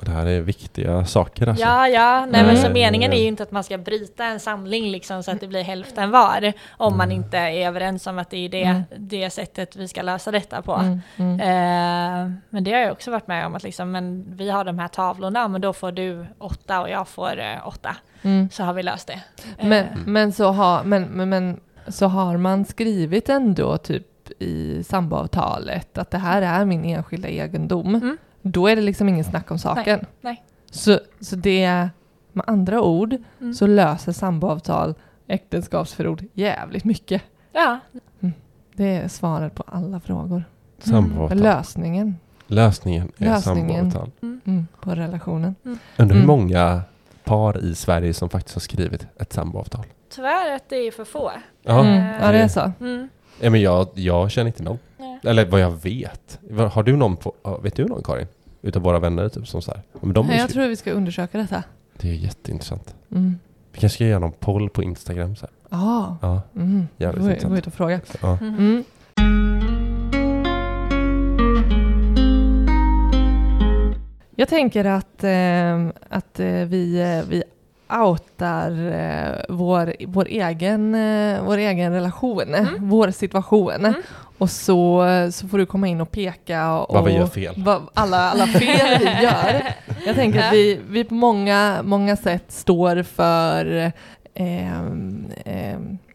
Och 0.00 0.06
det 0.06 0.12
här 0.12 0.26
är 0.26 0.40
viktiga 0.40 1.04
saker 1.04 1.46
alltså. 1.48 1.64
Ja, 1.64 1.88
ja, 1.88 2.26
nej 2.30 2.44
men 2.44 2.56
så 2.56 2.60
Mm. 2.66 2.72
meningen 2.72 3.12
är 3.12 3.20
ju 3.20 3.26
inte 3.26 3.42
att 3.42 3.50
man 3.50 3.64
ska 3.64 3.78
bryta 3.78 4.24
en 4.24 4.40
samling 4.40 4.90
liksom 4.90 5.22
så 5.22 5.30
att 5.30 5.40
det 5.40 5.46
blir 5.46 5.62
hälften 5.62 6.10
var. 6.10 6.52
Om 6.70 6.96
man 6.96 7.12
inte 7.12 7.38
är 7.38 7.66
överens 7.66 8.06
om 8.06 8.18
att 8.18 8.30
det 8.30 8.36
är 8.36 8.48
det, 8.48 8.62
Mm. 8.62 8.82
det 8.96 9.30
sättet 9.30 9.76
vi 9.76 9.88
ska 9.88 10.02
lösa 10.02 10.30
detta 10.30 10.62
på. 10.62 10.74
Mm. 10.74 11.00
Mm. 11.16 11.40
Eh, 11.40 12.32
men 12.50 12.64
det 12.64 12.72
har 12.72 12.78
jag 12.80 12.92
också 12.92 13.10
varit 13.10 13.26
med 13.26 13.46
om 13.46 13.54
att 13.54 13.62
liksom, 13.62 13.90
men 13.90 14.24
vi 14.36 14.50
har 14.50 14.64
de 14.64 14.78
här 14.78 14.88
tavlorna, 14.88 15.48
men 15.48 15.60
då 15.60 15.72
får 15.72 15.92
du 15.92 16.26
åtta 16.38 16.80
och 16.80 16.90
jag 16.90 17.08
får 17.08 17.40
eh, 17.40 17.68
åtta. 17.68 17.96
Mm. 18.22 18.48
Så 18.52 18.62
har 18.64 18.72
vi 18.72 18.82
löst 18.82 19.06
det. 19.06 19.20
Eh, 19.58 19.66
Men, 19.68 19.86
men, 20.06 20.32
så 20.32 20.48
har, 20.50 20.84
men, 20.84 21.02
men, 21.02 21.28
men 21.28 21.60
så 21.88 22.06
har 22.06 22.36
man 22.36 22.64
skrivit 22.64 23.28
ändå 23.28 23.76
typ 23.78 24.06
i 24.38 24.82
samboavtalet 24.84 25.98
att 25.98 26.10
det 26.10 26.18
här 26.18 26.42
är 26.42 26.64
min 26.64 26.84
enskilda 26.84 27.28
egendom. 27.28 28.16
Mm. 28.42 28.52
Då 28.52 28.66
är 28.68 28.76
det 28.76 28.82
liksom 28.82 29.08
ingen 29.08 29.24
snack 29.24 29.50
om 29.50 29.58
saken. 29.58 30.06
nej. 30.20 30.42
Så, 30.70 31.00
så 31.20 31.36
det, 31.36 31.88
med 32.32 32.44
andra 32.46 32.82
ord, 32.82 33.16
Mm. 33.40 33.54
så 33.54 33.66
löser 33.66 34.12
samboavtal 34.12 34.94
äktenskapsförord 35.26 36.24
jävligt 36.32 36.84
mycket. 36.84 37.22
Ja, 37.52 37.78
Det 38.74 38.84
är 38.96 39.08
svaret 39.08 39.54
på 39.54 39.64
alla 39.66 40.00
frågor. 40.00 40.44
Samboavtal. 40.78 41.38
Lösningen 41.38 42.16
Lösningen 42.46 43.12
är 43.18 43.24
Lösningen. 43.24 43.90
samboavtal. 43.90 44.10
mm, 44.44 44.66
på 44.80 44.90
relationen. 44.94 45.54
Undrar 45.96 46.14
hur 46.16 46.24
Mm. 46.24 46.26
många 46.26 46.80
par 47.24 47.64
i 47.64 47.74
Sverige 47.74 48.14
som 48.14 48.28
faktiskt 48.28 48.54
har 48.54 48.60
skrivit 48.60 49.06
ett 49.18 49.32
samboavtal. 49.32 49.84
tyvärr 50.14 50.56
att 50.56 50.68
det 50.68 50.76
är 50.76 50.90
för 50.90 51.04
få. 51.04 51.30
Ja, 51.62 51.80
Mm. 51.80 52.12
Ja, 52.22 52.32
det 52.32 52.38
är 52.38 52.48
så. 52.48 52.72
Mm. 52.80 53.08
Ja, 53.40 53.50
men 53.50 53.60
jag, 53.60 53.88
jag 53.94 54.30
känner 54.30 54.46
inte 54.46 54.62
någon. 54.62 54.78
Eller 55.24 55.46
vad 55.46 55.60
jag 55.60 55.70
vet. 55.82 56.38
Har 56.72 56.82
du 56.82 56.96
någon 56.96 57.16
på, 57.16 57.34
vet 57.62 57.76
du 57.76 57.84
någon 57.84 58.02
Karin? 58.02 58.26
Utav 58.62 58.82
våra 58.82 58.98
vänner 58.98 59.28
typ 59.28 59.48
som 59.48 59.62
så 59.62 59.70
här? 59.70 59.82
Ja, 59.92 59.98
Men 60.02 60.12
de 60.12 60.26
Nej, 60.26 60.38
jag 60.38 60.50
tror 60.50 60.68
vi 60.68 60.76
ska 60.76 60.90
undersöka 60.92 61.38
detta. 61.38 61.62
Det 61.96 62.08
är 62.10 62.14
jätteintressant. 62.14 62.94
Mm. 63.10 63.38
Vi 63.72 63.78
kanske 63.78 63.94
ska 63.96 64.04
göra 64.04 64.18
någon 64.18 64.32
poll 64.32 64.70
på 64.70 64.82
Instagram 64.82 65.36
så 65.36 65.46
här. 65.46 65.54
Ja, 65.78 66.16
Ja, 66.22 66.42
mm. 66.56 66.88
Jävligt 66.96 67.22
gå, 67.22 67.28
intressant. 67.28 67.52
gå 67.52 67.58
ut 67.58 67.66
och 67.66 67.74
fråga. 67.74 68.00
ja. 68.22 68.38
Mm. 68.40 68.54
Mm. 68.58 68.84
Jag 74.36 74.48
tänker 74.48 74.84
att, 74.84 75.24
eh, 75.24 75.88
att 76.08 76.40
eh, 76.40 76.46
vi, 76.46 77.00
eh, 77.00 77.28
vi 77.30 77.42
outar 77.98 78.70
eh, 78.92 79.42
vår, 79.48 79.94
vår, 80.06 80.26
egen, 80.28 80.94
eh, 80.94 81.42
vår 81.44 81.56
egen 81.58 81.92
relation, 81.92 82.54
Mm. 82.54 82.88
vår 82.88 83.10
situation. 83.10 83.70
Mm. 83.72 83.94
Och 84.38 84.50
så, 84.50 85.04
så 85.32 85.48
får 85.48 85.58
du 85.58 85.66
komma 85.66 85.88
in 85.88 86.00
och 86.00 86.10
peka 86.10 86.72
och 86.72 86.94
Vad 86.94 87.04
vi 87.04 87.12
gör 87.12 87.26
fel. 87.26 87.54
vad 87.56 87.82
alla, 87.94 88.30
alla 88.30 88.46
fel 88.46 88.98
vi 88.98 89.22
gör. 89.22 89.62
Jag 90.06 90.14
tänker 90.14 90.46
att 90.46 90.52
vi, 90.52 90.80
vi 90.88 91.04
på 91.04 91.14
många, 91.14 91.80
många 91.84 92.16
sätt 92.16 92.44
står 92.48 93.02
för 93.02 93.92
ehm, 94.34 95.26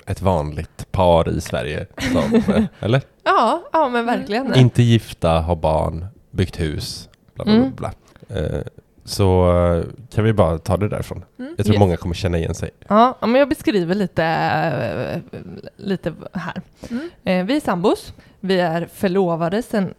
Ett 0.05 0.21
vanligt 0.21 0.91
par 0.91 1.29
i 1.29 1.41
Sverige. 1.41 1.85
Som, 1.97 2.35
eh, 2.55 2.63
eller? 2.79 3.01
Ja, 3.23 3.61
ja 3.73 3.89
men 3.89 4.05
verkligen. 4.05 4.55
Inte 4.55 4.83
gifta, 4.83 5.29
har 5.29 5.55
barn, 5.55 6.05
byggt 6.31 6.59
hus. 6.59 7.09
Bla, 7.35 7.45
bla, 7.45 7.53
bla, 7.53 7.63
Mm. 7.63 7.75
bla. 7.75 7.91
Eh, 8.29 8.61
så 9.05 9.51
eh, 9.75 9.83
kan 10.09 10.23
vi 10.23 10.33
bara 10.33 10.57
ta 10.57 10.77
det 10.77 10.89
därifrån. 10.89 11.25
Mm. 11.39 11.53
Jag 11.57 11.65
tror 11.65 11.73
Yes. 11.75 11.79
många 11.79 11.97
kommer 11.97 12.15
känna 12.15 12.37
igen 12.37 12.55
sig. 12.55 12.69
Ja, 12.87 13.17
men 13.21 13.35
jag 13.35 13.49
beskriver 13.49 13.95
lite, 13.95 14.23
eh, 14.23 15.21
lite 15.77 16.13
här. 16.33 16.61
Mm. 16.89 17.09
Eh, 17.23 17.45
Vi 17.45 17.55
är 17.55 17.59
sambos. 17.61 18.13
Vi 18.39 18.59
är 18.59 18.85
förlovade 18.93 19.61
sedan 19.61 19.93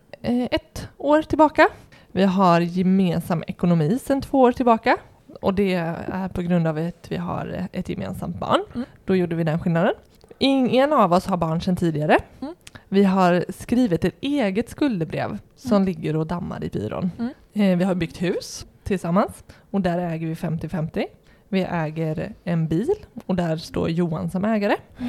ett 0.51 0.89
år 0.97 1.23
tillbaka. 1.23 1.69
Vi 2.13 2.23
har 2.25 2.61
gemensam 2.61 3.45
ekonomi 3.47 3.99
sedan 4.05 4.21
två 4.23 4.41
år 4.41 4.53
tillbaka. 4.53 4.97
Och 5.41 5.55
det 5.55 5.75
är 5.75 6.29
på 6.29 6.43
grund 6.43 6.67
av 6.67 6.77
att 6.79 7.07
vi 7.09 7.17
har 7.17 7.69
ett 7.73 7.89
gemensamt 7.89 8.37
barn. 8.41 8.61
Mm. 8.75 8.87
Då 9.05 9.17
gjorde 9.17 9.37
vi 9.37 9.45
den 9.45 9.59
skillnaden. 9.61 9.95
Ingen 10.39 10.93
av 10.93 11.13
oss 11.13 11.27
har 11.27 11.37
barn 11.37 11.61
sedan 11.61 11.77
tidigare. 11.77 12.19
Mm. 12.41 12.55
Vi 12.89 13.05
har 13.05 13.45
skrivit 13.59 14.05
ett 14.05 14.15
eget 14.21 14.71
skuldebrev 14.71 15.39
som 15.57 15.73
Mm. 15.77 15.87
ligger 15.87 16.17
och 16.17 16.27
dammar 16.27 16.65
i 16.65 16.69
byrån. 16.69 17.11
Mm. 17.53 17.79
Vi 17.79 17.85
har 17.85 17.95
byggt 17.95 18.23
hus 18.23 18.67
tillsammans 18.87 19.45
och 19.71 19.81
där 19.81 19.99
äger 19.99 20.27
vi 20.27 20.35
50-50. 20.35 21.05
Vi 21.49 21.63
äger 21.71 22.33
en 22.45 22.69
bil 22.69 22.89
och 23.27 23.35
där 23.35 23.57
står 23.57 23.91
Johan 23.91 24.31
som 24.31 24.45
ägare. 24.45 24.77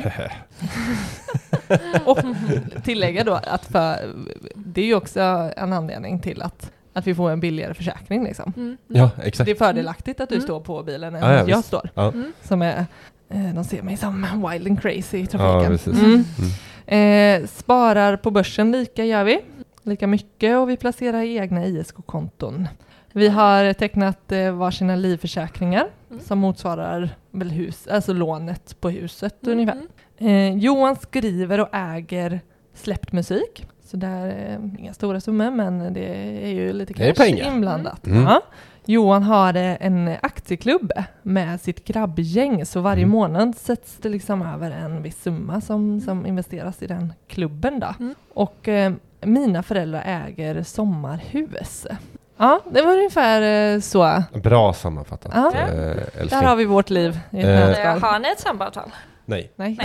Och 2.05 2.17
tillägga 2.83 3.23
då 3.23 3.33
att 3.33 3.65
för, 3.65 4.15
det 4.55 4.81
är 4.81 4.85
ju 4.85 4.95
också 4.95 5.19
en 5.57 5.73
anledning 5.73 6.19
till 6.19 6.41
att, 6.41 6.71
att 6.93 7.07
vi 7.07 7.15
får 7.15 7.31
en 7.31 7.39
billigare 7.39 7.73
försäkring. 7.73 8.23
Liksom. 8.23 8.53
Mm. 8.57 8.77
Ja, 8.87 9.09
exakt. 9.23 9.45
Det 9.45 9.51
är 9.51 9.55
fördelaktigt 9.55 10.19
att 10.19 10.29
du 10.29 10.35
Mm. 10.35 10.43
står 10.47 10.59
på 10.59 10.83
bilen 10.83 11.15
än 11.15 11.21
Ja, 11.23 11.33
ja, 11.33 11.39
att 11.41 11.47
jag 11.47 11.57
visst. 11.57 11.67
står. 11.67 11.89
Ja. 11.93 12.07
Mm. 12.11 12.31
Som 12.43 12.61
är, 12.61 12.85
eh, 13.29 13.53
de 13.55 13.63
ser 13.63 13.81
mig 13.81 13.97
som 13.97 14.47
wild 14.51 14.67
and 14.67 14.81
crazy 14.81 15.17
i 15.17 15.21
Ja, 15.21 15.27
trafiken. 15.27 15.71
precis. 15.77 15.99
Mm. 16.03 16.23
Mm. 16.87 17.41
Eh, 17.43 17.47
sparar 17.47 18.17
på 18.17 18.31
börsen 18.31 18.71
lika 18.71 19.05
gör 19.05 19.23
vi. 19.23 19.39
Lika 19.83 20.07
mycket 20.07 20.57
och 20.57 20.69
vi 20.69 20.77
placerar 20.77 21.21
i 21.21 21.37
egna 21.37 21.65
ISK-konton. 21.65 22.67
Vi 23.17 23.27
har 23.29 23.73
tecknat 23.73 24.31
eh, 24.31 24.51
varsina 24.51 24.95
livförsäkringar 24.95 25.87
Mm. 26.11 26.21
som 26.23 26.39
motsvarar 26.39 27.09
väl 27.31 27.49
hus, 27.51 27.87
alltså 27.87 28.13
lånet 28.13 28.81
på 28.81 28.89
huset 28.89 29.43
Mm. 29.47 29.53
ungefär. 29.59 29.81
Eh, 30.17 30.57
Johan 30.57 30.95
skriver 30.95 31.59
och 31.59 31.69
äger 31.71 32.39
släppt 32.73 33.11
musik. 33.11 33.65
Så 33.83 33.97
där 33.97 34.25
är 34.27 34.71
inga 34.79 34.93
stora 34.93 35.19
summor 35.21 35.51
men 35.51 35.93
det 35.93 36.05
är 36.43 36.51
ju 36.51 36.73
lite 36.73 36.93
cash 36.93 37.13
pengar. 37.13 37.47
inblandat. 37.53 38.07
Mm. 38.07 38.23
Ja. 38.23 38.41
Johan 38.85 39.23
har 39.23 39.53
eh, 39.55 39.85
en 39.85 40.15
aktieklubb 40.21 40.91
med 41.21 41.61
sitt 41.61 41.83
grabbgäng 41.85 42.65
så 42.65 42.81
varje 42.81 43.03
Mm. 43.03 43.09
månad 43.11 43.55
sätts 43.57 43.97
det 44.01 44.09
liksom 44.09 44.41
över 44.41 44.71
en 44.71 45.01
viss 45.03 45.21
summa 45.23 45.61
som, 45.61 46.01
som 46.01 46.25
investeras 46.25 46.81
i 46.83 46.87
den 46.87 47.13
klubben. 47.27 47.79
Då. 47.79 47.93
Mm. 47.99 48.15
Och 48.33 48.67
eh, 48.67 48.93
mina 49.21 49.63
föräldrar 49.63 50.03
äger 50.05 50.63
sommarhus. 50.63 51.87
Ja, 52.37 52.61
det 52.71 52.81
var 52.81 52.93
ungefär 52.93 53.73
eh, 53.73 53.79
så. 53.79 54.23
Bra 54.33 54.73
sammanfattat, 54.73 55.31
Ja. 55.35 55.51
eh, 55.55 56.27
Där 56.29 56.43
har 56.43 56.55
vi 56.55 56.65
vårt 56.65 56.89
liv 56.89 57.19
i 57.31 57.39
ett 57.39 57.45
Eh, 57.45 57.51
nötskal. 57.51 57.99
Har 57.99 58.19
ni 58.19 58.29
ett 58.29 58.39
samboavtal? 58.39 58.91
Nej. 59.25 59.51
Nej. 59.55 59.77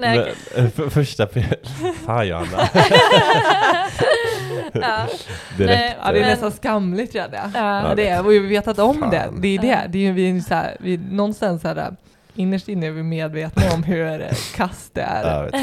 Nej, 0.00 0.34
Men, 0.56 0.70
för, 0.70 0.90
första. 0.90 1.28
Fan 2.06 2.28
Johanna. 2.28 2.46
ja. 4.72 5.06
Direkt. 5.58 5.96
Ja, 6.04 6.12
det 6.12 6.18
är 6.20 6.26
nästan 6.26 6.52
skamligt 6.52 7.14
redan. 7.14 7.52
Ja. 7.54 7.92
Det 7.96 8.08
är, 8.08 8.24
och 8.24 8.32
vi 8.32 8.38
har 8.38 8.46
vetat 8.46 8.78
om 8.78 8.98
Fan. 9.00 9.10
det. 9.10 9.28
Det 9.38 9.48
är 9.48 9.58
det. 9.58 9.86
Det 9.88 10.06
är 10.06 10.12
vi 10.12 10.36
är 10.36 10.40
så 10.40 10.54
här, 10.54 10.76
vi, 10.80 10.96
någonstans 10.96 11.62
så 11.62 11.68
här, 11.68 11.96
innerst 12.34 12.68
inne 12.68 12.86
är 12.86 12.90
vi 12.90 13.02
medvetna 13.02 13.62
om 13.74 13.82
hur 13.82 14.26
kast 14.54 14.94
det 14.94 15.00
är. 15.02 15.50
Ja. 15.52 15.58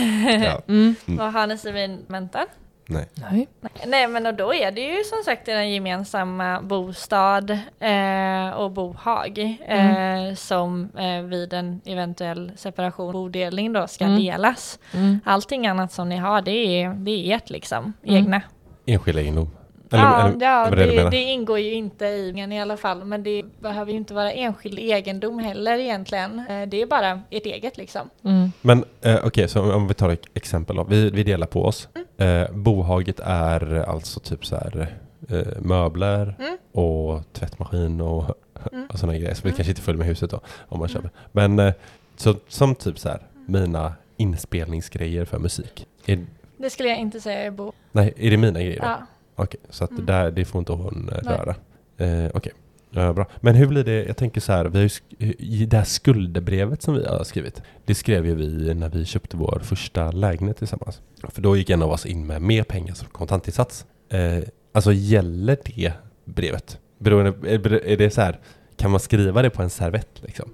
Ja. 0.45 0.61
Mm. 0.67 0.95
Vad 1.05 1.33
har 1.33 1.47
ni 1.47 1.57
civilmenten? 1.57 2.45
Nej. 2.85 3.07
Nej. 3.15 3.47
Nej 3.87 4.07
men 4.07 4.25
och 4.25 4.33
då 4.33 4.53
är 4.53 4.71
det 4.71 4.81
ju 4.81 5.03
som 5.03 5.23
sagt 5.25 5.45
den 5.45 5.71
gemensamma 5.71 6.61
bostad 6.61 7.49
eh, 7.79 8.49
och 8.55 8.71
bohag 8.71 9.57
eh, 9.67 10.35
som 10.35 10.89
eh, 10.97 11.21
vid 11.21 11.53
en 11.53 11.81
eventuell 11.85 12.51
separation 12.55 13.13
bodelning 13.13 13.73
då 13.73 13.87
ska 13.87 14.05
Mm. 14.05 14.17
delas. 14.23 14.79
Mm. 14.93 15.19
Allting 15.25 15.67
annat 15.67 15.91
som 15.91 16.09
ni 16.09 16.17
har 16.17 16.41
det 16.41 16.51
är, 16.51 16.89
det 16.93 17.11
är 17.11 17.35
ert 17.35 17.49
liksom, 17.49 17.93
Mm. 18.03 18.15
egna. 18.15 18.41
Enskild 18.85 19.19
egendom. 19.19 19.49
Eller, 19.93 20.03
ja, 20.03 20.27
eller, 20.27 20.45
ja 20.45 20.69
det 20.75 21.03
det, 21.03 21.09
det 21.09 21.21
ingår 21.21 21.59
ju 21.59 21.73
inte 21.73 22.05
i 22.05 22.29
i 22.51 22.59
alla 22.59 22.77
fall 22.77 23.03
men 23.05 23.23
det 23.23 23.43
behöver 23.59 23.91
ju 23.91 23.97
inte 23.97 24.13
vara 24.13 24.31
enskild 24.31 24.79
egendom 24.79 25.39
heller 25.39 25.77
egentligen. 25.79 26.39
Eh, 26.49 26.67
det 26.67 26.81
är 26.81 26.85
bara 26.85 27.21
ert 27.29 27.45
eget 27.45 27.77
liksom. 27.77 28.09
Mm. 28.23 28.51
Men 28.61 28.83
eh, 29.01 29.19
okej, 29.23 29.47
så 29.47 29.73
om 29.73 29.87
vi 29.87 29.93
tar 29.93 30.09
ett 30.09 30.25
exempel 30.33 30.75
då. 30.75 30.83
Vi, 30.83 31.09
vi 31.09 31.23
delar 31.23 31.47
på 31.47 31.65
oss. 31.65 31.87
Eh, 32.17 32.51
bohaget 32.51 33.19
är 33.23 33.89
alltså 33.89 34.19
typ 34.19 34.45
så 34.45 34.55
här 34.55 34.87
eh, 35.29 35.61
möbler 35.61 36.35
Mm. 36.39 36.57
och 36.71 37.33
tvättmaskin 37.33 38.01
och, 38.01 38.25
Mm. 38.73 38.87
och 38.89 38.99
sådana 38.99 39.17
grejer. 39.17 39.33
Så 39.33 39.41
vi 39.43 39.49
Mm. 39.49 39.55
kanske 39.55 39.71
inte 39.71 39.81
följer 39.81 39.97
med 39.99 40.07
huset 40.07 40.29
då 40.29 40.39
om 40.69 40.79
man 40.79 40.89
Mm. 40.89 40.93
köper. 40.93 41.09
Men 41.31 41.59
eh, 41.59 41.73
så, 42.15 42.35
som 42.47 42.75
typ 42.75 42.99
så 42.99 43.09
här 43.09 43.19
mina 43.45 43.93
inspelningsgrejer 44.17 45.25
för 45.25 45.39
musik. 45.39 45.87
Är, 46.05 46.25
Det 46.57 46.69
skulle 46.69 46.89
jag 46.89 46.97
inte 46.99 47.21
säga 47.21 47.39
är 47.43 47.51
bo. 47.51 47.71
nej, 47.91 48.13
är 48.17 48.31
det 48.31 48.37
mina 48.37 48.59
grejer 48.59 48.79
då? 48.79 48.85
Ja. 48.85 48.97
Okej, 49.35 49.59
så 49.69 49.83
att 49.83 49.91
Mm. 49.91 50.05
där, 50.05 50.31
det 50.31 50.45
får 50.45 50.59
inte 50.59 50.71
hon 50.71 51.09
eh, 51.09 51.17
Nej. 51.23 51.33
röra. 51.37 51.55
Eh, 51.97 52.31
Okej, 52.33 52.51
ja, 52.91 53.13
bra. 53.13 53.25
Men 53.41 53.55
hur 53.55 53.67
blir 53.67 53.83
det, 53.83 54.03
jag 54.05 54.17
tänker 54.17 54.41
så 54.41 54.51
här, 54.51 54.65
vi 54.65 54.77
har 54.77 54.83
ju 55.19 55.33
i 55.39 55.65
det 55.65 55.77
här 55.77 55.83
skuldebrevet 55.83 56.81
som 56.81 56.93
vi 56.93 57.05
har 57.05 57.23
skrivit, 57.23 57.61
det 57.85 57.95
skrev 57.95 58.25
ju 58.25 58.35
vi 58.35 58.73
när 58.73 58.89
vi 58.89 59.05
köpte 59.05 59.37
vår 59.37 59.61
första 59.63 60.11
lägenhet 60.11 60.57
tillsammans. 60.57 61.01
För 61.29 61.41
då 61.41 61.57
gick 61.57 61.69
en 61.69 61.81
av 61.81 61.91
oss 61.91 62.05
in 62.05 62.27
med 62.27 62.41
mer 62.41 62.63
pengar 62.63 62.93
som 62.93 63.07
kontantinsats. 63.07 63.85
Eh, 64.09 64.39
alltså 64.71 64.93
gäller 64.93 65.57
det 65.65 65.93
brevet? 66.25 66.79
Beroende, 66.99 67.49
är, 67.49 67.73
är 67.73 67.97
det 67.97 68.09
så 68.09 68.21
här, 68.21 68.39
kan 68.77 68.91
man 68.91 68.99
skriva 68.99 69.41
det 69.41 69.49
på 69.49 69.61
en 69.63 69.69
servett 69.69 70.21
liksom? 70.21 70.53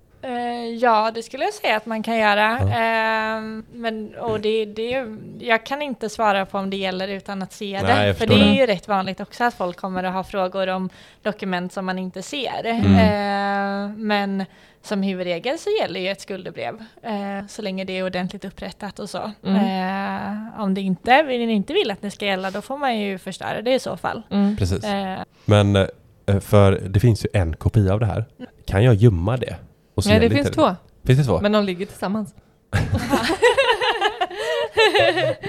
Eh, 0.70 0.76
ja, 0.76 1.12
det 1.16 1.24
skulle 1.24 1.44
jag 1.44 1.54
säga 1.54 1.78
att 1.78 1.86
man 1.86 2.04
kan 2.04 2.18
göra. 2.18 2.60
Ja. 2.62 2.80
Ehm, 2.80 3.66
men, 3.74 4.16
och 4.16 4.40
det, 4.40 4.66
det, 4.66 5.06
jag 5.40 5.66
kan 5.66 5.82
inte 5.82 6.10
svara 6.10 6.46
på 6.46 6.58
om 6.58 6.70
det 6.70 6.78
gäller 6.78 7.08
utan 7.08 7.42
att 7.42 7.54
se 7.54 7.82
Nej, 7.84 8.08
det. 8.08 8.16
För 8.16 8.28
det 8.28 8.42
är 8.42 8.54
ju 8.54 8.66
rätt 8.66 8.88
vanligt 8.88 9.20
också 9.20 9.44
att 9.44 9.54
folk 9.54 9.78
kommer 9.78 10.04
att 10.04 10.14
ha 10.14 10.24
frågor 10.24 10.68
om 10.68 10.90
dokument 11.22 11.74
som 11.74 11.86
man 11.86 12.00
inte 12.00 12.22
ser. 12.22 12.66
Mm. 12.66 12.96
Eh, 12.96 13.98
men 13.98 14.46
som 14.82 15.04
huvudregel 15.04 15.58
så 15.58 15.70
gäller 15.82 16.00
ju 16.00 16.08
ett 16.10 16.22
skuldebrev. 16.22 16.84
eh, 17.04 17.48
så 17.48 17.62
länge 17.62 17.84
det 17.86 17.98
är 17.98 18.06
ordentligt 18.06 18.46
upprättat 18.46 19.00
och 19.00 19.10
så. 19.10 19.32
Mm. 19.46 19.56
Eh, 19.56 20.62
om 20.62 20.74
det 20.74 20.82
inte, 20.82 21.24
vill 21.24 21.46
ni 21.48 21.54
inte 21.54 21.74
vill 21.74 21.92
att 21.92 22.02
det 22.02 22.12
ska 22.12 22.26
gälla 22.26 22.52
då 22.52 22.62
får 22.62 22.78
man 22.78 23.00
ju 23.00 23.18
förstöra 23.18 23.62
det 23.62 23.74
i 23.74 23.80
så 23.80 23.98
fall. 23.98 24.22
Mm. 24.32 24.58
Precis. 24.58 24.84
Eh, 24.84 25.20
Men 25.46 25.76
eh, 25.76 26.40
för 26.40 26.72
det 26.72 27.00
finns 27.00 27.26
ju 27.26 27.30
en 27.34 27.56
kopia 27.56 27.94
av 27.94 28.00
det 28.00 28.06
här. 28.06 28.26
Kan 28.66 28.84
jag 28.84 28.96
gömma 28.96 29.38
det? 29.38 29.56
Och 30.00 30.04
så 30.04 30.10
Nej, 30.10 30.20
det 30.20 30.30
finns 30.30 30.52
två. 30.52 30.76
Finns 31.04 31.20
det 31.20 31.26
två? 31.26 31.40
Men 31.42 31.52
de 31.52 31.64
ligger 31.64 31.86
tillsammans. 31.86 32.36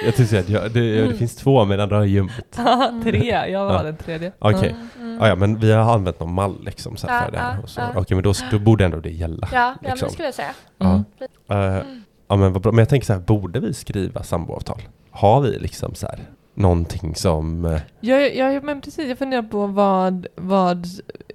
Jag 0.04 0.14
tycker 0.16 0.40
att 0.40 0.48
jag, 0.48 0.70
det, 0.72 1.06
det 1.08 1.14
finns 1.14 1.36
två 1.36 1.64
medan 1.64 1.88
du 1.88 1.94
har 1.94 2.04
gömt. 2.04 2.32
Tre, 3.02 3.24
jag 3.50 3.64
var 3.64 3.74
Ja. 3.74 3.82
den 3.82 3.96
tredje. 3.96 4.32
Okej. 4.38 4.68
mm, 4.70 4.88
mm. 5.12 5.22
Ah, 5.22 5.28
ja, 5.28 5.34
men 5.36 5.58
vi 5.58 5.72
har 5.72 5.94
använt 5.94 6.20
någon 6.20 6.34
mall 6.34 6.64
liksom 6.64 6.96
så 6.96 7.06
här 7.06 7.18
Ja, 7.20 7.24
för 7.24 7.32
det 7.32 7.38
här. 7.38 7.56
ja, 7.76 7.90
ja. 7.94 8.00
Okej, 8.00 8.14
men 8.14 8.22
då, 8.24 8.32
då 8.50 8.58
borde 8.58 8.84
ändå 8.84 9.00
det 9.00 9.10
gälla. 9.10 9.48
Ja, 9.52 9.58
ja 9.58 9.74
men 9.80 9.90
liksom. 9.90 10.06
det 10.08 10.12
skulle 10.12 10.28
jag 10.28 10.34
säga. 10.34 10.54
Mm. 10.78 11.04
Eh, 11.50 11.82
ja, 12.28 12.36
men 12.36 12.52
vad 12.52 12.62
bra. 12.62 12.72
Men 12.72 12.78
jag 12.78 12.88
tänker 12.88 13.06
så 13.06 13.12
här, 13.12 13.20
borde 13.20 13.60
vi 13.60 13.74
skriva 13.74 14.22
samboavtal? 14.22 14.80
Har 15.10 15.40
vi 15.40 15.58
liksom 15.58 15.94
så 15.94 16.06
här 16.06 16.18
någonting 16.54 17.14
som... 17.14 17.64
eh, 17.64 17.80
Jag, 18.00 18.36
jag, 18.36 18.64
men 18.64 18.80
precis, 18.80 19.08
jag 19.08 19.18
funderar 19.18 19.42
på 19.42 19.66
vad, 19.66 20.26
vad, 20.36 20.86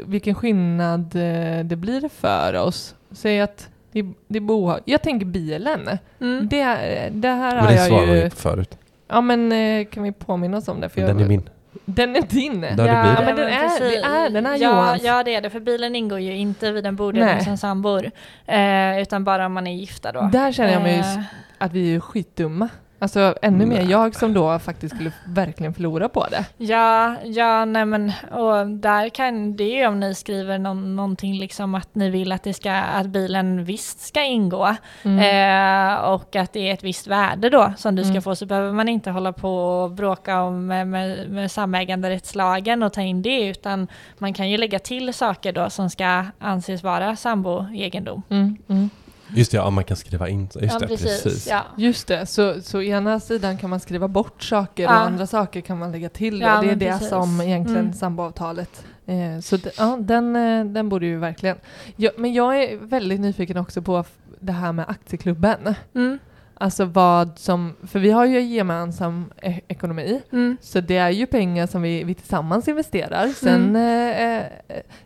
vilken 0.06 0.36
skillnad 0.36 1.16
eh, 1.16 1.66
det 1.66 1.76
blir 1.76 2.10
för 2.10 2.54
oss. 2.54 2.96
Säg 3.16 3.42
att 3.42 3.70
det, 3.92 4.06
det 4.28 4.38
är 4.38 4.42
bohag. 4.42 4.80
Jag 4.86 5.02
tänker 5.02 5.26
bilen. 5.26 5.90
Mm. 6.22 6.48
Det, 6.50 6.64
det 7.12 7.28
här 7.28 7.56
men 7.56 7.64
har 7.64 7.68
det 7.72 7.76
jag 7.76 7.88
svarade 7.88 8.12
vi 8.14 8.22
ju... 8.24 8.30
på 8.30 8.36
förut. 8.36 8.78
Ja 9.08 9.22
men 9.22 9.52
eh, 9.52 9.86
kan 9.86 10.04
vi 10.04 10.12
påminna 10.12 10.58
oss 10.58 10.68
om 10.68 10.82
det? 10.82 10.90
För 10.90 11.02
jag, 11.02 11.10
Den 11.10 11.20
är 11.20 11.28
min. 11.28 11.50
Den 11.86 12.16
är 12.16 12.22
din! 12.22 12.62
Det 12.62 12.68
det. 12.76 12.86
Ja, 12.88 13.22
men 13.26 13.36
den 13.36 13.48
är- 13.48 13.80
det 13.80 13.96
är- 13.98 14.30
den 14.30 14.46
är 14.46 14.56
ja, 14.58 14.70
Johans. 14.70 15.04
Ja, 15.04 15.24
det 15.24 15.36
är 15.36 15.42
det, 15.42 15.50
för 15.50 15.60
bilen 15.60 15.96
ingår 15.96 16.20
ju 16.20 16.36
inte 16.38 16.72
vid 16.72 16.86
en 16.86 16.96
bodelning 16.96 17.46
som 17.46 17.58
sambor. 17.58 18.12
Eh, 18.46 19.02
utan 19.02 19.24
bara 19.24 19.46
om 19.46 19.54
man 19.54 19.68
är 19.68 19.74
gifta 19.76 20.12
då. 20.12 20.30
Där 20.32 20.52
känner 20.52 20.74
jag 20.74 20.82
mig 20.82 21.00
Eh, 21.00 21.20
att 21.58 21.74
vi 21.74 21.96
är 21.96 22.00
skitdumma. 22.00 22.70
Alltså 23.06 23.36
ännu 23.42 23.66
mer 23.66 23.82
jag 23.82 24.16
som 24.16 24.34
då 24.34 24.60
faktiskt 24.60 24.96
skulle 24.96 25.12
verkligen 25.28 25.74
förlora 25.74 26.10
på 26.10 26.26
det. 26.28 26.46
Ja, 26.58 27.16
ja, 27.24 27.66
nej 27.66 27.86
men 27.86 28.12
och 28.32 28.68
där 28.68 29.10
kan 29.10 29.56
det 29.56 29.64
är 29.64 29.78
ju 29.78 29.88
om 29.88 30.00
ni 30.00 30.16
skriver 30.16 30.60
någon, 30.60 30.96
någonting 30.96 31.40
liksom 31.40 31.76
att 31.76 31.96
ni 31.96 32.10
vill 32.10 32.32
att 32.32 32.44
det 32.44 32.54
ska, 32.54 32.72
att 32.72 33.06
bilen 33.06 33.66
visst 33.66 34.00
ska 34.00 34.24
ingå. 34.24 34.76
Mm. 35.04 35.20
Eh, 35.20 35.96
och 36.00 36.36
att 36.36 36.54
det 36.54 36.70
är 36.70 36.74
ett 36.74 36.84
visst 36.84 37.08
värde 37.08 37.50
då 37.50 37.74
som 37.78 37.96
du 37.96 38.04
ska 38.04 38.12
Mm. 38.12 38.22
få 38.22 38.36
så 38.36 38.46
behöver 38.46 38.72
man 38.72 38.90
inte 38.90 39.12
hålla 39.12 39.34
på 39.34 39.58
och 39.58 39.92
bråka 39.92 40.42
om 40.42 40.66
med, 40.66 40.88
med, 40.88 41.30
med 41.30 41.52
samäganderättslagen 41.52 42.84
och 42.84 42.94
ta 42.94 43.02
in 43.02 43.22
det 43.22 43.48
utan 43.48 43.88
man 44.18 44.34
kan 44.34 44.50
ju 44.50 44.58
lägga 44.58 44.80
till 44.80 45.14
saker 45.14 45.54
då 45.54 45.70
som 45.70 45.90
ska 45.90 46.26
anses 46.40 46.84
vara 46.84 47.16
samboegendom. 47.16 48.22
Mm, 48.30 48.58
mm. 48.70 48.90
Just 49.34 49.52
det, 49.52 49.58
ja, 49.58 49.70
man 49.70 49.84
kan 49.84 49.98
skriva 49.98 50.30
in. 50.30 50.42
Just 50.42 50.74
ja, 50.74 50.80
det, 50.80 50.88
precis. 50.88 51.24
precis. 51.24 51.48
Ja. 51.48 51.66
Just 51.78 52.08
det, 52.08 52.26
så, 52.26 52.62
så 52.62 52.82
ena 52.82 53.20
sidan 53.20 53.58
kan 53.58 53.70
man 53.70 53.80
skriva 53.80 54.08
bort 54.08 54.44
saker 54.44 54.84
Ja. 54.84 54.90
och 54.90 54.96
andra 55.06 55.28
saker 55.28 55.62
kan 55.62 55.80
man 55.80 55.92
lägga 55.92 56.10
till. 56.10 56.42
Ja, 56.42 56.58
och 56.58 56.64
det 56.66 56.72
är 56.72 56.76
det 56.76 56.92
precis. 56.92 57.10
som 57.10 57.42
egentligen 57.42 57.82
Mm. 57.82 57.94
samboavtalet. 57.94 58.86
Eh, 59.06 59.40
så 59.42 59.58
det, 59.58 59.72
ja, 59.78 59.98
den, 60.02 60.36
eh, 60.36 60.66
den 60.66 60.90
borde 60.90 61.06
ju 61.06 61.18
verkligen. 61.18 61.58
Ja, 61.96 62.12
men 62.18 62.34
jag 62.34 62.64
är 62.64 62.78
väldigt 62.78 63.20
nyfiken 63.20 63.58
också 63.58 63.82
på 63.82 64.04
det 64.40 64.52
här 64.52 64.72
med 64.74 64.86
aktieklubben. 64.90 65.76
Mm. 65.96 66.20
Alltså 66.58 66.86
vad 66.86 67.32
som, 67.40 67.74
för 67.88 68.00
vi 68.00 68.12
har 68.12 68.26
ju 68.26 68.40
gemensam 68.42 69.32
e- 69.42 69.62
ekonomi. 69.68 70.22
Mm. 70.32 70.58
Så 70.62 70.82
det 70.82 70.98
är 70.98 71.10
ju 71.10 71.26
pengar 71.26 71.68
som 71.68 71.82
vi, 71.82 72.04
vi 72.04 72.14
tillsammans 72.14 72.68
investerar. 72.68 73.28
Sen, 73.28 73.76
Mm. 73.76 74.40
eh, 74.40 74.44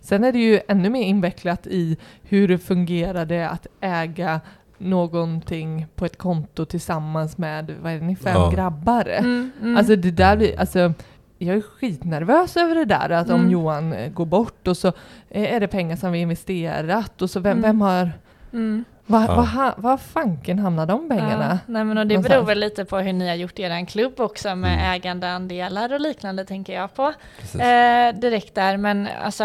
sen 0.01 0.23
är 0.23 0.31
det 0.31 0.39
ju 0.39 0.59
ännu 0.67 0.89
mer 0.89 1.03
invecklat 1.03 1.67
i 1.67 1.97
hur 2.23 2.47
det 2.47 2.57
fungerar 2.57 3.25
det 3.25 3.49
att 3.49 3.67
äga 3.81 4.41
någonting 4.77 5.85
på 5.95 6.05
ett 6.05 6.17
konto 6.17 6.65
tillsammans 6.65 7.37
med, 7.37 7.73
vad 7.81 7.91
är 7.91 7.99
det 7.99 8.05
ni, 8.05 8.15
fem 8.15 8.33
Ja. 8.35 8.49
grabbar. 8.55 9.05
Mm. 9.09 9.51
Mm. 9.61 9.77
Alltså 9.77 9.95
det 9.95 10.11
där 10.11 10.37
blir, 10.37 10.59
alltså 10.59 10.93
jag 11.37 11.57
är 11.57 11.61
skitnervös 11.61 12.57
över 12.57 12.75
det 12.75 12.85
där 12.85 13.09
att 13.09 13.29
om 13.29 13.39
Mm. 13.39 13.51
Johan 13.51 13.93
eh, 13.93 14.11
går 14.11 14.25
bort 14.25 14.67
och 14.67 14.77
så 14.77 14.91
är 15.29 15.59
det 15.59 15.67
pengar 15.67 15.95
som 15.95 16.11
vi 16.11 16.19
investerat 16.19 17.21
och 17.21 17.29
så 17.29 17.39
vem, 17.39 17.51
Mm. 17.57 17.61
vem 17.61 17.81
har, 17.81 18.11
Mm. 18.53 18.83
Vad 19.11 19.21
Ja. 19.23 19.35
va, 19.35 19.73
vad 19.77 20.01
fanken 20.01 20.59
hamnar 20.59 20.85
de 20.85 21.09
pengarna? 21.09 21.47
Ja, 21.51 21.57
nej 21.73 21.83
men 21.83 21.97
och 21.97 22.07
det 22.07 22.13
Någonstans. 22.15 22.35
beror 22.35 22.45
väl 22.47 22.59
lite 22.59 22.85
på 22.85 22.97
hur 22.97 23.13
ni 23.13 23.27
har 23.27 23.35
gjort 23.35 23.59
er 23.59 23.85
klubb 23.85 24.19
också 24.19 24.55
med 24.55 24.73
Mm. 24.73 24.91
ägandeandelar 24.93 25.93
och 25.93 25.99
liknande 25.99 26.45
tänker 26.45 26.73
jag 26.73 26.93
på. 26.93 27.13
Eh, 27.59 28.15
direkt 28.19 28.55
där, 28.55 28.77
men 28.77 29.07
alltså, 29.23 29.43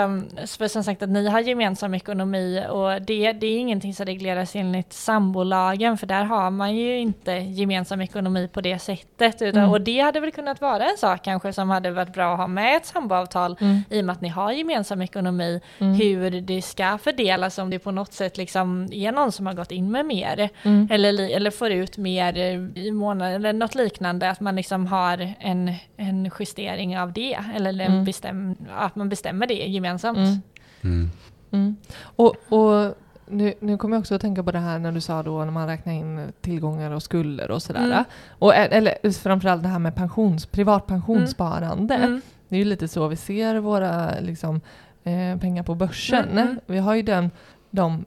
för 0.59 0.69
som 0.69 0.85
sagt 0.85 1.03
att 1.03 1.09
ni 1.09 1.29
har 1.29 1.41
gemensam 1.41 1.95
ekonomi 1.95 2.65
och 2.71 3.03
det, 3.03 3.33
det 3.33 3.47
är 3.47 3.59
ingenting 3.59 3.95
som 3.95 4.07
regleras 4.07 4.57
enligt 4.57 4.93
sambolagen 4.93 5.99
för 5.99 6.07
där 6.07 6.25
har 6.25 6.51
man 6.51 6.77
ju 6.77 6.99
inte 6.99 7.33
gemensam 7.33 8.01
ekonomi 8.01 8.49
på 8.53 8.61
det 8.61 8.79
sättet. 8.79 9.43
Utan, 9.43 9.55
Mm. 9.65 9.71
Och 9.73 9.81
det 9.81 10.01
hade 10.01 10.21
väl 10.21 10.31
kunnat 10.33 10.61
vara 10.61 10.85
en 10.85 10.97
sak 10.99 11.23
kanske 11.25 11.53
som 11.53 11.71
hade 11.71 11.91
varit 11.91 12.13
bra 12.13 12.33
att 12.33 12.39
ha 12.39 12.47
med 12.47 12.77
ett 12.77 12.87
samboavtal 12.87 13.57
Mm. 13.61 13.81
i 13.91 14.01
och 14.01 14.05
med 14.05 14.13
att 14.13 14.21
ni 14.21 14.29
har 14.29 14.53
gemensam 14.53 15.03
ekonomi, 15.03 15.61
Mm. 15.79 15.95
hur 15.95 16.41
det 16.41 16.63
ska 16.63 16.99
fördelas 16.99 17.59
om 17.59 17.71
det 17.71 17.79
på 17.79 17.91
något 17.91 18.13
sätt 18.13 18.37
liksom 18.37 18.89
är 18.93 19.13
någon 19.13 19.33
som 19.33 19.47
har 19.47 19.54
gått 19.55 19.71
in 19.73 19.91
med 19.91 20.07
mer 20.07 20.49
Mm. 20.63 20.89
eller, 20.91 21.37
eller 21.37 21.51
får 21.51 21.71
ut 21.71 21.99
mer 21.99 22.39
eh, 22.39 22.85
i 22.85 22.91
månaden 22.91 23.35
eller 23.35 23.53
något 23.53 23.75
liknande, 23.75 24.31
att 24.31 24.41
man 24.41 24.57
liksom 24.57 24.87
har 24.87 25.35
en, 25.41 25.73
en 25.97 26.31
justering 26.39 26.99
av 26.99 27.13
det 27.13 27.39
eller 27.57 27.87
Mm. 27.87 28.05
bestäm, 28.05 28.55
att 28.77 28.97
man 28.97 29.09
bestämmer 29.09 29.47
det 29.47 29.55
gemensamt. 29.55 30.19
Mm. 30.19 30.41
Mm. 30.85 31.11
Mm. 31.51 31.77
Och, 32.17 32.35
och 32.49 32.95
nu, 33.27 33.55
nu 33.61 33.79
kommer 33.79 33.97
jag 33.97 34.01
också 34.01 34.15
att 34.15 34.21
tänka 34.21 34.43
på 34.43 34.51
det 34.53 34.59
här 34.59 34.79
när 34.79 34.93
du 34.93 35.01
sa 35.01 35.23
då 35.23 35.45
när 35.45 35.51
man 35.51 35.67
räknar 35.67 35.93
in 35.93 36.33
tillgångar 36.41 36.91
och 36.91 37.03
skulder 37.03 37.51
och 37.51 37.63
sådär. 37.63 37.85
Mm. 37.85 38.05
Och, 38.29 38.55
ä- 38.55 38.69
eller 38.71 39.11
framförallt 39.13 39.63
det 39.63 39.69
här 39.69 39.79
med 39.79 39.95
pensions, 39.95 40.47
privat 40.47 40.87
pensionssparande. 40.87 41.95
Mm. 41.95 42.21
Det 42.49 42.57
är 42.57 42.59
ju 42.59 42.65
lite 42.65 42.89
så 42.89 43.09
vi 43.09 43.17
ser 43.17 43.57
våra 43.57 44.11
liksom, 44.21 44.61
eh, 45.05 45.39
pengar 45.41 45.63
på 45.63 45.75
börsen. 45.75 46.25
Mm, 46.29 46.39
mm. 46.39 46.61
Vi 46.67 46.79
har 46.79 46.95
ju 46.95 47.03
den, 47.03 47.31
de 47.71 47.95
eh, 47.95 48.01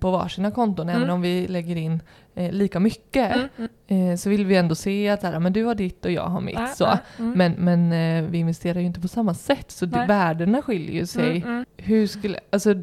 på 0.00 0.10
varsina 0.10 0.50
konton, 0.50 0.88
Mm. 0.88 0.96
även 1.02 1.10
om 1.14 1.20
vi 1.22 1.48
lägger 1.48 1.76
in 1.76 2.02
eh, 2.34 2.52
lika 2.52 2.80
mycket, 2.80 3.34
Mm, 3.36 3.48
mm. 3.88 4.10
eh, 4.10 4.16
så 4.16 4.30
vill 4.30 4.46
vi 4.46 4.56
ändå 4.56 4.74
se 4.74 5.08
att 5.08 5.22
här, 5.22 5.38
men 5.38 5.52
du 5.52 5.64
har 5.64 5.74
ditt 5.74 6.04
och 6.04 6.10
jag 6.10 6.26
har 6.26 6.40
mitt. 6.40 6.54
Ja, 6.54 6.66
så. 6.66 6.98
mm. 7.18 7.32
Men, 7.32 7.52
men 7.52 7.92
eh, 8.24 8.30
vi 8.30 8.38
investerar 8.38 8.80
ju 8.80 8.86
inte 8.86 9.00
på 9.00 9.08
samma 9.08 9.34
sätt, 9.34 9.70
så 9.70 9.86
det, 9.86 10.04
värdena 10.08 10.62
skiljer 10.62 10.94
ju 11.00 11.06
sig. 11.06 11.36
Mm, 11.36 11.48
mm. 11.48 11.64
Hur, 11.76 12.06
skulle, 12.06 12.38
alltså, 12.50 12.74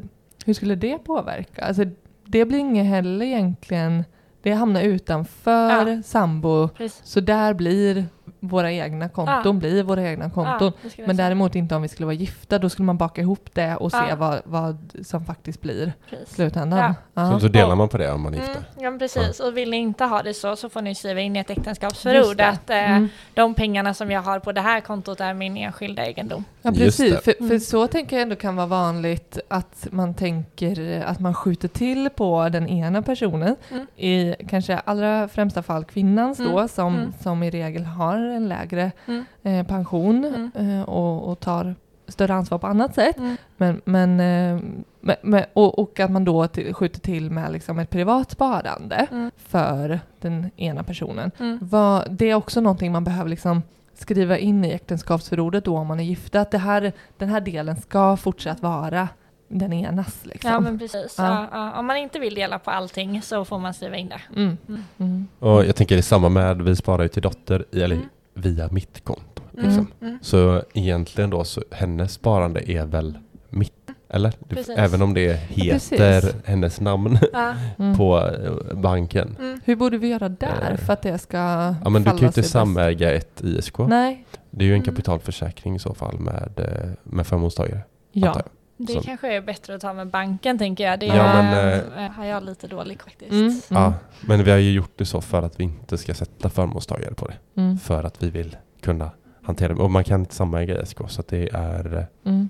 hur 0.46 0.54
skulle 0.54 0.74
det 0.74 0.98
påverka? 0.98 1.64
Alltså, 1.64 1.84
det 2.26 2.44
blir 2.44 2.58
inget 2.58 2.86
heller 2.86 3.26
egentligen, 3.26 4.04
det 4.42 4.52
hamnar 4.52 4.82
utanför 4.82 5.86
Ja. 5.88 6.02
sambo, 6.02 6.68
Precis. 6.68 7.00
så 7.04 7.20
där 7.20 7.54
blir 7.54 8.04
våra 8.40 8.72
egna 8.72 9.08
konton, 9.08 9.40
Ja. 9.44 9.52
blir 9.52 9.82
våra 9.82 10.02
egna 10.08 10.30
konton. 10.30 10.56
Ja, 10.60 10.72
det 10.82 10.90
skulle 10.90 11.02
jag 11.02 11.06
Men 11.06 11.16
däremot 11.16 11.54
inte 11.54 11.74
om 11.74 11.82
vi 11.82 11.88
skulle 11.88 12.06
vara 12.06 12.14
gifta, 12.14 12.58
då 12.58 12.68
skulle 12.68 12.86
man 12.86 12.96
baka 12.98 13.20
ihop 13.20 13.48
det 13.52 13.76
och 13.76 13.90
se 13.92 13.98
Ja. 14.08 14.16
vad, 14.16 14.40
vad 14.44 14.92
som 15.04 15.24
faktiskt 15.24 15.60
blir 15.60 15.92
Precis. 16.10 16.34
slutändan. 16.34 16.78
Ja. 16.78 16.94
Ja. 17.14 17.32
Så, 17.32 17.40
så 17.40 17.48
delar 17.48 17.74
man 17.76 17.88
på 17.88 17.98
det 17.98 18.12
om 18.12 18.22
man 18.22 18.34
är 18.34 18.38
gifta? 18.38 18.52
Mm, 18.52 18.64
ja 18.94 18.98
precis, 18.98 19.40
och 19.40 19.56
vill 19.56 19.70
ni 19.70 19.76
inte 19.76 20.04
ha 20.04 20.22
det 20.22 20.34
så 20.34 20.56
så 20.56 20.68
får 20.68 20.82
ni 20.82 20.94
skriva 20.94 21.20
in 21.20 21.36
i 21.36 21.38
ett 21.38 21.50
äktenskapsförord 21.50 22.40
att 22.40 22.70
eh, 22.70 22.76
Mm. 22.90 23.08
de 23.34 23.54
pengarna 23.54 23.94
som 23.94 24.10
jag 24.10 24.22
har 24.22 24.38
på 24.38 24.52
det 24.52 24.60
här 24.60 24.80
kontot 24.80 25.20
är 25.20 25.34
min 25.34 25.56
enskilda 25.56 26.06
egendom. 26.06 26.44
Ja 26.62 26.72
precis, 26.72 27.14
för, 27.14 27.20
för 27.32 27.44
Mm. 27.44 27.60
så 27.60 27.86
tänker 27.86 28.16
jag 28.16 28.22
ändå 28.22 28.36
kan 28.36 28.56
vara 28.56 28.66
vanligt 28.66 29.38
att 29.48 29.86
man 29.90 30.14
tänker 30.14 31.02
att 31.04 31.20
man 31.20 31.34
skjuter 31.34 31.68
till 31.68 32.10
på 32.10 32.48
den 32.48 32.68
ena 32.68 33.02
personen, 33.02 33.56
Mm. 33.70 33.86
i 33.96 34.34
kanske 34.48 34.78
allra 34.78 35.28
främsta 35.28 35.62
fall 35.62 35.84
kvinnans 35.84 36.38
då, 36.38 36.56
Mm. 36.58 36.68
som, 36.68 36.94
Mm. 36.94 37.12
som 37.22 37.42
i 37.42 37.50
regel 37.50 37.84
har 37.84 38.29
en 38.30 38.48
lägre 38.48 38.92
Mm. 39.06 39.24
eh, 39.42 39.66
pension 39.66 40.24
Mm. 40.24 40.78
eh, 40.78 40.82
och, 40.88 41.28
och 41.30 41.40
tar 41.40 41.74
större 42.08 42.34
ansvar 42.34 42.58
på 42.58 42.66
annat 42.66 42.94
sätt. 42.94 43.18
Mm. 43.18 43.36
Men, 43.56 43.80
men, 43.84 44.20
eh, 44.20 45.44
och, 45.52 45.78
och 45.78 46.00
att 46.00 46.10
man 46.10 46.24
då 46.24 46.46
till, 46.46 46.74
skjuter 46.74 47.00
till 47.00 47.30
med 47.30 47.52
liksom 47.52 47.78
ett 47.78 47.90
privat 47.90 48.30
sparande 48.30 49.06
Mm. 49.10 49.30
för 49.36 50.00
den 50.20 50.50
ena 50.56 50.82
personen. 50.82 51.30
Mm. 51.38 51.58
Vad, 51.62 52.10
det 52.12 52.30
är 52.30 52.34
också 52.34 52.60
någonting 52.60 52.92
man 52.92 53.04
behöver 53.04 53.30
liksom 53.30 53.62
skriva 53.94 54.38
in 54.38 54.64
i 54.64 54.70
äktenskapsförordet 54.70 55.64
då 55.64 55.76
om 55.76 55.86
man 55.86 56.00
är 56.00 56.04
gifta, 56.04 56.40
att 56.40 56.50
det 56.50 56.58
här, 56.58 56.92
den 57.18 57.28
här 57.28 57.40
delen 57.40 57.76
ska 57.76 58.16
fortsatt 58.16 58.62
vara 58.62 59.08
den 59.48 59.72
enas. 59.72 60.20
Liksom. 60.26 60.50
Ja 60.50 60.60
men 60.60 60.78
precis. 60.78 61.14
Ja. 61.18 61.24
Ja. 61.24 61.48
Ja, 61.52 61.78
Om 61.78 61.86
man 61.86 61.96
inte 61.96 62.18
vill 62.18 62.34
dela 62.34 62.58
på 62.58 62.70
allting 62.70 63.22
så 63.22 63.44
får 63.44 63.58
man 63.58 63.74
skriva 63.74 63.96
in 63.96 64.08
det. 64.08 64.20
mm. 64.36 64.56
Mm. 64.68 64.84
Mm. 64.98 65.28
Och 65.38 65.64
jag 65.64 65.76
tänker 65.76 65.94
det 65.94 66.00
är 66.00 66.02
samma 66.02 66.28
med, 66.28 66.62
vi 66.62 66.76
sparar 66.76 67.02
ju 67.02 67.08
till 67.08 67.22
dotter, 67.22 67.64
i, 67.70 67.82
eller 67.82 67.96
Mm. 67.96 68.08
Via 68.40 68.68
mitt 68.72 69.04
konto. 69.04 69.42
Mm. 69.54 69.66
Liksom. 69.66 69.86
Mm. 70.02 70.18
Så 70.22 70.62
egentligen 70.74 71.30
då, 71.30 71.44
så 71.44 71.62
hennes 71.70 72.12
sparande 72.12 72.70
är 72.70 72.86
väl 72.86 73.18
mitt, 73.50 73.72
eller? 74.08 74.32
Precis. 74.48 74.74
Även 74.78 75.02
om 75.02 75.14
det 75.14 75.32
heter 75.48 76.20
precis. 76.20 76.34
hennes 76.44 76.80
namn 76.80 77.18
Ja. 77.32 77.54
Mm. 77.78 77.96
på 77.98 78.18
eh, 78.18 78.76
banken. 78.76 79.36
Mm. 79.40 79.60
Hur 79.64 79.76
borde 79.76 79.98
vi 79.98 80.08
göra 80.08 80.28
där 80.28 80.70
Eh. 80.70 80.76
för 80.76 80.92
att 80.92 81.02
det 81.02 81.18
ska 81.18 81.38
Ja 81.84 81.90
men 81.90 82.02
du 82.02 82.10
kan 82.10 82.18
ju 82.18 82.26
inte 82.26 82.42
samäga 82.42 83.14
ett 83.14 83.40
ISK. 83.44 83.78
Nej. 83.78 84.24
Det 84.50 84.64
är 84.64 84.66
ju 84.66 84.74
en 84.74 84.80
Mm. 84.82 84.86
kapitalförsäkring 84.94 85.74
i 85.76 85.78
så 85.78 85.94
fall 85.94 86.18
med, 86.18 86.52
eh, 86.56 86.90
med 87.02 87.26
förmånstagare. 87.26 87.80
Ja. 88.12 88.42
Det 88.86 88.92
Så- 88.92 89.00
kanske 89.02 89.36
är 89.36 89.40
bättre 89.40 89.74
att 89.74 89.80
ta 89.80 89.92
med 89.92 90.06
banken 90.06 90.58
tänker 90.58 90.84
jag. 90.84 91.00
Det 91.00 91.06
Ja, 91.06 91.14
är, 91.14 91.42
men, 91.42 92.04
eh, 92.04 92.10
har 92.10 92.24
jag 92.24 92.42
lite 92.44 92.66
dålig 92.66 93.02
faktiskt. 93.02 93.30
Mm. 93.32 93.42
Mm. 93.46 93.60
Ja, 93.68 93.92
men 94.20 94.44
vi 94.44 94.50
har 94.50 94.58
ju 94.58 94.72
gjort 94.72 94.92
det 94.96 95.04
så 95.06 95.20
för 95.20 95.42
att 95.42 95.60
vi 95.60 95.64
inte 95.64 95.98
ska 95.98 96.14
sätta 96.14 96.50
förmånstagare 96.50 97.14
på 97.14 97.26
det. 97.28 97.34
Mm. 97.60 97.78
För 97.78 98.04
att 98.04 98.22
vi 98.22 98.30
vill 98.30 98.56
kunna 98.82 99.10
hantera 99.42 99.74
det. 99.74 99.82
Och 99.82 99.90
man 99.90 100.04
kan 100.04 100.20
inte 100.20 100.34
samäga 100.34 100.82
ISK 100.82 100.98
så 101.08 101.20
att 101.20 101.28
det 101.28 101.48
är 101.52 102.06
Mm. 102.26 102.48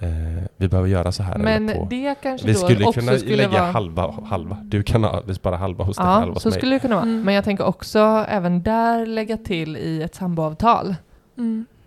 eh, 0.00 0.44
vi 0.56 0.68
behöver 0.68 0.88
göra 0.88 1.12
så 1.12 1.22
här. 1.22 1.38
Men 1.38 1.68
på. 1.68 1.86
det 1.90 2.14
kanske 2.22 2.46
Vi 2.46 2.52
då 2.52 2.58
skulle 2.58 2.84
också 2.86 3.00
kunna 3.00 3.18
skulle 3.18 3.36
lägga 3.36 3.48
vara... 3.50 3.62
halva, 3.72 4.14
halva. 4.24 4.56
Du 4.62 4.82
kan 4.82 5.04
ha, 5.04 5.22
vi 5.26 5.34
sparar 5.34 5.56
halva 5.56 5.84
hos 5.84 5.96
dig, 5.96 6.06
Ja, 6.06 6.10
halva 6.12 6.34
hos 6.34 6.42
så 6.42 6.48
mig. 6.48 6.58
skulle 6.58 6.74
det 6.74 6.78
kunna 6.80 6.94
vara. 6.94 7.04
Mm. 7.06 7.22
Men 7.24 7.34
jag 7.34 7.44
tänker 7.44 7.64
också 7.64 8.24
även 8.28 8.62
där 8.62 9.06
lägga 9.06 9.36
till 9.36 9.76
i 9.76 10.02
ett 10.02 10.14
samboavtal. 10.14 10.94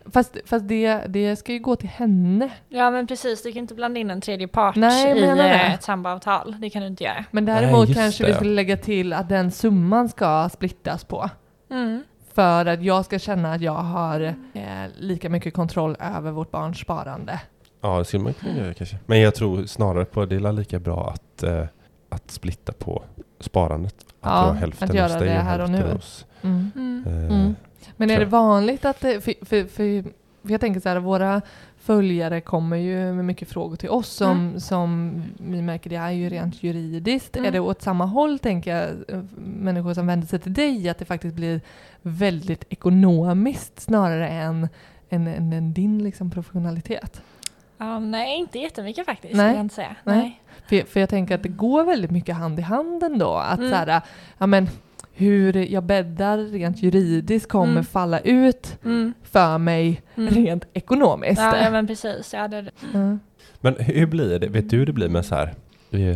Mm. 0.08 0.12
Fast, 0.12 0.36
fast 0.44 0.68
det, 0.68 1.02
det 1.08 1.36
ska 1.36 1.52
ju 1.52 1.58
gå 1.58 1.76
till 1.76 1.88
henne. 1.88 2.50
Ja 2.68 2.90
men 2.90 3.06
precis, 3.06 3.42
du 3.42 3.52
kan 3.52 3.58
inte 3.58 3.74
blanda 3.74 4.00
in 4.00 4.10
en 4.10 4.20
tredje 4.20 4.48
part 4.48 4.76
Nej, 4.76 5.18
i 5.18 5.22
eh, 5.22 5.74
ett 5.74 5.82
samboavtal. 5.82 6.56
Det 6.60 6.70
kan 6.70 6.82
du 6.82 6.88
inte 6.88 7.04
göra. 7.04 7.24
Men 7.30 7.44
Nej, 7.44 7.54
däremot 7.62 7.88
just 7.88 8.00
kanske 8.00 8.24
det. 8.24 8.28
vi 8.30 8.34
skulle 8.34 8.50
lägga 8.54 8.76
till 8.76 9.12
att 9.12 9.28
den 9.28 9.50
summan 9.50 10.08
ska 10.08 10.48
splittas 10.52 11.04
på. 11.04 11.30
Mm. 11.70 12.02
För 12.34 12.66
att 12.66 12.82
jag 12.82 13.04
ska 13.04 13.18
känna 13.18 13.52
att 13.52 13.60
jag 13.60 13.72
har 13.72 14.20
eh, 14.20 14.62
lika 14.98 15.28
mycket 15.28 15.54
kontroll 15.54 15.96
över 16.16 16.30
vårt 16.30 16.50
barns 16.50 16.78
sparande. 16.78 17.40
Ja, 17.80 17.98
det 17.98 18.04
skulle 18.04 18.22
man 18.22 18.32
kunna 18.34 18.56
göra 18.58 18.74
kanske. 18.74 18.96
Men 19.06 19.20
jag 19.20 19.34
tror 19.34 19.62
snarare 19.66 20.04
på 20.04 20.24
det 20.26 20.36
är 20.36 20.52
lika 20.52 20.78
bra 20.78 21.10
att, 21.14 21.42
eh, 21.42 21.64
att 22.08 22.30
splitta 22.30 22.72
på 22.72 23.02
sparandet. 23.40 23.94
Att 24.00 24.06
Ja, 24.20 24.30
har 24.30 24.54
hälften 24.54 24.88
att 24.88 24.94
göra 24.94 25.08
hos 25.08 25.18
dig 25.18 25.28
det 25.28 25.38
och 25.38 25.44
här 25.44 25.58
och 25.60 25.68
hälften 25.68 25.88
nu. 25.88 25.94
hos... 25.94 26.26
Mm. 26.42 26.70
Mm. 26.76 27.04
Eh, 27.06 27.36
Mm. 27.36 27.54
Men 27.96 28.10
är 28.10 28.18
det 28.18 28.24
vanligt 28.24 28.84
att 28.84 29.00
det, 29.00 29.20
för, 29.20 29.34
för, 29.44 29.64
för, 29.64 30.02
för 30.42 30.52
jag 30.52 30.60
tänker 30.60 30.80
så 30.80 30.88
här, 30.88 30.96
våra 30.98 31.42
följare 31.80 32.40
kommer 32.40 32.76
ju 32.76 33.12
med 33.12 33.24
mycket 33.24 33.48
frågor 33.48 33.76
till 33.76 33.88
oss 33.90 34.08
som, 34.08 34.30
Mm. 34.48 34.60
som 34.60 35.22
vi 35.38 35.62
märker 35.62 35.90
det 35.90 35.96
är 35.96 36.10
ju 36.10 36.28
rent 36.28 36.62
juridiskt. 36.62 37.36
Mm. 37.36 37.48
Är 37.48 37.52
det 37.52 37.60
åt 37.60 37.82
samma 37.82 38.04
håll 38.06 38.38
tänker 38.38 38.76
jag, 38.76 38.88
eh, 39.08 39.22
människor 39.38 39.94
som 39.94 40.06
vänder 40.06 40.26
sig 40.26 40.38
till 40.38 40.54
dig, 40.54 40.88
att 40.88 40.98
det 40.98 41.04
faktiskt 41.04 41.34
blir 41.34 41.60
väldigt 42.02 42.64
ekonomiskt 42.68 43.80
snarare 43.80 44.28
än, 44.28 44.68
än, 45.10 45.26
än, 45.26 45.52
än 45.52 45.72
din 45.72 46.04
liksom 46.04 46.30
professionalitet? 46.30 47.22
Ja, 47.78 47.98
nej, 47.98 48.38
inte 48.38 48.58
jättemycket 48.58 49.06
faktiskt. 49.06 49.34
Nej. 49.34 49.52
Jag 49.52 49.60
inte 49.60 49.74
säga. 49.74 49.96
Nej. 50.04 50.18
Nej. 50.18 50.40
För, 50.82 50.88
för 50.90 51.00
jag 51.00 51.08
tänker 51.08 51.34
att 51.34 51.42
det 51.42 51.48
går 51.48 51.84
väldigt 51.84 52.10
mycket 52.10 52.36
hand 52.36 52.58
i 52.58 52.62
hand 52.62 53.02
ändå. 53.02 53.34
Att 53.34 53.58
Mm. 53.58 53.70
så 53.70 53.76
här, 53.76 54.00
ja 54.38 54.46
men 54.46 54.68
hur 55.18 55.56
jag 55.72 55.84
bäddar 55.84 56.38
rent 56.38 56.82
juridiskt 56.82 57.48
kommer 57.48 57.72
Mm. 57.72 57.84
falla 57.84 58.20
ut 58.20 58.78
Mm. 58.84 59.12
för 59.22 59.58
mig 59.58 60.02
Mm. 60.14 60.34
rent 60.34 60.64
ekonomiskt. 60.72 61.40
Ja, 61.40 61.56
ja, 61.64 61.70
men 61.70 61.86
precis. 61.86 62.34
Ja, 62.34 62.48
det, 62.48 62.70
Mm. 62.94 63.20
Men 63.60 63.74
hur 63.78 64.06
blir 64.06 64.38
det? 64.38 64.48
Vet 64.48 64.70
du 64.70 64.76
hur 64.76 64.86
det 64.86 64.92
blir 64.92 65.08
med 65.08 65.24
så 65.26 65.34
här? 65.34 65.54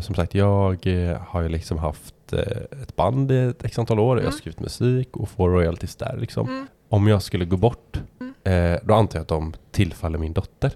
Som 0.02 0.14
sagt, 0.14 0.34
jag 0.34 0.86
eh, 0.86 1.18
har 1.28 1.42
ju 1.42 1.48
liksom 1.48 1.78
haft 1.78 2.32
eh, 2.32 2.82
ett 2.82 2.96
band 2.96 3.32
i 3.32 3.38
ett 3.38 3.64
x 3.64 3.78
antal 3.78 3.98
år. 4.00 4.16
Jag 4.16 4.22
har 4.24 4.28
Mm. 4.30 4.38
skrivit 4.38 4.60
musik 4.60 5.16
och 5.16 5.28
får 5.28 5.50
royalties 5.50 5.96
där 5.96 6.16
liksom. 6.20 6.48
mm. 6.48 6.66
Om 6.88 7.08
jag 7.08 7.22
skulle 7.22 7.44
gå 7.44 7.56
bort, 7.56 8.00
Mm. 8.20 8.74
eh, 8.74 8.80
då 8.84 8.94
antar 8.94 9.18
jag 9.18 9.22
att 9.22 9.28
de 9.28 9.52
tillfaller 9.70 10.18
min 10.18 10.32
dotter. 10.32 10.72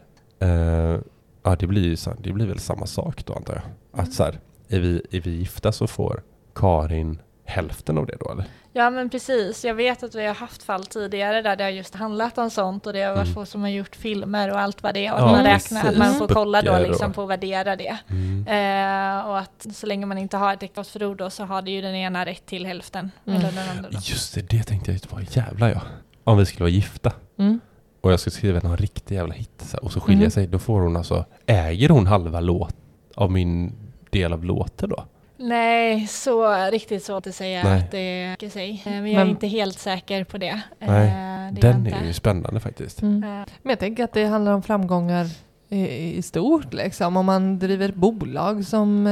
Ja, 1.42 1.56
det 1.58 1.66
blir 1.66 1.82
ju 1.84 1.96
så, 1.96 2.12
det 2.22 2.32
blir 2.32 2.46
väl 2.46 2.58
samma 2.58 2.86
sak 2.86 3.24
då 3.26 3.32
antar 3.34 3.54
jag. 3.54 4.00
Att 4.02 4.12
så 4.12 4.24
här, 4.24 4.38
är 4.68 4.80
vi, 4.80 5.02
är 5.10 5.20
vi 5.20 5.30
gifta 5.30 5.72
så 5.72 5.86
får 5.86 6.22
Karin 6.54 7.18
hälften 7.46 7.98
av 7.98 8.06
det 8.06 8.16
då 8.20 8.32
eller? 8.32 8.44
Ja 8.72 8.90
men 8.90 9.10
precis, 9.10 9.64
jag 9.64 9.74
vet 9.74 10.02
att 10.02 10.14
vi 10.14 10.26
har 10.26 10.34
haft 10.34 10.62
fall 10.62 10.86
tidigare 10.86 11.42
där 11.42 11.56
det 11.56 11.64
har 11.64 11.70
just 11.70 11.94
handlat 11.94 12.38
om 12.38 12.50
sånt 12.50 12.86
och 12.86 12.92
det 12.92 13.02
har 13.02 13.10
varit 13.14 13.22
Mm. 13.24 13.34
folk 13.34 13.48
som 13.48 13.60
har 13.62 13.68
gjort 13.68 13.96
filmer 13.96 14.50
och 14.52 14.60
allt 14.60 14.82
vad 14.82 14.94
det 14.94 15.06
är 15.06 15.14
och 15.14 15.20
Ja, 15.20 15.26
man 15.26 15.44
räknar, 15.44 15.84
att 15.88 15.98
man 15.98 16.14
får 16.14 16.28
kolla 16.28 16.62
då 16.62 16.78
liksom 16.78 17.08
och- 17.10 17.14
på 17.14 17.22
att 17.22 17.28
värdera 17.28 17.76
det. 17.76 17.96
Mm. 18.08 18.46
Eh, 18.48 19.26
och 19.28 19.38
att 19.38 19.66
så 19.74 19.86
länge 19.86 20.06
man 20.06 20.18
inte 20.18 20.36
har 20.36 20.52
ett 20.54 20.62
äktenskapsförord 20.62 21.16
då 21.16 21.30
så 21.30 21.44
har 21.44 21.62
det 21.62 21.70
ju 21.70 21.80
den 21.80 21.94
ena 21.94 22.26
rätt 22.26 22.46
till 22.46 22.66
hälften. 22.66 23.10
Mm. 23.26 23.38
Eller 23.40 23.52
den 23.52 23.68
andra 23.76 23.90
då. 23.90 23.98
Just 24.02 24.34
det, 24.34 24.40
det 24.50 24.62
tänkte 24.62 24.90
jag 24.92 25.00
ju 25.02 25.08
på. 25.08 25.20
Jävlar 25.40 25.68
ja. 25.68 25.80
Om 26.24 26.38
vi 26.38 26.46
skulle 26.46 26.62
vara 26.64 26.70
gifta 26.70 27.12
Mm. 27.38 27.60
och 28.00 28.12
jag 28.12 28.20
skulle 28.20 28.34
skriva 28.34 28.60
någon 28.60 28.76
riktig 28.76 29.14
jävla 29.14 29.34
hit 29.34 29.74
och 29.82 29.92
så 29.92 30.00
skiljer 30.00 30.20
Mm. 30.22 30.30
sig, 30.30 30.46
då 30.46 30.58
får 30.58 30.80
hon 30.80 30.96
alltså, 30.96 31.24
äger 31.46 31.88
hon 31.88 32.06
halva 32.06 32.40
låt 32.40 32.74
av 33.14 33.30
min 33.32 33.72
del 34.10 34.32
av 34.32 34.44
låten 34.44 34.90
då? 34.90 35.04
Nej, 35.36 36.06
så 36.06 36.54
riktigt 36.70 37.04
svårt 37.04 37.26
att 37.26 37.34
säga 37.34 37.62
Nej. 37.64 37.78
att 37.82 37.90
det 37.90 38.34
ska 38.38 38.50
sig. 38.50 38.82
Eh, 38.86 38.92
men 38.92 39.06
jag 39.06 39.20
är 39.20 39.24
Men- 39.24 39.28
inte 39.28 39.46
helt 39.46 39.78
säker 39.78 40.24
på 40.24 40.38
det. 40.38 40.48
Eh, 40.80 40.88
Nej, 40.90 41.52
det 41.52 41.60
Den 41.60 41.86
är 41.86 42.04
ju 42.06 42.12
spännande 42.12 42.60
faktiskt. 42.60 43.02
Mm. 43.02 43.24
Eh, 43.24 43.46
Men 43.62 43.70
jag 43.70 43.78
tänker 43.78 44.04
att 44.04 44.12
det 44.12 44.24
handlar 44.24 44.52
om 44.52 44.62
framgångar 44.62 45.26
i, 45.68 46.12
i 46.16 46.22
stort. 46.22 46.72
Liksom. 46.74 47.16
Om 47.16 47.26
man 47.26 47.58
driver 47.58 47.88
ett 47.88 47.94
bolag 47.94 48.64
som, 48.64 49.08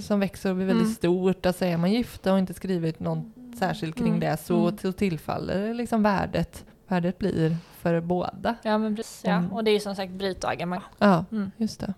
som 0.00 0.20
växer 0.20 0.50
och 0.50 0.56
blir 0.56 0.66
väldigt 0.66 0.84
Mm. 0.84 0.94
stort, 0.94 1.46
att 1.46 1.56
säger 1.56 1.76
man 1.76 1.92
gifta 1.92 2.32
och 2.32 2.38
inte 2.38 2.54
skrivit 2.54 3.00
något 3.00 3.24
särskilt 3.58 3.96
kring 3.96 4.06
Mm. 4.08 4.20
det 4.20 4.36
så, 4.44 4.62
Mm. 4.62 4.78
så 4.78 4.92
tillfaller 4.92 5.74
liksom 5.74 6.02
värdet. 6.02 6.64
Värdet 6.88 7.18
blir 7.18 7.56
för 7.80 8.00
båda. 8.00 8.54
Ja 8.62 8.78
men 8.78 8.96
precis, 8.96 9.22
ja. 9.24 9.32
Mm. 9.32 9.52
Och 9.52 9.64
det 9.64 9.70
är 9.70 9.72
ju 9.72 9.80
som 9.80 9.94
sagt 9.96 10.12
brytdagar. 10.12 10.66
Man, 10.66 10.80
Ja, 10.98 11.24
mm. 11.32 11.50
just 11.56 11.80
det. 11.80 11.94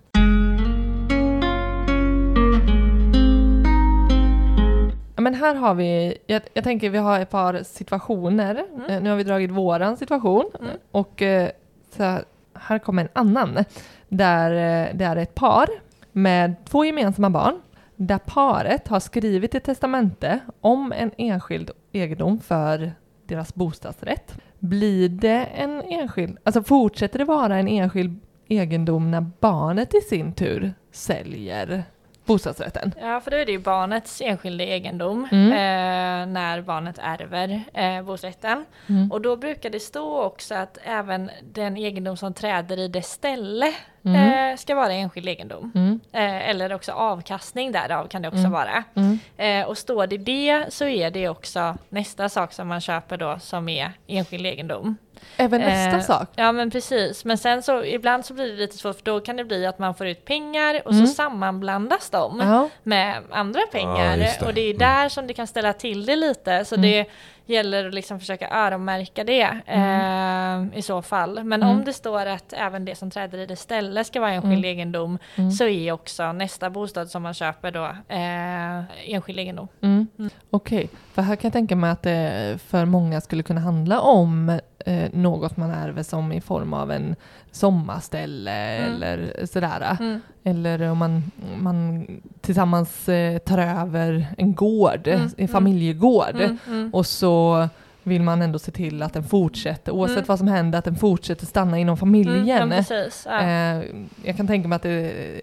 Men 5.29 5.35
här 5.35 5.55
har 5.55 5.75
vi, 5.75 6.19
jag, 6.27 6.43
jag 6.55 6.65
tänker 6.65 6.91
vi 6.91 6.99
har 6.99 7.21
ett 7.21 7.31
par 7.31 7.63
situationer. 7.63 8.65
Mm. 8.75 8.91
Eh, 8.91 9.01
Nu 9.01 9.11
har 9.11 9.17
vi 9.17 9.25
dragit 9.25 9.51
våran 9.51 9.97
situation 9.97 10.51
Mm. 10.61 10.71
och 10.91 11.23
eh, 11.23 11.51
här, 11.99 12.25
här 12.55 12.79
kommer 12.79 13.03
en 13.03 13.09
annan. 13.13 13.65
Där 14.09 14.51
eh, 14.51 14.95
det 14.97 15.05
är 15.05 15.17
ett 15.17 15.35
par 15.35 15.69
med 16.13 16.55
två 16.65 16.85
gemensamma 16.85 17.31
barn. 17.31 17.55
Där 17.97 18.19
paret 18.19 18.89
har 18.89 19.01
skrivit 19.01 19.55
ett 19.55 19.65
testamente 19.65 20.41
om 20.61 20.93
en 20.93 21.11
enskild 21.19 21.71
egendom 21.93 22.41
för 22.41 22.93
deras 23.27 23.55
bostadsrätt. 23.55 24.35
Blir 24.59 25.09
det 25.09 25.45
en 25.45 25.83
enskild, 25.83 26.39
alltså 26.45 26.63
fortsätter 26.63 27.19
det 27.19 27.25
vara 27.25 27.57
en 27.57 27.69
enskild 27.69 28.21
egendom 28.49 29.11
när 29.11 29.27
barnet 29.41 29.95
i 29.95 30.01
sin 30.01 30.33
tur 30.33 30.75
säljer 30.93 31.85
bostadsrätten. 32.29 32.95
Ja, 33.01 33.21
för 33.21 33.31
då 33.31 33.37
är 33.37 33.47
det 33.47 33.53
ju 33.53 33.59
barnets 33.59 34.21
enskilda 34.25 34.65
egendom 34.65 35.29
Mm. 35.33 35.53
eh, 35.53 36.33
när 36.33 36.61
barnet 36.61 36.99
ärver 37.03 37.63
eh, 37.75 38.03
bostadsrätten. 38.03 38.65
Mm. 38.89 39.13
Och 39.13 39.21
då 39.21 39.37
brukar 39.37 39.71
det 39.71 39.81
stå 39.81 40.23
också 40.23 40.55
att 40.55 40.79
även 40.85 41.31
den 41.53 41.77
egendom 41.77 42.17
som 42.17 42.35
träder 42.35 42.79
i 42.79 42.89
dess 42.89 43.07
ställe 43.11 43.73
Mm. 44.05 44.51
eh, 44.51 44.57
ska 44.57 44.75
vara 44.75 44.93
enskild 44.93 45.29
egendom. 45.29 45.73
Mm. 45.75 46.01
Eh, 46.13 46.49
eller 46.49 46.73
också 46.73 46.93
avkastning 46.93 47.73
därav 47.73 48.07
kan 48.09 48.23
det 48.23 48.29
också 48.29 48.39
Mm. 48.39 48.51
vara. 48.53 48.85
Mm. 48.95 49.19
Eh, 49.37 49.69
och 49.69 49.79
står 49.79 50.07
det 50.07 50.19
det 50.19 50.65
så 50.69 50.85
är 50.85 51.11
det 51.11 51.29
också 51.29 51.77
nästa 51.89 52.29
sak 52.29 52.53
som 52.53 52.69
man 52.69 52.81
köper 52.81 53.17
då 53.17 53.39
som 53.41 53.69
är 53.69 53.93
enskild 54.07 54.47
egendom. 54.47 54.97
Även 55.37 55.61
nästa 55.61 55.97
Eh, 55.97 56.03
sak. 56.19 56.29
Ja 56.37 56.53
men 56.53 56.71
precis, 56.71 57.25
men 57.25 57.39
sen 57.39 57.63
så 57.63 57.85
ibland 57.85 58.25
så 58.25 58.35
blir 58.35 58.47
det 58.47 58.57
lite 58.57 58.77
svårt 58.77 58.97
för 58.97 59.05
då 59.05 59.21
kan 59.21 59.37
det 59.37 59.45
bli 59.45 59.67
att 59.67 59.79
man 59.79 59.95
får 59.95 60.07
ut 60.07 60.25
pengar 60.25 60.83
och 60.85 60.93
Mm. 60.93 61.07
så 61.07 61.15
sammanblandas 61.15 62.11
de 62.11 62.41
Ja. 62.41 62.69
med 62.83 63.23
andra 63.31 63.61
pengar 63.73 64.17
Ja, 64.17 64.25
det. 64.41 64.47
och 64.47 64.55
det 64.55 64.61
är 64.61 64.75
Mm. 64.75 64.79
där 64.79 65.09
som 65.09 65.27
det 65.27 65.35
kan 65.35 65.47
ställa 65.47 65.73
till 65.73 66.07
det 66.07 66.17
lite 66.17 66.65
så 66.65 66.75
Mm. 66.75 66.83
det 66.91 67.07
gäller 67.49 67.87
att 67.89 67.95
liksom 67.95 68.21
försöka 68.21 68.51
öronmärka 68.51 69.25
det 69.25 69.43
eh, 69.67 70.79
i 70.79 70.83
så 70.83 71.03
fall. 71.03 71.45
Men 71.45 71.63
Mm. 71.63 71.77
om 71.77 71.85
det 71.85 71.93
står 71.93 72.27
att 72.27 72.53
även 72.53 72.85
det 72.85 72.95
som 72.95 73.11
träder 73.11 73.39
i 73.39 73.47
det 73.47 73.57
ställe 73.57 74.05
ska 74.05 74.21
vara 74.21 74.31
enskild 74.33 74.53
Mm. 74.53 74.65
egendom 74.65 75.19
Mm. 75.37 75.51
så 75.51 75.65
är 75.67 75.93
också 75.93 76.33
nästa 76.33 76.71
bostad 76.71 77.11
som 77.11 77.23
man 77.23 77.35
köper 77.35 77.71
då 77.71 77.85
eh, 78.09 79.13
enskild 79.15 79.39
egendom. 79.39 79.69
Mm. 79.83 80.07
Mm. 80.19 80.31
Okej, 80.51 80.89
för 81.15 81.23
här 81.23 81.37
kan 81.37 81.49
jag 81.49 81.53
tänka 81.53 81.77
mig 81.77 81.91
att 81.91 82.03
det 82.03 82.59
för 82.67 82.85
många 82.85 83.21
skulle 83.21 83.43
kunna 83.43 83.61
handla 83.61 84.01
om 84.01 84.61
eh, 84.87 85.11
något 85.13 85.57
man 85.57 85.71
ärver 85.71 86.03
som 86.03 86.33
i 86.33 86.41
form 86.41 86.75
av 86.75 86.91
en 86.93 87.17
sommarställe 87.59 88.51
Mm. 88.51 88.93
eller 89.03 89.47
sådär. 89.47 89.97
Mm. 90.01 90.21
Eller 90.45 90.91
om 90.91 90.99
man, 90.99 91.31
man 91.61 92.07
tillsammans 92.41 93.09
eh, 93.09 93.39
tar 93.39 93.59
över 93.59 94.27
en 94.39 94.55
gård, 94.55 95.07
Mm, 95.09 95.21
en 95.23 95.31
mm. 95.39 95.49
familjegård. 95.49 96.41
Mm. 96.67 96.91
Och 96.95 97.07
så 97.07 97.69
vill 98.03 98.23
man 98.23 98.43
ändå 98.43 98.59
se 98.59 98.71
till 98.73 99.03
att 99.03 99.13
den 99.13 99.23
fortsätter, 99.25 99.93
oavsett 99.93 100.17
Mm. 100.17 100.27
vad 100.29 100.39
som 100.39 100.49
händer, 100.49 100.79
att 100.79 100.85
den 100.85 100.97
fortsätter 100.97 101.47
stanna 101.47 101.79
inom 101.79 101.97
familjen. 101.97 102.63
Mm, 102.63 102.71
precis. 102.71 103.27
Ja. 103.31 103.41
Eh, 103.41 103.83
jag 104.25 104.37
kan 104.37 104.47
tänka 104.47 104.69
mig 104.69 104.77
att 104.77 104.83
det 104.83 104.91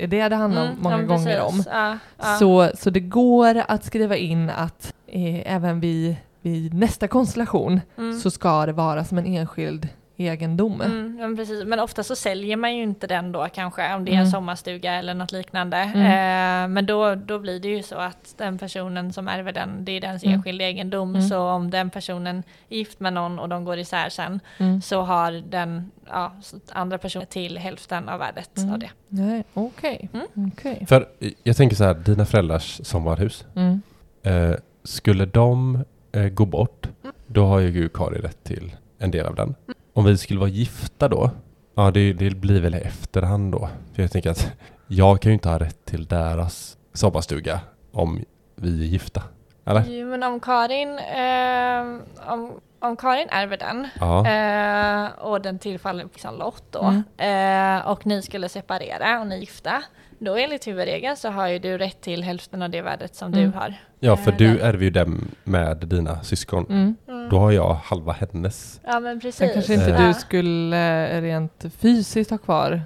är 0.03 0.07
det 0.07 0.29
det 0.29 0.35
handlar 0.35 0.65
Mm, 0.65 0.77
många 0.81 1.01
ja, 1.01 1.05
gånger 1.07 1.41
om. 1.41 1.63
Ja. 1.71 1.97
Så, 2.39 2.69
så 2.77 2.89
det 2.89 2.99
går 2.99 3.63
att 3.67 3.83
skriva 3.83 4.15
in 4.15 4.49
att 4.49 4.93
eh, 5.07 5.53
även 5.55 5.79
vid, 5.79 6.15
vid 6.41 6.73
nästa 6.73 7.07
konstellation 7.07 7.81
så 8.23 8.31
ska 8.31 8.65
det 8.65 8.73
vara 8.73 9.03
som 9.03 9.17
en 9.17 9.25
enskild 9.25 9.87
egendom. 10.17 10.81
Mm, 10.81 11.15
men 11.15 11.35
precis. 11.35 11.63
Men 11.65 11.79
ofta 11.79 12.03
så 12.03 12.15
säljer 12.15 12.57
man 12.57 12.75
ju 12.77 12.83
inte 12.83 13.07
den 13.07 13.31
då 13.31 13.47
kanske, 13.53 13.95
om 13.95 14.05
det 14.05 14.11
är 14.11 14.13
Mm. 14.13 14.25
en 14.25 14.31
sommarstuga 14.31 14.93
eller 14.93 15.13
något 15.13 15.31
liknande. 15.31 15.77
Mm. 15.77 16.01
Eh, 16.05 16.73
men 16.73 16.85
då, 16.85 17.15
då 17.15 17.39
blir 17.39 17.59
det 17.59 17.67
ju 17.67 17.83
så 17.83 17.95
att 17.95 18.33
den 18.37 18.57
personen 18.57 19.13
som 19.13 19.27
ärver 19.27 19.51
den, 19.51 19.85
det 19.85 19.91
är 19.91 20.01
dens 20.01 20.23
Mm. 20.23 20.35
enskilda 20.35 20.63
egendom. 20.63 21.09
Mm. 21.15 21.21
Så 21.27 21.39
om 21.39 21.69
den 21.71 21.89
personen 21.89 22.43
är 22.69 22.77
gift 22.77 22.99
med 22.99 23.13
någon 23.13 23.39
och 23.39 23.49
de 23.49 23.65
går 23.65 23.77
isär 23.77 24.09
sen, 24.09 24.39
Mm. 24.57 24.81
så 24.81 25.01
har 25.01 25.31
den 25.31 25.91
ja, 26.09 26.31
andra 26.71 26.97
personen 26.97 27.27
till 27.27 27.57
hälften 27.57 28.09
av 28.09 28.19
värdet 28.19 28.57
Mm. 28.57 28.73
av 28.73 28.79
det. 28.79 28.89
Nej, 29.07 29.43
okej. 29.53 30.09
Mm. 30.13 30.51
okej. 30.57 30.85
För 30.89 31.07
jag 31.43 31.57
tänker 31.57 31.75
så 31.75 31.83
här, 31.83 31.93
dina 31.93 32.25
föräldrars 32.25 32.79
sommarhus, 32.83 33.45
Mm. 33.55 33.81
eh, 34.23 34.55
skulle 34.83 35.25
de 35.25 35.83
eh, 36.11 36.27
gå 36.29 36.45
bort, 36.45 36.87
Mm. 37.03 37.15
då 37.27 37.45
har 37.45 37.59
ju 37.59 37.71
Gud 37.71 37.93
Kari 37.93 38.19
rätt 38.19 38.43
till 38.43 38.75
en 38.99 39.11
del 39.11 39.25
av 39.25 39.35
den. 39.35 39.55
Om 39.95 40.05
vi 40.05 40.17
skulle 40.17 40.39
vara 40.39 40.49
gifta 40.49 41.07
då, 41.07 41.31
ja 41.75 41.91
det, 41.91 42.13
det 42.13 42.29
blir 42.29 42.61
väl 42.61 42.75
i 42.75 42.77
efterhand 42.77 43.51
då. 43.51 43.69
För 43.93 44.01
jag 44.01 44.11
tänker 44.11 44.29
att 44.29 44.51
jag 44.87 45.21
kan 45.21 45.29
ju 45.29 45.33
inte 45.33 45.49
ha 45.49 45.59
rätt 45.59 45.85
till 45.85 46.05
deras 46.05 46.77
sommarstuga 46.93 47.59
om 47.91 48.23
vi 48.55 48.81
är 48.83 48.87
gifta. 48.87 49.23
Eller? 49.65 49.83
Jo, 49.87 50.07
men 50.07 50.23
om 50.23 50.39
Karin, 50.39 50.99
eh, 50.99 52.31
om, 52.33 52.51
om 52.79 52.97
Karin 52.97 53.27
ärver 53.29 53.57
den 53.57 53.87
Ja. 53.99 54.27
Eh, 54.27 55.11
och 55.25 55.41
den 55.41 55.59
tillfaller 55.59 56.03
liksom 56.03 56.37
lott 56.37 56.63
då. 56.71 57.01
Eh, 57.23 57.87
och 57.87 58.05
ni 58.05 58.21
skulle 58.21 58.49
separera 58.49 59.19
och 59.19 59.27
ni 59.27 59.35
är 59.35 59.39
gifta. 59.39 59.83
Då 60.19 60.35
enligt 60.35 60.67
huvudregeln 60.67 61.15
så 61.17 61.29
har 61.29 61.47
ju 61.47 61.59
du 61.59 61.77
rätt 61.77 62.01
till 62.01 62.23
hälften 62.23 62.61
av 62.61 62.69
det 62.69 62.81
värdet 62.81 63.15
som 63.15 63.33
Mm. 63.33 63.51
du 63.51 63.57
har. 63.57 63.73
Ja, 63.99 64.17
för 64.17 64.31
eh, 64.31 64.37
du 64.37 64.59
ärver 64.59 64.83
ju 64.83 64.89
dem 64.89 65.27
med 65.43 65.77
dina 65.77 66.23
syskon. 66.23 66.65
Mm. 66.69 66.95
Mm. 67.07 67.29
Då 67.29 67.39
har 67.39 67.51
jag 67.51 67.73
halva 67.73 68.13
hennes. 68.13 68.81
Ja 68.85 68.99
men 68.99 69.19
precis. 69.19 69.35
Sen 69.35 69.49
kanske 69.53 69.73
inte 69.73 69.93
Eh. 69.93 70.07
du 70.07 70.13
skulle 70.13 71.07
eh, 71.09 71.21
rent 71.21 71.65
fysiskt 71.79 72.31
ha 72.31 72.37
kvar 72.37 72.81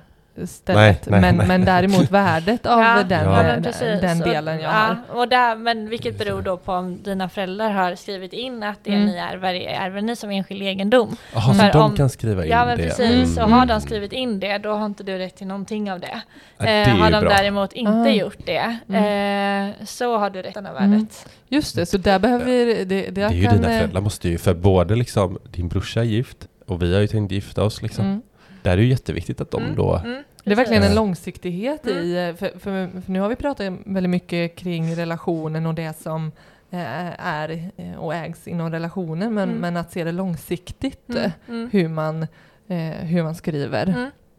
stället, 0.48 1.06
Nej, 1.06 1.22
nej, 1.22 1.22
men, 1.22 1.38
nej. 1.38 1.48
men 1.48 1.66
däremot 1.66 2.12
värdet 2.12 2.66
av 2.66 2.80
Ja, 2.82 3.04
den, 3.04 3.32
ja, 3.32 3.44
den, 3.44 4.02
den 4.02 4.20
delen 4.20 4.56
jag 4.60 4.64
ja, 4.74 4.96
har. 5.10 5.18
Och 5.20 5.28
där, 5.30 5.56
men 5.56 5.90
vilket 5.90 6.18
beror 6.18 6.42
då 6.42 6.58
på 6.58 6.72
om 6.74 7.04
dina 7.04 7.30
föräldrar 7.30 7.70
har 7.72 7.96
skrivit 7.96 8.34
in 8.34 8.64
att 8.64 8.80
det 8.84 8.92
Mm. 8.94 9.06
ni 9.06 9.18
ärver, 9.18 9.54
ärver 9.54 10.02
ni 10.02 10.16
som 10.16 10.30
enskild 10.32 10.62
egendom. 10.62 11.16
Jaha, 11.34 11.54
så 11.54 11.78
de 11.78 11.82
om- 11.86 11.96
kan 11.96 12.10
skriva 12.10 12.46
in 12.46 12.52
Ja 12.52 12.66
men 12.66 12.78
det? 12.78 12.84
precis, 12.84 13.38
Mm. 13.38 13.44
och 13.52 13.58
har 13.60 13.66
de 13.66 13.82
skrivit 13.82 14.14
in 14.14 14.40
det 14.40 14.58
då 14.58 14.72
har 14.72 14.86
inte 14.86 15.04
du 15.04 15.18
rätt 15.18 15.36
till 15.36 15.48
någonting 15.48 15.92
av 15.92 16.00
det. 16.00 16.22
Ja, 16.58 16.66
det 16.66 16.72
Eh, 16.82 16.96
har 16.98 17.12
de 17.12 17.20
bra. 17.22 17.30
däremot 17.30 17.74
inte 17.74 17.92
Ah. 17.92 18.08
gjort 18.10 18.38
det 18.46 18.78
eh, 19.04 19.86
så 19.86 20.18
har 20.18 20.30
du 20.30 20.42
rätten 20.42 20.66
av 20.66 20.78
Mm. 20.78 20.92
värdet. 20.92 21.26
Just 21.48 21.76
det, 21.76 21.86
så 21.86 21.98
där 21.98 22.20
behöver 22.20 22.46
vi... 22.46 22.66
Det, 22.66 22.84
det, 22.86 23.10
Det 23.12 23.22
är 23.22 23.30
ju 23.32 23.46
kan, 23.46 23.56
dina 23.56 23.72
eh, 23.74 23.78
föräldrar 23.80 24.02
måste 24.02 24.30
ju, 24.30 24.38
för 24.38 24.54
både 24.54 24.96
liksom 24.96 25.38
din 25.52 25.68
brorsa 25.68 26.00
är 26.00 26.04
gift 26.04 26.38
och 26.68 26.82
vi 26.84 26.94
har 26.94 27.02
ju 27.02 27.08
tänkt 27.08 27.32
gifta 27.32 27.64
oss 27.64 27.82
liksom. 27.82 28.06
Mm. 28.06 28.22
Där 28.62 28.72
är 28.72 28.78
det 28.78 28.84
ju 28.84 28.90
jätteviktigt 28.90 29.42
att 29.42 29.52
de 29.52 29.64
Mm, 29.64 29.76
då... 29.76 29.96
mm, 29.96 30.24
Det 30.44 30.52
är 30.52 30.56
verkligen 30.56 30.84
en 30.84 30.96
långsiktighet 30.96 31.86
Mm. 31.88 31.98
i, 32.04 32.28
eh, 32.30 32.36
för, 32.36 32.60
för, 32.60 33.02
för 33.02 33.12
nu 33.12 33.20
har 33.20 33.30
vi 33.30 33.36
pratat 33.36 33.74
väldigt 33.86 34.10
mycket 34.10 34.56
kring 34.56 34.96
relationen 34.96 35.66
och 35.66 35.74
det 35.76 36.02
som 36.02 36.32
eh, 36.72 37.26
är 37.28 37.70
eh, 37.78 37.96
och 37.96 38.16
ägs 38.16 38.48
inom 38.48 38.72
relationen, 38.72 39.34
men, 39.34 39.50
Mm. 39.50 39.62
men 39.62 39.78
att 39.78 39.92
se 39.92 40.04
det 40.04 40.12
långsiktigt, 40.12 41.10
Mm, 41.10 41.32
mm, 41.48 41.70
hur, 41.72 41.88
man, 41.88 42.22
eh, 42.68 42.78
hur 43.06 43.24
man 43.24 43.36
skriver. 43.36 43.88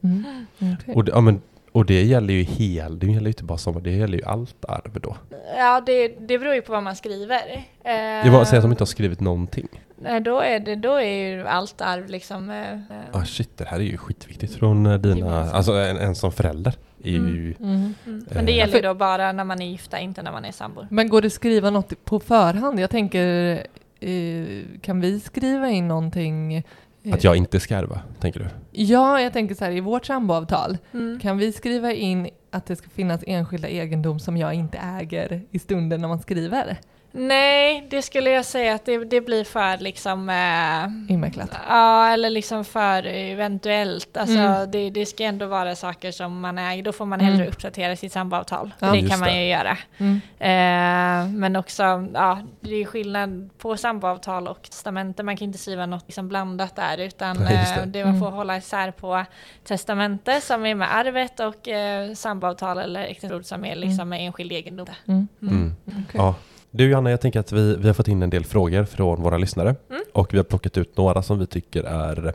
mm. 0.03 0.25
Mm. 0.59 0.77
Och 0.95 1.05
det, 1.05 1.13
ja, 1.13 1.21
men, 1.21 1.41
och 1.73 1.87
det 1.87 2.03
gäller 2.03 2.35
ju 2.35 2.43
hel, 2.43 2.99
det 2.99 3.07
gäller 3.07 3.21
ju 3.21 3.29
inte 3.29 3.45
bara 3.45 3.59
sommar, 3.59 3.81
det 3.81 3.91
gäller 3.91 4.19
ju 4.19 4.25
allt 4.25 4.65
arv 4.65 5.01
då. 5.03 5.17
Ja, 5.57 5.83
det, 5.87 6.09
det 6.09 6.39
beror 6.39 6.55
ju 6.55 6.63
på 6.63 6.73
vad 6.73 6.83
man 6.83 6.97
skriver. 6.97 7.65
Eh, 7.85 7.93
Jag 7.95 8.33
bara 8.33 8.45
säger 8.45 8.59
att 8.59 8.65
de 8.65 8.71
inte 8.71 8.83
har 8.83 8.87
skrivit 8.87 9.21
någonting. 9.21 9.69
nej, 10.03 10.21
då, 10.21 10.41
är 10.41 10.61
det, 10.61 10.77
då 10.77 10.95
är 10.95 11.29
ju 11.31 11.47
allt 11.47 11.81
arv 11.81 12.09
liksom... 12.09 12.51
Eh, 12.51 12.79
Ah 13.13 13.25
shit, 13.25 13.57
det 13.57 13.65
här 13.65 13.77
är 13.79 13.83
ju 13.85 13.97
skitviktigt 13.97 14.55
från 14.55 14.87
eh, 14.87 14.99
dina, 14.99 15.51
alltså 15.51 15.73
en, 15.73 15.97
en 15.97 16.15
som 16.15 16.33
förälder. 16.33 16.75
Är 17.05 17.11
ju, 17.11 17.55
Mm. 17.61 17.95
mm. 18.07 18.27
Men 18.31 18.47
det 18.47 18.53
Eh. 18.53 18.59
gäller 18.59 18.75
ju 18.77 18.83
då 18.83 18.95
bara 18.95 19.33
när 19.33 19.45
man 19.45 19.63
är 19.63 19.67
gifta, 19.67 19.99
inte 19.99 20.23
när 20.23 20.33
man 20.33 20.45
är 20.45 20.53
sambor. 20.53 20.87
Men 20.91 21.09
går 21.09 21.21
det 21.23 21.27
att 21.27 21.33
skriva 21.33 21.71
något 21.71 22.05
på 22.05 22.21
förhand? 22.21 22.81
Jag 22.81 22.91
tänker, 22.91 23.55
eh, 24.01 24.45
kan 24.81 25.01
vi 25.01 25.21
skriva 25.21 25.71
in 25.71 25.89
någonting? 25.89 26.63
Eh, 27.05 27.15
att 27.15 27.25
jag 27.25 27.37
inte 27.37 27.61
ska 27.61 27.75
ärva, 27.77 28.01
tänker 28.21 28.41
du? 28.41 28.47
Ja, 28.73 29.21
jag 29.21 29.33
tänker 29.33 29.55
så 29.55 29.65
här, 29.65 29.73
i 29.73 29.81
vårt 29.81 30.07
samboavtal, 30.07 30.79
Mm. 30.93 31.19
kan 31.21 31.39
vi 31.39 31.53
skriva 31.53 31.93
in 31.93 32.29
att 32.51 32.67
det 32.67 32.77
ska 32.77 32.89
finnas 32.91 33.21
enskilda 33.27 33.69
egendom 33.69 34.19
som 34.19 34.37
jag 34.37 34.55
inte 34.55 34.79
äger 34.79 35.43
i 35.51 35.59
stunden 35.59 36.01
när 36.01 36.09
man 36.09 36.21
skriver? 36.21 36.77
Nej, 37.13 37.87
det 37.91 38.03
skulle 38.03 38.31
jag 38.31 38.45
säga 38.45 38.75
att 38.75 38.85
det, 38.85 39.05
det 39.05 39.21
blir 39.21 39.45
för 39.45 39.79
liksom... 39.79 40.29
Eh, 40.29 41.13
Invecklat. 41.15 41.51
Ja, 41.69 42.09
eller 42.09 42.31
liksom 42.31 42.65
för 42.65 43.07
eventuellt. 43.07 44.17
Alltså, 44.17 44.39
Mm. 44.39 44.71
det, 44.71 44.91
det 44.91 45.07
ska 45.07 45.25
ändå 45.25 45.47
vara 45.47 45.77
saker 45.77 46.13
som 46.13 46.41
man 46.41 46.59
äger. 46.59 46.83
Då 46.83 46.93
får 46.93 47.07
man 47.07 47.21
Mm. 47.21 47.33
hellre 47.33 47.49
uppdatera 47.49 47.97
sitt 47.97 48.13
samboavtal. 48.13 48.71
Ja. 48.79 48.93
det 48.93 49.09
kan 49.09 49.19
man 49.21 49.29
det. 49.29 49.43
ju 49.43 49.49
göra. 49.51 49.79
Mm. 49.99 50.21
Eh, 50.39 51.33
men 51.39 51.57
också, 51.57 51.83
ja, 52.15 52.39
det 52.61 52.75
är 52.75 52.85
skillnad 52.85 53.51
på 53.59 53.77
samboavtal 53.77 54.49
och 54.49 54.63
testamente. 54.63 55.23
Man 55.23 55.37
kan 55.37 55.45
inte 55.45 55.59
skriva 55.59 55.87
något 55.87 56.05
liksom 56.07 56.29
blandat 56.29 56.77
där, 56.77 56.99
utan 56.99 57.37
Nej, 57.37 57.55
just 57.57 57.75
det. 57.75 57.81
eh, 57.81 57.87
det 57.87 58.05
man 58.05 58.19
får 58.19 58.27
Mm. 58.27 58.37
hålla 58.37 58.57
isär 58.57 58.91
på 58.91 59.25
testamente 59.65 60.41
som 60.41 60.67
är 60.67 60.75
med 60.75 60.95
arvet 60.97 61.41
och 61.41 61.69
eh, 61.69 62.13
samboavtal 62.15 62.79
eller 62.79 63.05
äktenskap 63.05 63.45
som 63.45 63.65
är 63.65 63.77
liksom 63.77 64.09
med 64.09 64.21
enskild 64.27 64.53
egendom. 64.53 64.87
Mm. 65.09 65.29
Mm. 65.43 65.55
Mm. 65.87 66.05
Ja. 66.13 66.35
Du 66.71 66.91
Johanna, 66.91 67.11
jag 67.11 67.21
tänker 67.21 67.41
att 67.41 67.53
vi, 67.53 67.77
vi 67.77 67.87
har 67.87 67.95
fått 67.95 68.09
in 68.09 68.23
en 68.23 68.31
del 68.31 68.45
frågor 68.45 68.85
från 68.85 69.23
våra 69.23 69.39
lyssnare 69.39 69.75
Mm. 69.91 70.03
och 70.13 70.35
vi 70.35 70.37
har 70.39 70.45
plockat 70.45 70.79
ut 70.79 70.97
några 70.97 71.23
som 71.23 71.39
vi 71.39 71.47
tycker 71.47 71.85
är 71.85 72.35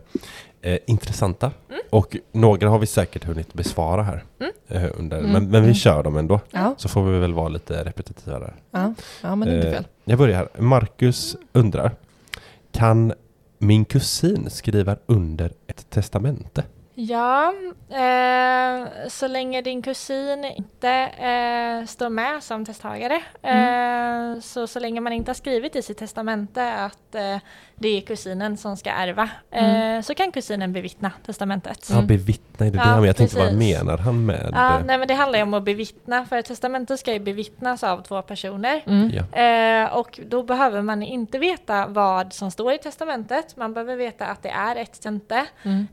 eh, 0.61 0.77
intressanta 0.87 1.51
Mm. 1.69 1.81
och 1.89 2.17
några 2.31 2.69
har 2.69 2.79
vi 2.79 2.85
säkert 2.85 3.23
hunnit 3.23 3.53
besvara 3.53 4.03
här 4.03 4.23
Mm. 4.39 4.51
eh, 4.67 4.91
under, 4.99 5.17
Mm. 5.19 5.31
men, 5.31 5.43
men 5.43 5.51
vi 5.51 5.57
Mm. 5.67 5.73
kör 5.73 6.03
dem 6.03 6.17
ändå. 6.17 6.39
Ja, 6.51 6.75
Så 6.77 6.89
får 6.89 7.03
vi 7.03 7.19
väl 7.19 7.33
vara 7.33 7.47
lite 7.49 7.83
repetitiva 7.83 8.39
där. 8.39 8.53
ja. 8.71 8.93
ja, 9.23 9.35
men 9.35 9.47
det 9.47 9.53
är 9.53 9.57
inte 9.57 9.67
Eh, 9.67 9.73
fel. 9.73 9.87
Jag 10.05 10.17
börjar 10.19 10.35
här. 10.37 10.61
Marcus 10.61 11.35
undrar, 11.53 11.91
kan 12.71 13.13
min 13.57 13.85
kusin 13.85 14.49
skriva 14.49 14.95
under 15.05 15.51
ett 15.67 15.89
testamente? 15.89 16.63
Ja, 16.97 17.53
eh, 17.89 18.87
så 19.09 19.27
länge 19.27 19.61
din 19.61 19.81
kusin 19.81 20.45
inte 20.45 20.89
eh, 20.89 21.85
står 21.87 22.09
med 22.09 22.43
som 22.43 22.65
testtagare, 22.65 23.21
eh, 23.41 24.39
så 24.41 24.67
så 24.67 24.79
länge 24.79 25.01
man 25.01 25.13
inte 25.13 25.29
har 25.29 25.35
skrivit 25.35 25.75
i 25.75 25.81
sitt 25.81 25.97
testamente 25.97 26.73
att 26.73 27.15
eh, 27.15 27.37
det 27.75 27.87
är 27.97 28.01
kusinen 28.01 28.57
som 28.57 28.77
ska 28.77 28.89
ärva, 28.91 29.29
eh, 29.51 30.01
så 30.01 30.15
kan 30.15 30.31
kusinen 30.31 30.73
bevittna 30.73 31.11
testamentet. 31.25 31.89
Ja, 31.91 32.01
bevittna, 32.01 32.65
är 32.65 32.71
det 32.71 32.77
Ja, 32.77 32.83
det 32.83 32.89
han- 32.89 33.03
Jag 33.03 33.15
tänkte 33.17 33.37
vad 33.39 33.53
menar 33.53 33.97
han 33.97 34.25
med 34.25 34.49
Ja, 34.53 34.77
det? 34.79 34.83
nej 34.85 34.97
men 34.97 35.07
det 35.07 35.13
handlar 35.13 35.39
ju 35.39 35.43
om 35.43 35.53
att 35.53 35.63
bevittna, 35.63 36.25
för 36.25 36.37
ett 36.37 36.45
testamente 36.45 36.97
ska 36.97 37.13
ju 37.13 37.19
bevittnas 37.19 37.83
av 37.83 38.01
två 38.03 38.21
personer. 38.21 38.81
Mm. 38.87 39.11
Ja. 39.13 39.39
Eh, 39.41 39.93
och 39.97 40.19
då 40.27 40.43
behöver 40.43 40.81
man 40.81 41.03
inte 41.03 41.37
veta 41.39 41.87
vad 41.87 42.33
som 42.33 42.51
står 42.51 42.73
i 42.73 42.77
testamentet, 42.77 43.57
man 43.57 43.73
behöver 43.73 43.95
veta 43.95 44.25
att 44.25 44.43
det 44.43 44.49
är 44.49 44.75
ett 44.75 44.91
testamente. 44.91 45.45
Mm. 45.63 45.87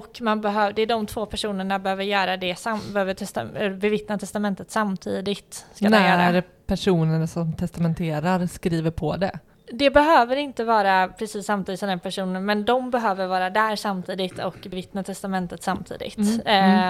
Och 0.00 0.20
man 0.20 0.40
behöver, 0.40 0.72
det 0.72 0.82
är 0.82 0.86
de 0.86 1.06
två 1.06 1.26
personerna 1.26 1.78
behöver 1.78 2.04
göra 2.04 2.36
det, 2.36 2.58
sam, 2.58 2.80
behöver 2.92 3.14
testa, 3.14 3.42
eh, 3.58 3.72
bevittna 3.72 4.18
testamentet 4.18 4.70
samtidigt. 4.70 5.66
Ska. 5.74 5.88
När 5.88 6.42
personen 6.66 7.28
som 7.28 7.52
testamenterar 7.52 8.46
skriver 8.46 8.90
på 8.90 9.16
det. 9.16 9.38
Det 9.72 9.90
behöver 9.90 10.36
inte 10.36 10.64
vara 10.64 11.08
precis 11.08 11.46
samtidigt 11.46 11.80
som 11.80 11.88
den 11.88 12.00
personen, 12.00 12.44
men 12.44 12.64
de 12.64 12.90
behöver 12.90 13.26
vara 13.26 13.50
där 13.50 13.76
samtidigt 13.76 14.38
och 14.38 14.56
bevittna 14.62 15.02
testamentet 15.02 15.62
samtidigt. 15.62 16.16
Mm, 16.18 16.40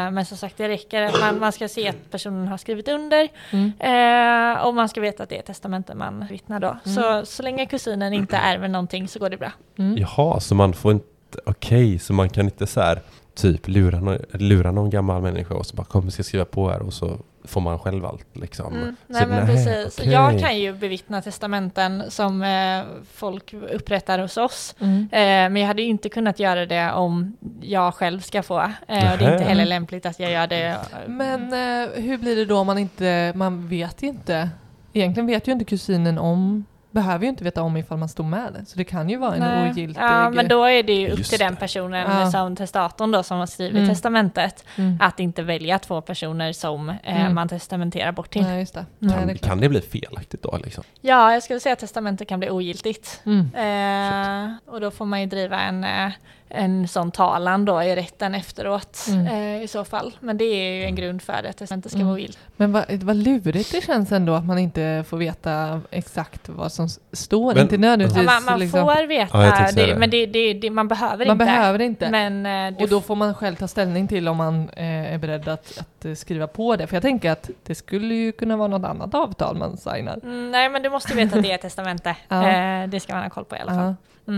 Eh, 0.07 0.11
men 0.11 0.27
som 0.27 0.37
sagt, 0.37 0.57
det 0.57 0.69
räcker 0.69 1.03
att 1.03 1.21
man, 1.21 1.39
man 1.41 1.53
ska 1.53 1.69
se 1.69 1.89
att 1.89 2.11
personen 2.11 2.49
har 2.49 2.57
skrivit 2.57 2.89
under 2.89 3.29
Mm. 3.51 3.73
eh, 3.79 4.63
och 4.67 4.75
man 4.75 4.89
ska 4.89 5.01
veta 5.01 5.23
att 5.23 5.29
det 5.29 5.39
är 5.39 5.43
testamentet 5.43 5.97
man 5.97 6.27
vittnar 6.31 6.61
då. 6.61 6.77
Så, 6.85 7.27
så 7.27 7.43
länge 7.43 7.67
kusinen 7.67 8.13
inte 8.13 8.37
ärver 8.43 8.69
någonting 8.69 9.09
så 9.09 9.19
går 9.19 9.31
det 9.31 9.37
bra. 9.37 9.53
Mm. 9.79 9.97
Jaha, 9.99 10.41
så 10.41 10.55
man 10.55 10.73
får 10.73 10.93
inte, 10.93 11.07
okej, 11.47 11.99
så 11.99 12.13
man 12.13 12.29
kan 12.29 12.45
inte 12.45 12.67
så 12.67 12.81
här 12.81 13.01
typ 13.35 13.69
lura, 13.69 14.01
nå- 14.01 14.19
lura 14.33 14.71
någon 14.73 14.91
gammal 14.91 15.23
människa 15.23 15.55
och 15.55 15.67
så 15.67 15.77
bara 15.77 15.85
kom 15.87 16.05
vi 16.05 16.11
ska 16.11 16.23
skriva 16.23 16.45
på 16.45 16.71
här 16.71 16.83
och 16.83 16.93
så 16.93 17.19
får 17.45 17.61
man 17.61 17.79
själv 17.79 18.07
allt 18.07 18.27
liksom. 18.33 18.75
Mm, 18.75 18.97
Så 19.07 19.13
nej 19.13 19.27
men 19.27 19.47
precis. 19.47 19.99
okej. 19.99 20.13
Jag 20.13 20.41
kan 20.41 20.59
ju 20.59 20.73
bevittna 20.73 21.23
testamenten 21.23 22.03
som 22.09 22.43
eh, 22.43 22.83
folk 23.13 23.55
upprättar 23.71 24.19
hos 24.19 24.37
oss. 24.37 24.75
Mm. 24.81 25.09
Eh, 25.13 25.19
men 25.53 25.57
jag 25.57 25.67
hade 25.67 25.83
ju 25.83 25.89
inte 25.89 26.09
kunnat 26.09 26.39
göra 26.39 26.67
det 26.67 26.93
om 26.93 27.37
jag 27.61 27.95
själv 27.95 28.21
ska 28.21 28.43
få. 28.43 28.59
Eh, 28.61 29.13
och 29.13 29.19
det 29.19 29.25
är 29.25 29.33
inte 29.33 29.45
heller 29.45 29.67
lämpligt 29.67 30.07
att 30.07 30.21
jag 30.21 30.31
gör 30.33 30.47
det. 30.47 30.79
Men 31.07 31.43
eh, 31.53 31.89
hur 32.03 32.19
blir 32.19 32.37
det 32.37 32.45
då 32.45 32.59
om 32.59 32.67
man 32.67 32.79
inte, 32.79 33.33
man 33.37 33.69
vet 33.69 34.03
ju 34.03 34.07
inte, 34.07 34.51
egentligen 34.93 35.27
vet 35.27 35.49
ju 35.49 35.53
inte 35.53 35.65
kusinen 35.65 36.19
om, 36.19 36.65
behöver 36.91 37.25
ju 37.25 37.29
inte 37.31 37.45
veta 37.45 37.63
om 37.63 37.77
ifall 37.77 37.99
man 37.99 38.09
står 38.09 38.25
med. 38.25 38.65
Så 38.67 38.79
det 38.79 38.85
kan 38.85 39.09
ju 39.11 39.17
vara 39.17 39.35
en 39.35 39.41
Nej. 39.41 39.71
ogiltig... 39.71 40.03
Ja, 40.03 40.31
men 40.31 40.49
då 40.49 40.65
är 40.65 40.83
det 40.83 40.93
ju 40.93 41.11
upp 41.11 41.19
Just 41.19 41.31
till 41.31 41.39
den 41.39 41.55
det. 41.55 41.61
personen 41.61 42.21
Ja. 42.21 42.31
som 42.31 42.57
testatorn 42.57 43.11
då 43.11 43.23
som 43.23 43.39
har 43.39 43.47
skrivit 43.47 43.77
Mm. 43.77 43.89
testamentet 43.89 44.65
Mm. 44.77 44.99
att 45.01 45.21
inte 45.21 45.43
välja 45.43 45.79
två 45.79 46.01
personer 46.01 46.53
som 46.53 46.89
eh, 46.89 46.97
Mm. 47.21 47.35
man 47.35 47.49
testamenterar 47.49 48.13
bort 48.13 48.31
till. 48.31 48.43
Nej, 48.43 48.61
just 48.61 48.75
det. 48.75 48.87
Nej, 48.99 49.19
Kan, 49.19 49.27
det 49.29 49.39
kan 49.39 49.61
det 49.61 49.69
bli 49.69 49.81
felaktigt 49.81 50.43
då 50.43 50.59
liksom? 50.65 50.85
Ja, 51.01 51.33
jag 51.33 51.43
skulle 51.43 51.61
säga 51.61 51.73
att 51.73 51.79
testamentet 51.79 52.29
kan 52.29 52.41
bli 52.41 52.51
ogiltigt. 52.51 53.23
Mm. 53.27 53.51
Eh, 53.55 54.53
och 54.67 54.81
då 54.81 54.91
får 54.91 55.05
man 55.05 55.21
ju 55.21 55.27
driva 55.27 55.61
en, 55.61 55.85
eh, 55.85 56.11
en 56.53 56.89
sån 56.89 57.11
talan 57.11 57.65
då 57.65 57.83
i 57.83 57.97
rätten 57.97 58.35
efteråt 58.35 58.99
Mm. 59.09 59.27
eh, 59.27 59.63
i 59.63 59.69
så 59.69 59.85
fall. 59.85 60.13
Men 60.21 60.37
det 60.39 60.45
är 60.45 60.73
ju 60.77 60.85
en 60.85 60.95
grund 60.95 61.23
för 61.23 61.47
att 61.51 61.57
testamentet 61.57 61.93
ska 61.93 61.97
Mm. 61.99 62.07
vara 62.09 62.15
ogiltigt. 62.15 62.39
Men 62.57 62.73
vad, 62.73 62.85
vad 63.03 63.17
lurigt 63.17 63.73
det 63.73 63.85
känns 63.85 64.13
ändå 64.13 64.35
att 64.35 64.45
man 64.45 64.59
inte 64.59 65.05
får 65.09 65.17
veta 65.17 65.81
exakt 65.91 66.49
vad 66.49 66.73
som 66.73 66.89
står. 67.13 67.55
Men- 67.55 67.63
inte 67.63 67.77
nödvändigtvis. 67.79 68.17
Ja, 68.27 68.33
man 68.35 68.45
man 68.45 68.59
liksom. 68.61 68.81
får 68.81 69.07
veta, 69.07 69.45
Ja, 69.47 69.71
det, 69.75 69.87
det. 69.87 69.97
men 69.97 70.11
det, 70.11 70.27
det, 70.27 70.53
det, 70.55 70.71
man 70.71 70.89
behöver 70.89 71.27
Man 71.27 71.35
inte. 71.35 71.45
behöver 71.45 71.79
inte. 71.79 72.11
Men 72.11 72.47
eh, 72.47 72.79
det 72.79 72.85
Och 72.85 72.91
då 72.91 73.01
får 73.01 73.17
man 73.17 73.35
själv 73.35 73.57
ta 73.57 73.69
ställning 73.69 74.09
till 74.09 74.29
om 74.29 74.37
man 74.37 74.69
eh, 74.69 75.15
är 75.15 75.19
beredd 75.19 75.49
att, 75.49 75.79
att 75.79 76.19
skriva 76.19 76.47
på 76.47 76.77
det. 76.77 76.87
För 76.87 76.97
jag 76.97 77.03
tänker 77.03 77.31
att 77.31 77.51
det 77.67 77.75
skulle 77.75 78.15
ju 78.15 78.33
kunna 78.33 78.57
vara 78.57 78.69
något 78.69 78.85
annat 78.91 79.15
avtal 79.15 79.57
man 79.57 79.77
signar. 79.77 80.19
Mm, 80.23 80.51
nej, 80.51 80.69
men 80.69 80.83
du 80.83 80.91
måste 80.91 81.15
veta 81.17 81.37
att 81.37 81.43
det 81.43 81.51
är 81.51 81.55
ett 81.55 81.61
testamente. 81.63 82.17
Ja. 82.29 82.49
Eh, 82.51 82.89
det 82.89 83.01
ska 83.01 83.15
man 83.15 83.23
ha 83.23 83.31
koll 83.31 83.45
på 83.45 83.57
i 83.57 83.59
alla 83.59 83.75
fall. 83.75 83.95
Ja. 84.25 84.33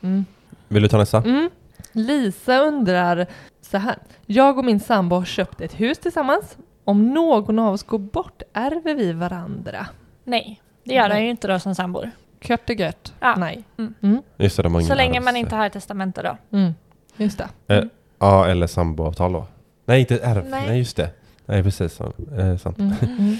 Mm. 0.00 0.24
Mm. 0.68 0.70
Mm. 0.70 0.74
Vill 0.74 0.82
du 0.82 0.88
ta 0.88 0.98
nästa? 0.98 1.18
Mm. 1.18 1.50
Lisa 1.92 2.58
undrar 2.60 3.26
så 3.60 3.78
här. 3.78 3.96
Jag 4.26 4.58
och 4.58 4.64
min 4.64 4.80
sambo 4.80 5.16
har 5.16 5.24
köpt 5.24 5.60
ett 5.60 5.80
hus 5.80 5.98
tillsammans. 5.98 6.56
Om 6.84 7.14
någon 7.14 7.58
av 7.58 7.74
oss 7.74 7.82
går 7.82 7.98
bort 7.98 8.42
ärver 8.52 8.94
vi 8.94 9.12
varandra. 9.12 9.86
Nej, 10.24 10.60
det 10.84 10.94
gör 10.94 11.08
den 11.08 11.24
ju 11.24 11.30
inte 11.30 11.48
då 11.48 11.58
som 11.58 11.74
sambor. 11.74 12.10
Kött 12.40 12.70
och 12.70 12.76
gött. 12.76 13.14
Ja. 13.20 13.34
Nej. 13.36 13.64
Mm. 13.78 13.94
Mm. 14.02 14.22
Just 14.36 14.56
det, 14.56 14.62
de 14.62 14.74
har 14.74 14.80
Så 14.80 14.86
ingen 14.86 14.96
länge 14.96 15.20
man 15.20 15.34
arvs- 15.34 15.38
inte 15.38 15.56
har 15.56 15.66
ett 15.66 15.72
testamente 15.72 16.22
då. 16.22 16.56
Mm. 16.58 16.72
Just 17.16 17.38
det. 17.66 17.74
Eh, 17.74 17.84
Ja, 18.18 18.46
eller 18.46 18.66
samboavtal 18.66 19.32
då. 19.32 19.46
Nej, 19.84 20.00
inte 20.00 20.18
ärv. 20.18 20.44
Nej. 20.50 20.64
Nej. 20.68 20.78
just 20.78 20.96
det. 20.96 21.10
Nej, 21.46 21.62
precis. 21.62 21.92
Så. 21.94 22.12
Eh, 22.38 22.56
sant. 22.56 22.78
Mm. 22.78 22.92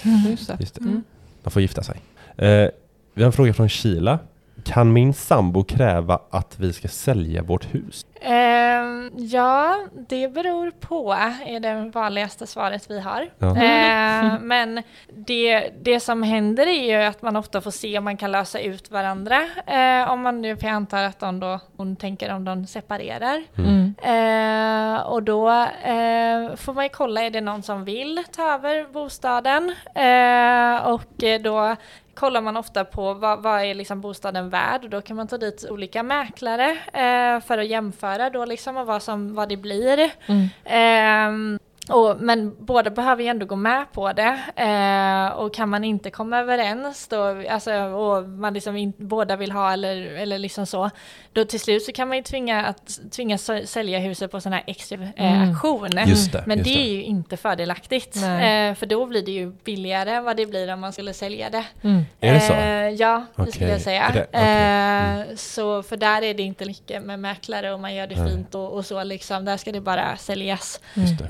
Mm. 0.05 0.31
Just 0.31 0.47
det. 0.49 0.57
Just 0.61 0.75
det. 0.75 0.81
Mm. 0.81 1.03
De 1.43 1.51
får 1.51 1.63
gifta 1.63 1.83
sig. 1.83 2.01
Eh, 2.37 2.69
vi 3.15 3.23
har 3.23 3.27
en 3.27 3.33
fråga 3.33 3.55
från 3.55 3.69
Kila. 3.69 4.19
Kan 4.67 4.93
min 4.93 5.15
sambo 5.15 5.65
kräva 5.65 6.21
att 6.31 6.59
vi 6.59 6.73
ska 6.73 6.89
sälja 6.89 7.43
vårt 7.43 7.75
hus? 7.75 8.07
Ehm, 8.21 9.11
ja, 9.17 9.87
det 10.09 10.29
beror 10.29 10.71
på, 10.71 11.13
är 11.47 11.61
det 11.61 11.91
vanligaste 11.95 12.47
svaret 12.47 12.91
vi 12.91 13.01
har. 13.01 13.29
Ja. 13.39 13.49
Eh, 13.49 14.41
men 14.41 14.83
det, 15.17 15.71
det 15.83 16.01
som 16.01 16.23
händer 16.23 16.67
är 16.67 16.99
ju 16.99 17.07
att 17.07 17.23
man 17.23 17.37
ofta 17.37 17.61
får 17.61 17.71
se 17.71 17.99
om 17.99 18.05
man 18.05 18.17
kan 18.17 18.33
lösa 18.33 18.61
ut 18.61 18.91
varandra. 18.91 19.37
Eh, 19.67 20.11
om 20.11 20.23
man 20.23 20.43
nu, 20.43 20.57
för 20.57 20.67
jag 20.67 20.75
antar 20.75 21.03
att 21.03 21.21
de 21.21 21.41
då, 21.41 21.61
hon 21.77 21.97
tänker 21.97 22.35
om 22.35 22.45
de 22.45 22.67
separerar. 22.67 23.43
Mm. 23.59 23.95
Eh, 24.03 25.01
och 25.01 25.23
då 25.23 25.51
eh, 25.85 26.57
får 26.57 26.75
man 26.75 26.85
ju 26.85 26.91
kolla, 26.91 27.23
är 27.23 27.31
det 27.31 27.41
någon 27.41 27.63
som 27.63 27.85
vill 27.85 28.25
ta 28.33 28.55
över 28.55 28.93
bostaden? 28.93 29.75
Eh, 29.95 30.87
och 30.87 31.23
eh, 31.25 31.41
då 31.41 31.77
kollar 32.17 32.41
man 32.41 32.57
ofta 32.57 32.85
på 32.85 33.15
vad, 33.15 33.43
vad 33.43 33.63
är 33.63 33.75
liksom 33.75 34.01
bostaden 34.01 34.49
värd 34.51 34.85
och 34.85 34.91
då 34.91 35.01
kan 35.01 35.17
man 35.17 35.29
ta 35.29 35.39
dit 35.39 35.67
olika 35.71 36.03
mäklare 36.03 36.71
eh, 36.93 37.41
för 37.41 37.59
att 37.59 37.67
jämföra 37.67 38.31
då 38.31 38.45
liksom 38.45 38.77
och 38.77 38.87
vad, 38.87 39.03
som, 39.03 39.35
vad 39.35 39.49
det 39.49 39.57
blir. 39.57 40.11
Mm. 40.27 40.49
Ehm, 40.65 41.59
och, 41.91 42.17
men 42.21 42.57
båda 42.59 42.91
behöver 42.91 43.23
ju 43.23 43.29
ändå 43.29 43.47
gå 43.47 43.57
med 43.57 43.93
på 43.93 44.13
det 44.13 44.39
eh, 44.57 45.29
och 45.39 45.55
kan 45.55 45.69
man 45.69 45.85
inte 45.85 46.11
komma 46.11 46.39
överens 46.39 47.09
då, 47.09 47.43
alltså, 47.51 47.73
och 47.75 48.29
man 48.29 48.55
liksom 48.55 48.77
in, 48.77 48.93
båda 48.97 49.37
vill 49.37 49.53
ha 49.53 49.73
eller, 49.73 49.97
eller 49.97 50.39
liksom 50.39 50.67
så, 50.67 50.91
då 51.33 51.45
till 51.45 51.61
slut 51.61 51.83
så 51.83 51.93
kan 51.93 52.09
man 52.09 52.17
ju 52.17 52.23
tvinga 52.23 52.65
att 52.67 52.99
tvinga 53.13 53.39
sälja 53.65 53.99
huset 53.99 54.31
på 54.31 54.41
sån 54.41 54.53
här 54.53 54.63
extra 54.67 54.99
eh, 55.17 55.37
Mm. 55.37 55.49
auktion. 55.49 55.91
Just 56.07 56.33
det. 56.33 56.45
Men 56.47 56.59
just 56.59 56.71
det 56.75 56.81
är 56.81 56.93
ju 56.93 57.03
inte 57.03 57.37
fördelaktigt, 57.37 58.17
eh, 58.17 58.75
för 58.75 58.87
då 58.87 59.07
blir 59.07 59.23
det 59.23 59.33
ju 59.33 59.53
billigare 59.65 60.11
än 60.11 60.25
vad 60.25 60.37
det 60.37 60.47
blir 60.47 60.73
om 60.73 60.81
man 60.81 60.93
skulle 60.93 61.13
sälja 61.15 61.51
det. 61.51 61.65
Mm. 61.83 62.03
Är 62.21 62.35
det 62.35 62.41
så? 62.41 62.53
Eh, 62.53 62.89
ja, 62.89 63.25
det 63.37 63.43
Okej. 63.43 63.53
skulle 63.53 63.71
jag 63.71 63.81
säga. 63.81 64.11
Det- 64.15 64.27
okej. 64.29 64.43
Mm. 64.43 65.21
Eh, 65.31 65.37
så 65.37 65.83
för 65.83 65.97
där 65.97 66.23
är 66.23 66.35
det 66.35 66.43
inte 66.43 66.65
mycket 66.67 67.03
med 67.03 67.19
mäklare 67.21 67.73
och 67.75 67.81
man 67.81 67.95
gör 67.95 68.07
det 68.07 68.15
fint 68.15 68.55
och, 68.55 68.73
och 68.73 68.87
så 68.87 69.05
liksom. 69.05 69.45
Där 69.45 69.57
ska 69.57 69.73
det 69.73 69.81
bara 69.81 70.17
säljas. 70.17 70.81
Just 70.95 71.19
det. 71.19 71.25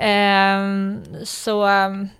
Ehm, 0.46 0.98
så 1.24 1.52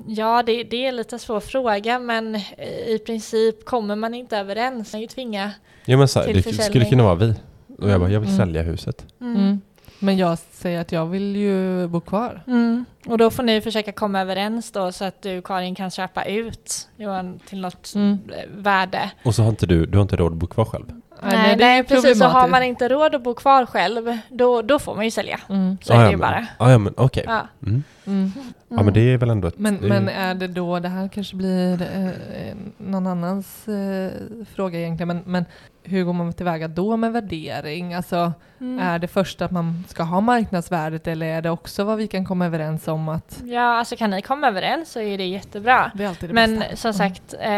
ja, 0.07 0.43
det, 0.47 0.65
det 0.65 0.85
är 0.85 0.89
en 0.89 0.97
lite 0.97 1.19
svår 1.19 1.41
fråga 1.41 1.99
men 1.99 2.35
eh, 2.35 2.43
i 2.69 2.99
princip 3.07 3.65
kommer 3.65 3.97
man 3.97 4.15
inte 4.15 4.39
överens. 4.39 4.77
Man 4.77 4.85
kan 4.85 5.01
ju 5.01 5.07
tvinga. 5.07 5.53
Ja, 5.85 5.97
men 5.97 6.09
så, 6.09 6.23
till 6.23 6.37
det 6.37 6.43
försäljning. 6.43 6.69
skulle 6.69 6.85
kunna 6.85 7.03
vara 7.03 7.15
vi. 7.15 7.35
Och 7.79 7.91
jag 7.91 8.01
bara, 8.01 8.11
jag 8.11 8.21
vill 8.21 8.29
Mm. 8.29 8.39
sälja 8.47 8.63
huset. 8.63 9.05
Mm. 9.21 9.61
Men 9.99 10.17
jag 10.17 10.39
säger 10.39 10.81
att 10.81 10.93
jag 10.93 11.07
vill 11.07 11.37
ju 11.37 11.87
bo 11.87 12.01
kvar. 12.01 12.43
Mm. 12.47 12.85
Och 13.07 13.19
då 13.19 13.31
får 13.31 13.43
ni 13.43 13.61
försöka 13.61 13.93
komma 13.93 14.21
överens 14.21 14.71
då 14.71 14.93
så 14.93 15.05
att 15.05 15.23
du 15.23 15.43
Karin 15.43 15.75
kan 15.75 15.91
köpa 15.91 16.25
ut 16.25 16.89
Johan 16.97 17.39
till 17.49 17.61
något 17.61 17.93
Mm. 17.95 18.19
eh, 18.29 18.45
värde. 18.57 19.11
Och 19.25 19.35
så 19.35 19.43
har 19.43 19.51
inte 19.51 19.67
du, 19.67 19.87
du 19.87 19.99
har 19.99 20.03
inte 20.03 20.17
råd 20.17 20.33
att 20.33 20.39
bo 20.39 20.47
kvar 20.47 20.65
själv. 20.65 20.85
Nej, 21.23 21.57
det 21.57 21.65
är 21.65 21.69
nej 21.69 21.85
precis. 21.85 22.19
Så 22.19 22.25
har 22.25 22.49
man 22.49 22.63
inte 22.63 22.89
råd 22.89 23.15
att 23.15 23.23
bo 23.23 23.35
kvar 23.35 23.67
själv, 23.67 24.19
då, 24.29 24.63
då 24.63 24.79
får 24.79 24.95
man 24.95 25.05
ju 25.05 25.11
sälja. 25.11 25.41
Mm. 25.49 25.77
Så 25.83 25.93
Ah, 25.93 25.97
är 25.97 25.99
det 26.01 26.05
ja, 26.05 26.11
ju 26.11 26.17
men- 26.17 26.21
bara. 26.31 26.47
ah, 26.59 26.71
ja, 26.71 26.79
men 26.79 26.95
okej. 26.97 27.25
Ja. 27.27 27.47
Mm. 27.67 27.83
Mm. 28.07 28.31
Ja, 28.69 28.83
men 28.83 28.95
det 28.95 29.01
är 29.01 29.19
väl 29.19 29.31
ändå 29.31 29.49
ett... 29.49 29.59
Men, 29.59 29.81
det 29.81 29.87
är, 29.87 29.89
men 29.89 30.09
är 30.09 30.35
det 30.35 30.47
då, 30.49 30.79
det 30.79 30.89
här 30.89 31.09
kanske 31.09 31.37
blir 31.37 31.83
eh, 31.83 32.55
någon 32.79 33.07
annans 33.07 33.69
eh, 33.69 34.11
fråga 34.55 34.79
egentligen, 34.79 35.09
men, 35.09 35.23
men 35.27 35.45
hur 35.89 36.05
går 36.05 36.13
man 36.13 36.33
tillväga 36.33 36.69
då 36.69 36.97
med 36.97 37.13
värdering? 37.13 37.95
Alltså, 37.95 38.33
Mm. 38.61 38.79
är 38.79 38.99
det 38.99 39.09
först 39.09 39.43
att 39.43 39.51
man 39.51 39.85
ska 39.89 40.03
ha 40.03 40.21
marknadsvärdet 40.21 41.07
eller 41.07 41.27
är 41.27 41.43
det 41.43 41.51
också 41.51 41.85
vad 41.85 41.97
vi 41.99 42.09
kan 42.09 42.25
komma 42.25 42.47
överens 42.47 42.89
om 42.89 43.09
att 43.09 43.43
Ja, 43.45 43.79
alltså 43.79 43.97
kan 43.97 44.11
ni 44.11 44.23
komma 44.23 44.49
överens 44.49 44.93
så 44.93 45.01
är 45.01 45.19
det 45.19 45.25
jättebra. 45.27 45.91
det 45.95 46.05
är 46.05 46.17
det 46.27 46.33
Men 46.33 46.59
bästa? 46.59 46.77
som 46.77 46.93
sagt, 46.95 47.35
eh, 47.41 47.51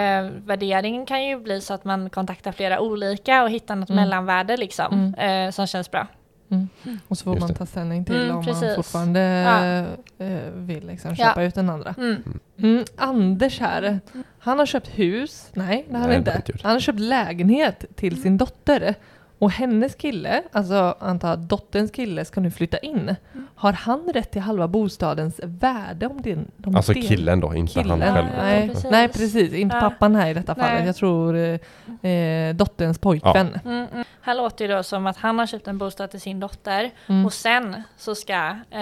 värderingen 0.46 1.06
kan 1.06 1.24
ju 1.24 1.40
bli 1.40 1.60
så 1.60 1.74
att 1.74 1.84
man 1.84 2.10
kontaktar 2.10 2.52
flera 2.52 2.80
olika 2.80 3.42
och 3.42 3.50
hittar 3.50 3.76
något 3.76 3.90
Mm. 3.90 4.02
mellanvärde 4.04 4.56
liksom, 4.56 5.14
eh, 5.14 5.50
som 5.50 5.66
känns 5.66 5.90
bra. 5.90 6.06
Mm. 6.51 6.68
Och 7.09 7.18
så 7.18 7.24
får 7.24 7.34
Just 7.34 7.46
man 7.49 7.55
ta 7.55 7.66
ställning 7.66 8.05
till 8.05 8.22
Mm, 8.22 8.36
om 8.36 8.44
precis. 8.44 8.62
man 8.62 8.74
fortfarande 8.76 9.20
Ja. 10.18 10.26
eh, 10.26 10.51
vill 10.55 10.86
liksom 10.86 11.11
Ja. 11.11 11.16
köpa 11.16 11.42
ut 11.42 11.55
den 11.55 11.70
andra. 11.70 11.94
Mm. 11.99 12.22
Mm, 12.59 12.84
Anders 12.96 13.61
här, 13.61 14.01
han 14.38 14.59
har 14.59 14.66
köpt 14.66 14.88
hus, 14.88 15.51
nej 15.55 15.86
det 15.90 15.96
har 15.96 16.09
han 16.09 16.12
inte. 16.16 16.42
Han 16.62 16.72
har 16.72 16.80
köpt 16.80 17.01
lägenhet 17.01 17.84
till 17.96 18.22
sin 18.22 18.36
dotter 18.38 18.94
Och 19.41 19.51
hennes 19.51 19.95
kille, 19.95 20.43
alltså 20.53 20.97
anta 21.01 21.36
dotterns 21.36 21.91
kille, 21.91 22.24
ska 22.24 22.41
nu 22.41 22.51
flytta 22.51 22.78
in. 22.78 23.16
Har 23.55 23.72
han 23.72 24.11
rätt 24.14 24.30
till 24.30 24.41
halva 24.43 24.68
bostadens 24.68 25.41
värde 25.45 26.07
om 26.07 26.22
det 26.22 26.39
de 26.57 26.76
Alltså 26.76 26.93
del- 26.93 27.09
killen 27.09 27.41
då, 27.41 27.55
inte 27.55 27.80
han 27.80 27.84
Killen. 27.84 28.14
själv. 28.14 28.26
Nej, 28.39 28.61
Ja, 28.66 28.72
precis. 28.74 28.91
nej, 28.91 29.09
precis. 29.09 29.53
Inte 29.53 29.76
Ja. 29.76 29.80
pappan 29.80 30.14
här 30.14 30.30
i 30.30 30.34
detta 30.34 30.55
fallet. 30.55 30.72
Nej. 30.78 30.86
Jag 30.86 30.97
tror 30.97 31.36
eh, 31.36 32.11
eh, 32.11 32.55
dotterns 32.55 32.99
pojkvän. 32.99 33.59
Mm, 33.64 33.86
mm. 33.93 34.05
Här 34.22 34.34
låter 34.34 34.64
ju 34.68 34.74
då 34.74 34.82
som 34.82 35.07
att 35.07 35.16
han 35.16 35.39
har 35.39 35.47
köpt 35.47 35.68
en 35.68 35.78
bostad 35.78 36.11
till 36.11 36.20
sin 36.20 36.41
dotter 36.41 36.91
Mm. 37.07 37.26
och 37.26 37.32
sen 37.32 37.82
så 37.97 38.14
ska 38.14 38.34
eh, 38.70 38.80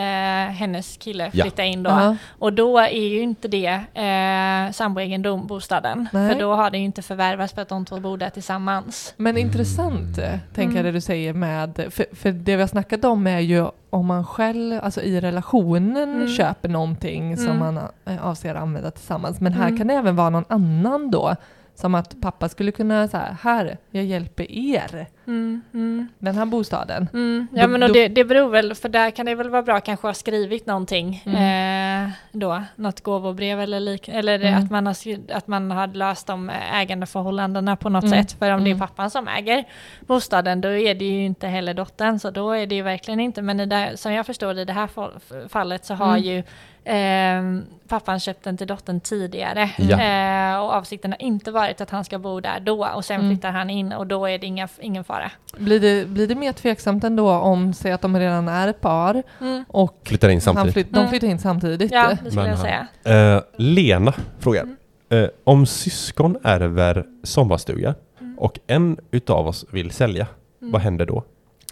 hennes 0.53 0.97
kille 0.97 1.31
Ja. 1.33 1.45
flytta 1.45 1.65
in 1.65 1.83
då. 1.83 1.91
Ja. 1.91 2.17
Och 2.39 2.53
då 2.53 2.79
är 2.79 2.89
ju 3.09 3.21
inte 3.21 3.49
det 3.49 3.81
eh, 3.95 4.73
samboegendom, 4.73 5.47
bostaden. 5.47 6.09
Nej. 6.13 6.33
För 6.33 6.41
då 6.41 6.55
har 6.55 6.71
det 6.71 6.79
ju 6.79 6.85
inte 6.85 7.03
förvärvats 7.03 7.53
för 7.55 7.63
att 7.63 7.69
de 7.69 7.85
två 7.85 8.01
bor 8.01 8.17
där 8.19 8.31
tillsammans. 8.31 9.15
Men 9.17 9.37
intressant, 9.39 10.19
eh, 10.19 10.35
tänker 10.55 10.63
jag 10.77 10.81
Mm. 10.81 10.85
det 10.85 10.93
du 10.93 11.01
säger 11.01 11.33
med, 11.33 11.87
för, 11.91 12.07
för 12.17 12.33
det 12.33 12.57
vi 12.57 12.63
har 12.63 12.69
snackat 12.69 13.05
om 13.05 13.27
är 13.27 13.41
ju 13.41 13.67
om 13.91 14.07
man 14.07 14.25
själv, 14.27 14.81
alltså 14.83 15.01
i 15.03 15.21
relationen 15.21 16.15
Mm. 16.15 16.29
köper 16.29 16.69
någonting 16.69 17.37
som 17.37 17.47
Mm. 17.47 17.59
man 17.59 17.79
eh, 18.05 18.27
avser 18.27 18.55
att 18.55 18.63
använda 18.63 18.91
tillsammans. 18.91 19.41
Men 19.41 19.53
här 19.53 19.67
Mm. 19.67 19.79
kan 19.79 19.87
det 19.87 19.95
även 19.95 20.17
vara 20.17 20.31
någon 20.31 20.45
annan 20.49 21.11
då, 21.11 21.37
som 21.77 21.95
att 21.95 22.21
pappa 22.21 22.49
skulle 22.49 22.73
kunna 22.73 23.09
säga 23.09 23.37
här, 23.43 23.79
jag 23.91 24.05
hjälper 24.05 24.47
er, 24.51 25.07
Mm, 25.27 25.63
mm. 25.75 26.09
den 26.19 26.35
här 26.35 26.47
bostaden. 26.47 27.09
Mm, 27.13 27.47
ja 27.53 27.67
men 27.67 27.83
och 27.83 27.93
det, 27.93 28.09
det 28.09 28.25
beror 28.25 28.49
väl, 28.51 28.75
för 28.75 28.89
där 28.89 29.11
kan 29.11 29.27
det 29.27 29.35
väl 29.35 29.51
vara 29.51 29.63
bra 29.63 29.81
kanske 29.81 30.09
att 30.09 30.17
ha 30.17 30.21
skrivit 30.21 30.67
någonting 30.67 31.23
Mm. 31.27 32.05
eh, 32.07 32.11
då, 32.33 32.63
något 32.77 33.01
gåvobrev 33.01 33.61
eller 33.61 33.81
liknande, 33.81 34.19
eller 34.19 34.41
Mm. 34.41 34.65
att, 34.65 34.71
man 34.71 34.87
har, 34.87 34.97
att 35.33 35.47
man 35.47 35.71
har 35.71 35.87
löst 35.87 36.27
de 36.27 36.51
ägandeförhållandena 36.73 37.77
på 37.77 37.89
något 37.89 38.05
Mm. 38.05 38.23
sätt. 38.25 38.33
För 38.39 38.51
om 38.51 38.65
det 38.65 38.71
är 38.71 38.79
pappan 38.79 39.11
som 39.11 39.29
äger 39.29 39.65
bostaden 40.01 40.61
då 40.61 40.69
är 40.69 40.95
det 40.95 41.05
ju 41.05 41.25
inte 41.25 41.47
heller 41.47 41.75
dottern, 41.75 42.19
så 42.19 42.31
då 42.31 42.51
är 42.51 42.67
det 42.67 42.75
ju 42.75 42.83
verkligen 42.83 43.21
inte, 43.21 43.43
men 43.43 43.69
det, 43.69 43.93
som 43.97 44.13
jag 44.13 44.27
förstår 44.27 44.55
det, 44.55 44.63
i 44.63 44.65
det 44.65 44.73
här 44.73 44.87
fall- 44.87 45.21
fallet 45.49 45.85
så 45.85 45.95
har 45.95 46.17
ju 46.17 46.43
eh, 46.87 47.43
pappan 47.89 48.21
köpt 48.21 48.45
den 48.45 48.57
till 48.57 48.67
dottern 48.67 49.01
tidigare. 49.01 49.71
Ja. 49.79 50.01
Eh, 50.01 50.61
och 50.65 50.73
avsikten 50.73 51.13
har 51.13 51.23
inte 51.23 51.51
varit 51.51 51.81
att 51.81 51.91
han 51.91 52.05
ska 52.05 52.19
bo 52.19 52.41
där 52.41 52.61
då 52.61 52.87
och 52.87 53.05
sen 53.05 53.21
Mm. 53.21 53.31
flyttar 53.33 53.51
han 53.51 53.71
in 53.71 53.93
och 53.93 54.07
då 54.07 54.27
är 54.27 54.39
det 54.39 54.47
inga, 54.47 54.69
ingen 54.81 55.05
fara. 55.05 55.31
Blir 55.59 55.81
det, 55.81 56.09
blir 56.09 56.27
det 56.29 56.35
mer 56.35 56.53
tveksamt 56.53 57.05
ändå 57.05 57.31
om, 57.31 57.73
säg 57.75 57.93
att 57.93 58.01
de 58.03 58.19
redan 58.19 58.49
är 58.49 58.69
ett 58.69 58.81
par 58.81 59.23
och 59.69 59.99
Flyttar 60.05 60.29
in 60.29 60.35
han 60.35 60.41
samtidigt. 60.41 60.73
flytt, 60.73 60.91
de 60.93 60.99
Mm. 60.99 61.11
flyttar 61.11 61.27
in 61.29 61.39
samtidigt. 61.39 61.93
Ja, 61.93 62.09
det 62.25 62.31
skulle 62.31 62.49
Men 62.49 62.51
jag 62.51 62.59
säga. 63.05 63.37
Eh, 63.37 63.43
Lena 63.57 64.13
frågar. 64.39 64.63
Mm. 64.63 64.77
Eh, 65.09 65.29
om 65.45 65.67
syskon 65.67 66.37
ärver 66.45 67.05
sommarstuga 67.23 67.95
Mm. 68.21 68.39
och 68.39 68.59
en 68.67 68.97
utav 69.11 69.49
oss 69.49 69.65
vill 69.73 69.91
sälja, 69.91 70.27
Mm. 70.61 70.73
vad 70.73 70.83
händer 70.83 71.07
då? 71.07 71.25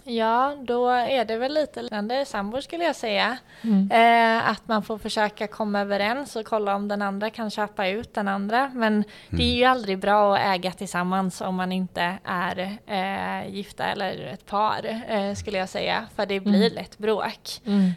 Ja, 0.07 0.55
då 0.63 0.89
är 0.89 1.25
det 1.25 1.37
väl 1.37 1.53
lite 1.53 1.81
liknande 1.81 2.25
sambor 2.25 2.61
skulle 2.61 2.83
jag 2.83 2.95
säga. 2.95 3.37
Mm. 3.61 3.91
Eh, 3.91 4.49
att 4.49 4.67
man 4.67 4.83
får 4.83 4.97
försöka 4.97 5.47
komma 5.47 5.79
överens 5.81 6.35
och 6.35 6.45
kolla 6.45 6.75
om 6.75 6.87
den 6.87 7.01
andra 7.01 7.29
kan 7.29 7.49
köpa 7.49 7.87
ut 7.87 8.13
den 8.13 8.27
andra. 8.27 8.71
Men 8.73 9.03
det 9.29 9.43
är 9.43 9.55
ju 9.55 9.63
aldrig 9.63 9.99
bra 9.99 10.35
att 10.35 10.41
äga 10.55 10.71
tillsammans 10.71 11.41
om 11.41 11.55
man 11.55 11.71
inte 11.71 12.17
är 12.23 12.77
eh, 12.87 13.49
gifta 13.55 13.83
eller 13.85 14.25
ett 14.33 14.45
par 14.45 15.03
eh, 15.07 15.33
skulle 15.33 15.57
jag 15.57 15.69
säga. 15.69 16.05
För 16.15 16.25
det 16.25 16.39
blir 16.39 16.55
Mm. 16.55 16.73
lätt 16.73 16.97
bråk. 16.97 17.61
Mm. 17.65 17.93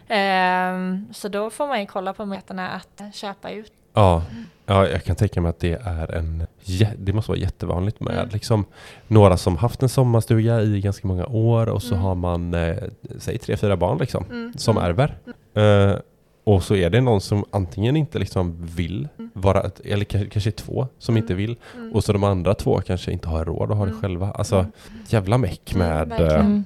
Eh, 1.09 1.13
så 1.13 1.29
då 1.29 1.51
får 1.51 1.67
man 1.67 1.81
ju 1.81 1.87
kolla 1.87 2.13
på 2.13 2.27
möjligheterna 2.27 2.69
att 2.71 3.15
köpa 3.15 3.51
ut. 3.51 3.73
Ja, 3.99 4.23
ja, 4.67 4.89
jag 4.89 5.05
kan 5.05 5.17
tänka 5.17 5.41
mig 5.41 5.51
att 5.51 5.61
det 5.61 5.79
är 5.85 6.15
en... 6.15 6.47
Det 6.99 7.13
måste 7.13 7.31
vara 7.31 7.39
jättevanligt 7.41 8.01
med 8.01 8.15
Mm. 8.15 8.29
liksom, 8.33 8.65
några 9.09 9.37
som 9.37 9.57
haft 9.57 9.83
en 9.83 9.89
sommarstuga 9.89 10.63
i 10.63 10.81
ganska 10.81 11.09
många 11.09 11.27
år 11.27 11.69
och 11.69 11.83
så 11.83 11.95
Mm. 11.95 12.05
har 12.05 12.15
man, 12.15 12.55
eh, 12.55 12.77
säg 13.19 13.39
tre, 13.39 13.57
fyra 13.57 13.77
barn 13.77 13.99
liksom, 13.99 14.25
Mm. 14.31 14.53
som 14.57 14.77
Mm. 14.79 14.91
ärver. 14.91 15.17
Eh, 15.55 15.99
och 16.45 16.63
så 16.63 16.75
är 16.75 16.91
det 16.91 17.01
någon 17.01 17.21
som 17.21 17.45
antingen 17.51 17.97
inte 17.97 18.19
liksom 18.19 18.67
vill 18.67 19.09
Mm. 19.19 19.31
vara, 19.35 19.71
eller 19.85 20.05
k- 20.05 20.19
kanske 20.31 20.51
två 20.51 20.89
som 20.99 21.13
Mm. 21.15 21.23
inte 21.25 21.35
vill. 21.35 21.57
Mm. 21.77 21.93
Och 21.93 22.05
så 22.05 22.13
de 22.13 22.25
andra 22.25 22.55
två 22.55 22.81
kanske 22.87 23.13
inte 23.13 23.29
har 23.29 23.45
råd 23.45 23.71
att 23.71 23.77
ha 23.77 23.85
det 23.85 23.91
Mm. 23.91 24.03
själva. 24.03 24.31
Alltså 24.31 24.67
jävla 25.09 25.39
meck 25.39 25.75
med... 25.75 26.09
verkligen. 26.09 26.65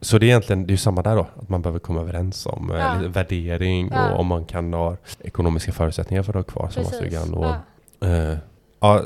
Eh, 0.00 0.04
så 0.04 0.18
det 0.18 0.26
är 0.26 0.28
egentligen 0.28 0.66
det 0.66 0.72
är 0.72 0.76
samma 0.76 1.02
där 1.02 1.16
då, 1.16 1.26
att 1.42 1.48
man 1.48 1.62
behöver 1.62 1.78
komma 1.78 2.00
överens 2.00 2.46
om 2.46 2.70
eh, 2.70 2.78
Ja. 2.78 2.94
lite 2.98 3.08
värdering 3.08 3.90
Ja. 3.92 4.12
och 4.12 4.20
om 4.20 4.26
man 4.26 4.44
kan 4.44 4.72
ha 4.72 4.96
ekonomiska 5.20 5.72
förutsättningar 5.72 6.22
för 6.22 6.32
att 6.32 6.46
ha 6.46 6.52
kvar 6.52 6.68
sommarstugan. 6.70 7.34
Och, 7.34 7.54
Ja. 8.00 8.06
eh, 8.08 8.38
ja, 8.80 9.02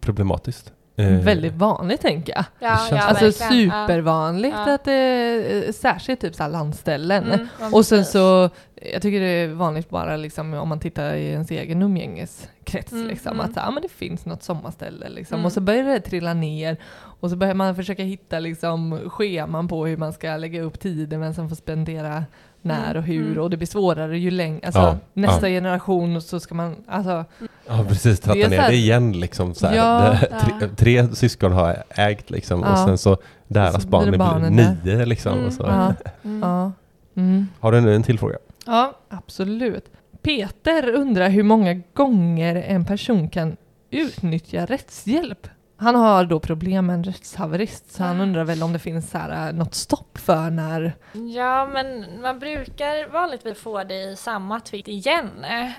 problematiskt. 0.00 0.72
Eh, 0.96 1.06
Väldigt 1.06 1.54
vanligt 1.54 2.00
tänker 2.00 2.32
jag. 2.36 2.44
Ja, 2.60 2.78
ja, 2.90 3.02
alltså 3.02 3.32
supervanligt 3.32 4.54
Ja. 4.66 4.74
att 4.74 4.84
det 4.84 4.92
är 4.92 5.72
särskilt 5.72 6.20
typ 6.20 6.34
så 6.34 6.42
här 6.42 6.50
landställen. 6.50 7.24
Mm, 7.24 7.46
Och 7.74 7.86
sen 7.86 7.98
precis. 7.98 8.12
så, 8.12 8.50
jag 8.92 9.02
tycker 9.02 9.20
det 9.20 9.26
är 9.26 9.48
vanligt 9.48 9.88
bara 9.90 10.16
liksom 10.16 10.54
om 10.54 10.68
man 10.68 10.80
tittar 10.80 11.14
i 11.14 11.26
ens 11.30 11.50
egen 11.50 11.82
umgängeskrets 11.82 12.92
Mm, 12.92 13.06
liksom 13.08 13.32
mm. 13.32 13.46
att 13.46 13.54
så, 13.54 13.60
ja, 13.60 13.70
men 13.70 13.82
det 13.82 13.88
finns 13.88 14.26
något 14.26 14.42
sommarställe 14.42 15.08
liksom. 15.08 15.34
Mm. 15.34 15.46
Och 15.46 15.52
så 15.52 15.60
börjar 15.60 15.84
det 15.84 16.00
trilla 16.00 16.34
ner 16.34 16.76
och 17.20 17.30
så 17.30 17.36
börjar 17.36 17.54
man 17.54 17.76
försöka 17.76 18.02
hitta 18.02 18.38
liksom 18.38 19.00
scheman 19.10 19.68
på 19.68 19.86
hur 19.86 19.96
man 19.96 20.12
ska 20.12 20.36
lägga 20.36 20.62
upp 20.62 20.80
tiden, 20.80 21.20
vem 21.20 21.34
som 21.34 21.48
får 21.48 21.56
spendera 21.56 22.24
när 22.62 22.90
Mm, 22.90 22.96
och 22.96 23.02
hur 23.02 23.26
mm. 23.26 23.38
och 23.42 23.50
det 23.50 23.56
blir 23.56 23.66
svårare 23.68 24.18
ju 24.18 24.30
längre, 24.30 24.60
alltså 24.66 24.80
Ja, 24.80 24.96
nästa 25.14 25.48
generation 25.48 26.22
så 26.22 26.40
ska 26.40 26.54
man, 26.54 26.76
alltså 26.88 27.24
Ja 27.68 27.84
precis, 27.88 28.20
tratta 28.20 28.38
ner 28.48 28.58
här- 28.58 28.68
det 28.70 28.76
igen 28.76 29.12
liksom. 29.20 29.54
Så 29.54 29.66
här. 29.66 29.76
Ja. 29.76 30.00
Det, 30.20 30.28
Ja. 30.30 30.38
tre, 30.58 30.68
tre 30.76 31.14
syskon 31.14 31.52
har 31.52 31.82
ägt 31.90 32.30
liksom 32.30 32.60
och 32.62 32.68
Ja. 32.68 32.86
sen 32.86 32.98
så 32.98 33.16
deras 33.48 33.82
Så 33.82 33.88
barn 33.88 34.02
blir 34.02 34.18
blir 34.18 34.18
där. 34.50 34.76
nio 34.84 35.04
liksom. 35.06 35.32
Mm. 35.32 35.46
Och 35.46 35.52
så. 35.52 35.62
ja, 35.62 35.94
Mm. 36.24 36.40
ja. 36.42 36.72
Mm. 37.16 37.46
Har 37.60 37.72
du 37.72 37.80
nu 37.80 37.94
en 37.94 38.02
till 38.02 38.18
fråga? 38.18 38.36
Ja, 38.66 38.98
absolut. 39.08 39.84
Peter 40.22 40.88
undrar 40.94 41.28
hur 41.28 41.42
många 41.42 41.74
gånger 41.94 42.56
en 42.56 42.84
person 42.84 43.28
kan 43.28 43.56
utnyttja 43.90 44.64
rättshjälp. 44.66 45.46
Han 45.82 45.94
har 45.94 46.24
då 46.24 46.40
problem 46.40 46.86
med 46.86 46.94
en 46.94 47.04
rättshaverist, 47.04 47.92
så 47.92 48.02
han 48.02 48.20
Ah. 48.20 48.22
undrar 48.22 48.44
väl 48.44 48.62
om 48.62 48.72
det 48.72 48.78
finns 48.78 49.10
så 49.10 49.18
här, 49.18 49.48
äh, 49.48 49.54
något 49.54 49.74
stopp 49.74 50.18
för 50.18 50.50
när... 50.50 50.92
Ja, 51.34 51.66
men 51.66 52.06
man 52.22 52.38
brukar 52.38 53.08
vanligtvis 53.12 53.58
få 53.58 53.84
det 53.84 53.94
i 54.02 54.16
samma 54.16 54.60
tweet 54.60 54.88
igen. 54.88 55.30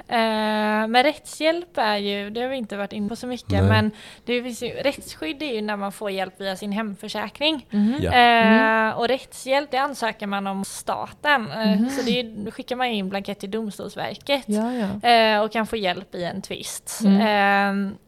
Eh, 0.08 0.88
men 0.88 1.04
rättshjälp 1.04 1.78
är 1.78 1.98
ju, 1.98 2.30
det 2.30 2.42
har 2.42 2.50
vi 2.50 2.56
inte 2.58 2.78
varit 2.78 2.94
inne 2.94 3.10
på 3.10 3.16
så 3.16 3.28
mycket, 3.28 3.50
Nej. 3.52 3.62
men 3.64 3.92
det 4.26 4.44
finns 4.44 4.64
ju, 4.64 4.68
rättsskydd 4.70 5.42
är 5.42 5.54
ju 5.54 5.62
när 5.62 5.76
man 5.78 5.92
får 5.92 6.12
hjälp 6.12 6.42
via 6.42 6.56
sin 6.56 6.72
hemförsäkring. 6.72 7.66
Ja. 8.00 8.12
Eh, 8.14 8.98
och 9.00 9.08
rättshjälp 9.08 9.72
det 9.72 9.78
ansöker 9.78 10.28
man 10.28 10.48
om 10.48 10.66
staten. 10.66 11.52
Eh, 11.52 11.74
Mhm. 11.74 11.90
Så 11.90 12.02
det 12.06 12.20
är, 12.20 12.46
då 12.46 12.52
skickar 12.52 12.76
man 12.76 12.88
in 12.88 13.10
blankett 13.10 13.40
till 13.40 13.52
Domstolsverket. 13.52 14.44
Ja, 14.46 14.72
ja. 14.74 15.10
Eh, 15.10 15.42
och 15.44 15.52
kan 15.52 15.68
få 15.68 15.76
hjälp 15.76 16.16
i 16.16 16.24
en 16.24 16.42
tvist. 16.42 17.00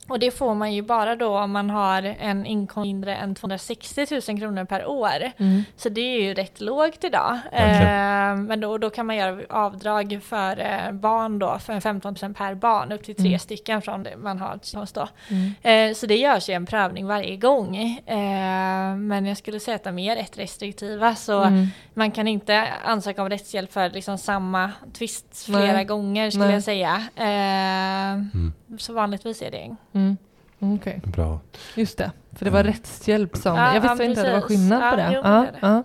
Och 0.08 0.20
det 0.20 0.32
får 0.32 0.54
man 0.56 0.74
ju 0.74 0.82
bara 0.82 1.16
då 1.16 1.38
om 1.40 1.52
man 1.52 1.70
har 1.70 2.04
en 2.20 2.46
inkomst 2.46 2.86
mindre 2.86 3.16
än 3.16 3.36
260 3.36 4.06
000 4.30 4.40
kronor 4.40 4.66
per 4.66 4.86
år. 4.88 5.32
Mm. 5.38 5.64
Så 5.78 5.90
det 5.90 6.02
är 6.02 6.22
ju 6.22 6.34
rätt 6.34 6.62
lågt 6.62 7.04
idag. 7.04 7.40
Eh, 7.52 8.36
men 8.36 8.60
då, 8.62 8.78
då 8.78 8.90
kan 8.90 9.06
man 9.06 9.16
göra 9.16 9.42
avdrag 9.50 10.20
för 10.24 10.60
eh, 10.60 10.92
barn 10.92 11.40
då, 11.40 11.60
för 11.60 11.74
15% 11.74 12.34
per 12.34 12.56
barn, 12.56 12.92
upp 12.92 13.04
till 13.04 13.16
tre 13.16 13.28
Mm. 13.28 13.40
stycken 13.40 13.82
från 13.82 14.04
det 14.04 14.18
man 14.18 14.40
har 14.40 14.60
inkomst 14.64 14.96
då. 14.96 15.08
Mm. 15.30 15.90
Eh, 15.90 15.96
så 15.96 16.06
det 16.06 16.18
görs 16.18 16.50
ju 16.50 16.54
en 16.54 16.66
prövning 16.66 17.08
varje 17.08 17.38
gång. 17.38 17.78
Eh, 18.06 18.96
men 18.96 19.26
jag 19.26 19.38
skulle 19.38 19.60
säga 19.60 19.76
att 19.76 19.84
de 19.84 20.00
är 20.00 20.16
rätt 20.16 20.38
restriktiva. 20.38 21.16
Så 21.16 21.42
Mm. 21.44 21.68
man 21.94 22.12
kan 22.12 22.28
inte 22.28 22.68
ansöka 22.86 23.22
om 23.22 23.30
rättshjälp 23.30 23.74
för 23.74 23.90
liksom 23.90 24.18
samma 24.18 24.72
tvist 24.94 25.46
flera 25.46 25.74
Nej. 25.74 25.86
gånger 25.86 26.30
skulle 26.30 26.46
Nej. 26.46 26.54
jag 26.54 26.64
säga. 26.64 27.04
Eh, 27.16 27.96
Mm. 28.06 28.54
Så 28.78 28.94
vanligtvis 28.94 29.42
är 29.42 29.52
det. 29.52 29.76
Mm. 29.96 30.18
Okej, 30.60 31.02
Bra. 31.06 31.40
just 31.76 31.98
det. 31.98 32.12
För 32.34 32.46
det 32.46 32.52
var 32.52 32.60
Mm. 32.60 32.72
rättshjälp 32.74 33.38
som... 33.38 33.56
Ja, 33.56 33.74
jag 33.74 33.82
visste 33.82 34.04
ja, 34.04 34.10
inte 34.10 34.22
att 34.22 34.28
det 34.28 34.34
var 34.34 34.42
skillnad 34.42 34.80
på 34.94 35.00
Ja, 35.00 35.22
det. 35.52 35.54
Ja, 35.62 35.84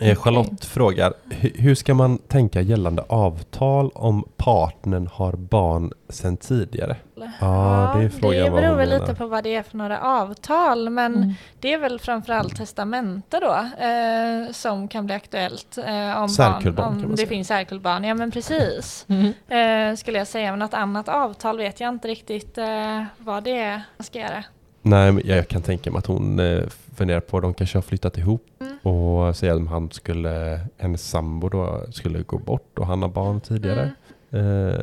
Eh, 0.00 0.16
Charlotte 0.16 0.64
frågar, 0.64 1.12
hu- 1.30 1.52
hur 1.60 1.74
ska 1.74 1.94
man 1.94 2.18
tänka 2.18 2.60
gällande 2.60 3.02
avtal 3.08 3.90
om 3.94 4.24
partnern 4.36 5.08
har 5.12 5.32
barn 5.32 5.92
sedan 6.08 6.36
tidigare? 6.36 6.96
Ja, 7.40 7.94
det 7.96 8.04
är 8.04 8.08
frågan 8.08 8.44
Det 8.44 8.50
beror 8.50 8.74
väl 8.76 8.88
lite 9.00 9.14
på 9.14 9.26
vad 9.26 9.44
det 9.44 9.54
är 9.54 9.62
för 9.62 9.76
några 9.76 10.00
avtal. 10.00 10.90
Men 10.90 11.14
Mm. 11.16 11.34
det 11.60 11.72
är 11.72 11.78
väl 11.78 12.00
framförallt 12.00 12.56
testamente 12.56 13.40
då 13.40 13.52
eh, 13.84 14.52
som 14.52 14.88
kan 14.88 15.06
bli 15.06 15.14
aktuellt. 15.14 15.78
Eh, 15.78 16.22
om 16.22 16.30
barn, 16.38 16.62
kan 16.62 16.74
man 16.74 17.04
om 17.04 17.10
det 17.10 17.16
säga. 17.16 17.28
finns 17.28 17.48
särkullbarn. 17.48 18.04
Ja 18.04 18.14
men 18.14 18.30
precis. 18.30 19.06
Mm. 19.48 19.90
Eh, 19.92 19.96
skulle 19.96 20.18
jag 20.18 20.26
säga. 20.26 20.50
Men 20.50 20.58
något 20.58 20.74
annat 20.74 21.08
avtal 21.08 21.58
vet 21.58 21.80
jag 21.80 21.88
inte 21.88 22.08
riktigt 22.08 22.58
eh, 22.58 23.04
vad 23.18 23.42
det 23.44 23.58
är 23.58 23.82
man 23.96 24.04
ska 24.04 24.18
göra. 24.18 24.44
Nej, 24.82 25.12
men 25.12 25.22
jag 25.26 25.48
kan 25.48 25.62
tänka 25.62 25.90
mig 25.90 25.98
att 25.98 26.06
hon 26.06 26.38
eh, 26.38 26.62
funderar 26.96 27.20
på 27.20 27.36
att 27.36 27.42
de 27.42 27.54
kanske 27.54 27.76
har 27.78 27.82
flyttat 27.82 28.18
ihop 28.18 28.44
Mm. 28.60 28.78
och 28.94 29.36
säga 29.36 29.56
om 29.56 29.66
han 29.66 29.90
skulle, 29.90 30.60
hennes 30.76 31.08
sambo 31.10 31.48
då 31.48 31.80
skulle 31.90 32.22
gå 32.22 32.38
bort 32.38 32.78
och 32.78 32.86
han 32.86 33.02
har 33.02 33.08
barn 33.08 33.40
tidigare. 33.40 33.90
Mm. 34.30 34.68
Eh, 34.68 34.78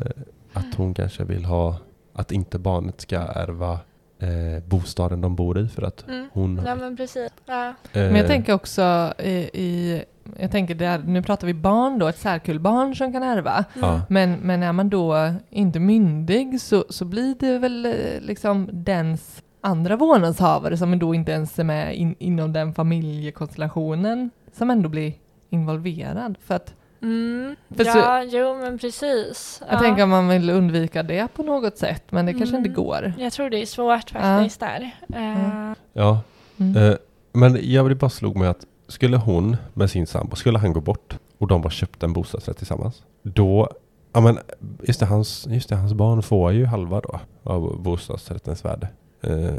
att 0.52 0.74
hon 0.76 0.94
kanske 0.94 1.24
vill 1.24 1.44
ha, 1.44 1.76
att 2.12 2.32
inte 2.32 2.58
barnet 2.58 3.00
ska 3.00 3.16
ärva 3.16 3.72
eh, 4.18 4.64
bostaden 4.66 5.20
de 5.20 5.36
bor 5.36 5.58
i 5.58 5.68
för 5.68 5.82
att 5.82 6.08
Mm. 6.08 6.28
hon... 6.32 6.60
Ja 6.66 6.74
men 6.74 6.96
precis. 6.96 7.30
Ja. 7.46 7.68
eh, 7.68 7.74
Men 7.92 8.16
jag 8.16 8.26
tänker 8.26 8.52
också 8.52 9.12
i, 9.18 9.30
i 9.52 10.02
jag 10.38 10.50
tänker 10.50 10.74
där, 10.74 10.98
nu 10.98 11.22
pratar 11.22 11.46
vi 11.46 11.54
barn 11.54 11.98
då, 11.98 12.08
ett 12.08 12.18
särkullbarn 12.18 12.94
som 12.96 13.12
kan 13.12 13.22
ärva. 13.22 13.64
Ja. 13.80 14.00
Men, 14.08 14.32
men 14.32 14.62
är 14.62 14.72
man 14.72 14.90
då 14.90 15.32
inte 15.50 15.80
myndig 15.80 16.60
så, 16.60 16.84
så 16.88 17.04
blir 17.04 17.34
det 17.40 17.58
väl 17.58 17.86
eh, 17.86 17.92
liksom 18.20 18.68
dens 18.72 19.42
andra 19.66 19.96
vårdnadshavare 19.96 20.76
som 20.76 20.98
då 20.98 21.14
inte 21.14 21.32
ens 21.32 21.58
är 21.58 21.64
med 21.64 21.96
in, 21.96 22.14
inom 22.18 22.52
den 22.52 22.74
familjekonstellationen 22.74 24.30
som 24.52 24.70
ändå 24.70 24.88
blir 24.88 25.12
involverad. 25.50 26.36
För 26.44 26.54
att 26.54 26.74
Mm. 27.02 27.56
För 27.76 27.84
så- 27.84 27.98
ja, 27.98 28.22
jo 28.22 28.54
men 28.54 28.78
precis. 28.78 29.62
jag 29.68 29.74
ja. 29.74 29.80
tänker 29.80 30.02
att 30.02 30.08
man 30.08 30.28
vill 30.28 30.50
undvika 30.50 31.02
det 31.02 31.28
på 31.34 31.42
något 31.42 31.78
sätt, 31.78 32.02
men 32.10 32.26
det 32.26 32.32
kanske 32.32 32.56
Mm. 32.56 32.58
inte 32.66 32.82
går. 32.82 33.12
Jag 33.18 33.32
tror 33.32 33.50
det 33.50 33.62
är 33.62 33.66
svårt 33.66 34.10
Ja. 34.14 34.20
faktiskt 34.20 34.60
där. 34.60 34.90
Eh, 35.14 35.42
Ja. 35.42 35.74
ja, 35.92 36.20
Mm. 36.56 36.76
eh, 36.76 36.96
men 37.32 37.58
jag 37.62 37.96
bara 37.96 38.10
slog 38.10 38.36
mig 38.36 38.48
att 38.48 38.66
skulle 38.88 39.16
hon 39.16 39.56
med 39.74 39.90
sin 39.90 40.06
sambo, 40.06 40.36
skulle 40.36 40.58
han 40.58 40.72
gå 40.72 40.80
bort 40.80 41.18
och 41.38 41.46
de 41.46 41.62
bara 41.62 41.70
köpte 41.70 42.06
en 42.06 42.12
bostadsrätt 42.12 42.56
tillsammans. 42.56 43.02
Då, 43.22 43.68
ja 44.12 44.20
men 44.20 44.38
just 44.82 45.00
det, 45.00 45.06
hans, 45.06 45.46
just 45.50 45.68
det, 45.68 45.76
hans 45.76 45.94
barn 45.94 46.22
får 46.22 46.52
ju 46.52 46.66
halva 46.66 47.00
då 47.00 47.20
av 47.42 47.82
bostadsrättens 47.82 48.64
värde. 48.64 48.88
Eh, 49.26 49.54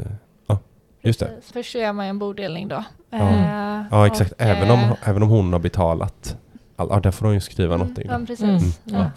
ja, 0.46 0.58
just 1.02 1.20
det. 1.20 1.26
precis. 1.26 1.52
Först 1.52 1.72
så 1.72 1.78
gör 1.78 1.92
man 1.92 2.06
en 2.06 2.18
bodelning 2.18 2.68
då. 2.68 2.84
Ja. 3.10 3.18
Eh, 3.18 3.82
Ja 3.90 4.06
exakt, 4.06 4.32
och, 4.32 4.40
även, 4.40 4.70
om, 4.70 4.78
eh, 4.78 5.08
även 5.08 5.22
om 5.22 5.28
hon 5.28 5.52
har 5.52 5.60
betalat. 5.60 6.36
All, 6.76 6.88
ja, 6.90 7.00
där 7.00 7.10
får 7.10 7.26
hon 7.26 7.34
ju 7.34 7.40
skriva 7.40 7.74
mm, 7.74 7.78
någonting. 7.86 8.06
Ja 8.10 8.18
precis. 8.26 8.42
Mm. 8.42 8.62
Ja. 8.84 9.10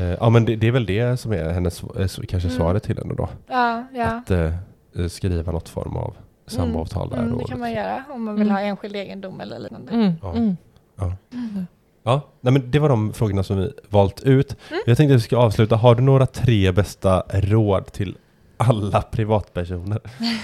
Eh, 0.00 0.02
ja 0.20 0.30
men 0.30 0.44
det, 0.44 0.56
det 0.56 0.66
är 0.66 0.72
väl 0.72 0.86
det 0.86 1.16
som 1.20 1.32
är 1.32 1.52
hennes, 1.52 1.80
kanske 2.28 2.36
Mm. 2.48 2.50
svaret 2.50 2.82
till 2.82 2.98
henne 2.98 3.14
då. 3.14 3.28
Ja, 3.46 3.84
ja. 3.94 4.04
Att 4.06 4.30
eh, 4.30 4.54
eh, 4.96 5.06
skriva 5.08 5.52
något 5.52 5.68
form 5.68 5.96
av 5.96 6.14
samboavtal 6.46 7.10
där. 7.10 7.16
Mm, 7.18 7.32
och 7.32 7.38
det 7.38 7.44
kan 7.44 7.60
man 7.60 7.68
liksom. 7.70 7.84
göra 7.84 8.04
om 8.14 8.24
man 8.24 8.34
vill 8.34 8.42
Mm. 8.48 8.54
ha 8.54 8.60
enskild 8.62 8.96
egendom 8.96 9.40
eller 9.40 9.58
liknande. 9.58 9.92
Mm. 9.92 10.12
Ja. 10.22 10.32
Mm. 10.32 11.66
Ja, 12.02 12.20
nej, 12.40 12.52
men 12.52 12.70
det 12.70 12.78
var 12.78 12.88
de 12.88 13.12
frågorna 13.12 13.42
som 13.42 13.56
vi 13.58 13.72
valt 13.88 14.22
ut. 14.22 14.56
Mm. 14.70 14.82
Jag 14.86 14.96
tänkte 14.96 15.14
att 15.14 15.20
vi 15.20 15.24
ska 15.24 15.36
avsluta. 15.36 15.76
Har 15.76 15.94
du 15.94 16.02
några 16.02 16.26
tre 16.26 16.72
bästa 16.72 17.22
råd 17.30 17.86
till 17.92 18.16
alla 18.58 19.02
privatpersoner? 19.02 20.00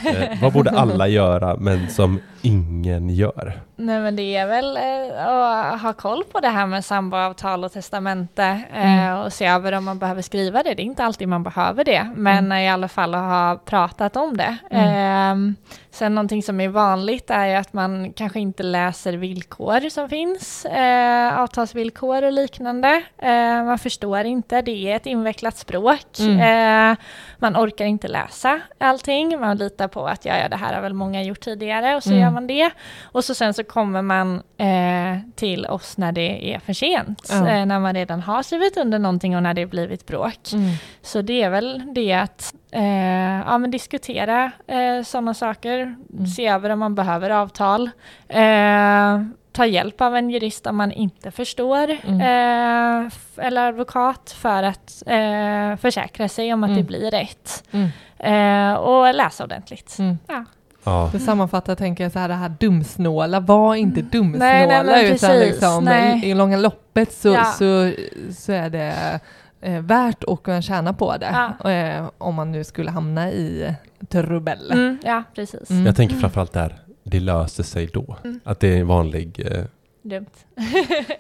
eh, 0.07 0.43
vad 0.43 0.53
borde 0.53 0.71
alla 0.71 1.09
göra 1.09 1.57
men 1.57 1.91
som 1.91 2.21
ingen 2.43 3.11
gör? 3.11 3.61
Nej 3.77 4.01
men 4.01 4.17
det 4.17 4.37
är 4.37 4.47
väl 4.47 4.77
eh, 4.77 5.27
att 5.29 5.83
ha 5.83 5.93
koll 5.93 6.25
på 6.33 6.41
det 6.41 6.49
här 6.49 6.67
med 6.67 6.85
samboavtal 6.85 7.65
och 7.65 7.73
testamente 7.73 8.63
eh, 8.75 8.95
Mm. 8.95 9.19
och 9.19 9.33
se 9.33 9.47
över 9.47 9.73
om 9.73 9.85
man 9.85 9.99
behöver 9.99 10.23
skriva 10.23 10.63
det. 10.63 10.75
Det 10.75 10.83
är 10.83 10.85
inte 10.85 11.05
alltid 11.05 11.29
man 11.29 11.43
behöver 11.43 11.85
det, 11.85 12.11
men 12.17 12.53
i 12.53 12.69
alla 12.71 12.89
fall 12.89 13.15
att 13.15 13.21
ha 13.21 13.61
pratat 13.65 14.17
om 14.17 14.37
det. 14.37 14.57
Mm. 14.71 15.49
Eh, 15.49 15.55
sen 15.91 16.15
någonting 16.15 16.43
som 16.43 16.61
är 16.61 16.69
vanligt 16.69 17.31
är 17.31 17.57
att 17.57 17.73
man 17.73 18.13
kanske 18.13 18.41
inte 18.41 18.63
läser 18.63 19.13
villkor 19.13 19.89
som 19.91 20.09
finns, 20.09 20.65
eh, 20.65 21.39
avtalsvillkor 21.41 22.23
och 22.23 22.33
liknande. 22.33 23.03
Eh, 23.19 23.65
man 23.65 23.79
förstår 23.79 24.25
inte, 24.25 24.63
det 24.63 24.91
är 24.93 24.97
ett 24.97 25.07
invecklat 25.07 25.57
språk. 25.57 26.19
Mm. 26.21 26.91
Eh, 26.93 26.97
man 27.39 27.57
orkar 27.57 27.85
inte 27.85 28.04
läsa 28.09 28.61
allting, 28.79 29.41
man 29.41 29.57
litar 29.57 29.89
på 29.89 30.07
att 30.07 30.25
ja, 30.25 30.37
ja, 30.39 30.49
det 30.49 30.57
här 30.57 30.75
har 30.75 30.83
väl 30.83 30.95
många 30.95 31.23
gjort 31.23 31.41
tidigare 31.41 31.97
och 31.97 32.03
så 32.03 32.11
Mm. 32.11 32.23
gör 32.23 32.31
man 32.31 32.47
det. 32.47 32.71
Och 33.03 33.25
så 33.25 33.35
sen 33.35 33.55
så 33.55 33.65
kommer 33.65 34.03
man 34.03 34.43
eh, 34.59 35.19
till 35.37 35.67
oss 35.67 35.97
när 35.99 36.13
det 36.13 36.55
är 36.55 36.59
för 36.59 36.73
sent, 36.73 37.27
Ja. 37.31 37.49
eh, 37.49 37.67
när 37.67 37.81
man 37.81 37.95
redan 37.95 38.21
har 38.21 38.43
skrivit 38.43 38.77
under 38.77 38.99
någonting 38.99 39.37
och 39.37 39.43
när 39.43 39.55
det 39.55 39.67
blivit 39.67 40.07
bråk. 40.07 40.53
Mm. 40.53 40.71
Så 41.03 41.23
det 41.23 41.43
är 41.43 41.51
väl 41.51 41.83
det 41.95 42.13
att 42.13 42.55
eh, 42.71 43.39
ja, 43.47 43.59
men 43.59 43.71
diskutera 43.71 44.51
eh, 44.67 45.03
sådana 45.05 45.35
saker, 45.35 45.97
Mm. 46.13 46.27
se 46.27 46.47
över 46.49 46.71
om 46.71 46.79
man 46.79 46.95
behöver 46.95 47.31
avtal, 47.31 47.91
eh, 48.29 49.21
ta 49.55 49.67
hjälp 49.67 50.01
av 50.01 50.17
en 50.17 50.31
jurist 50.31 50.67
om 50.67 50.77
man 50.77 50.93
inte 50.93 51.31
förstår, 51.31 51.91
Mm. 52.07 52.21
eh, 52.21 53.13
eller 53.47 53.69
advokat 53.69 54.31
för 54.39 54.63
att 54.63 55.03
eh, 55.07 55.77
försäkra 55.77 56.29
sig 56.29 56.55
om 56.55 56.65
att 56.65 56.69
Mm. 56.71 56.79
det 56.83 56.87
blir 56.87 57.11
rätt. 57.11 57.65
Mm. 57.71 57.89
Eh, 58.19 58.75
och 58.75 59.15
läsa 59.15 59.45
ordentligt. 59.45 59.97
Mm. 59.99 60.19
Ja. 60.27 60.45
Ja, 60.85 61.09
För 61.11 61.19
sammanfattar 61.19 61.75
tänker 61.75 62.05
jag 62.05 62.13
så 62.13 62.19
här, 62.19 62.29
det 62.29 62.35
här 62.35 62.49
dumsnåla, 62.61 63.41
var 63.41 63.75
inte 63.75 64.03
dumsnåla 64.03 64.45
Nej, 64.45 64.67
nej, 64.67 64.85
men 64.85 65.05
utan 65.05 65.31
precis, 65.31 65.53
liksom, 65.53 65.85
nej. 65.85 66.21
i, 66.25 66.31
i 66.31 66.35
långa 66.35 66.57
loppet 66.57 67.13
så, 67.13 67.29
Ja. 67.29 67.45
så, 67.45 67.93
så 68.37 68.53
är 68.53 68.71
det 68.71 69.21
eh, 69.61 69.81
värt 69.81 70.25
att 70.25 70.43
kunna 70.43 70.63
tjäna 70.63 70.93
på 70.93 71.17
det. 71.17 71.51
Ja. 71.63 71.71
Eh, 71.71 72.09
om 72.19 72.35
man 72.35 72.53
nu 72.53 72.65
skulle 72.65 72.91
hamna 72.91 73.31
i 73.31 73.75
trubbel. 74.09 74.71
Mm, 74.73 74.99
ja, 75.05 75.23
precis. 75.35 75.71
Mm. 75.71 75.87
jag 75.87 75.97
tänker 75.97 76.17
framförallt 76.17 76.53
där, 76.53 76.75
det 77.05 77.21
löser 77.21 77.63
sig 77.63 77.87
då. 77.93 78.17
Mm. 78.25 78.41
Att 78.45 78.61
det 78.61 78.69
är 78.69 78.81
en 78.81 78.87
vanlig... 78.87 79.47
Eh, 79.53 79.65
Dumt. 80.07 80.27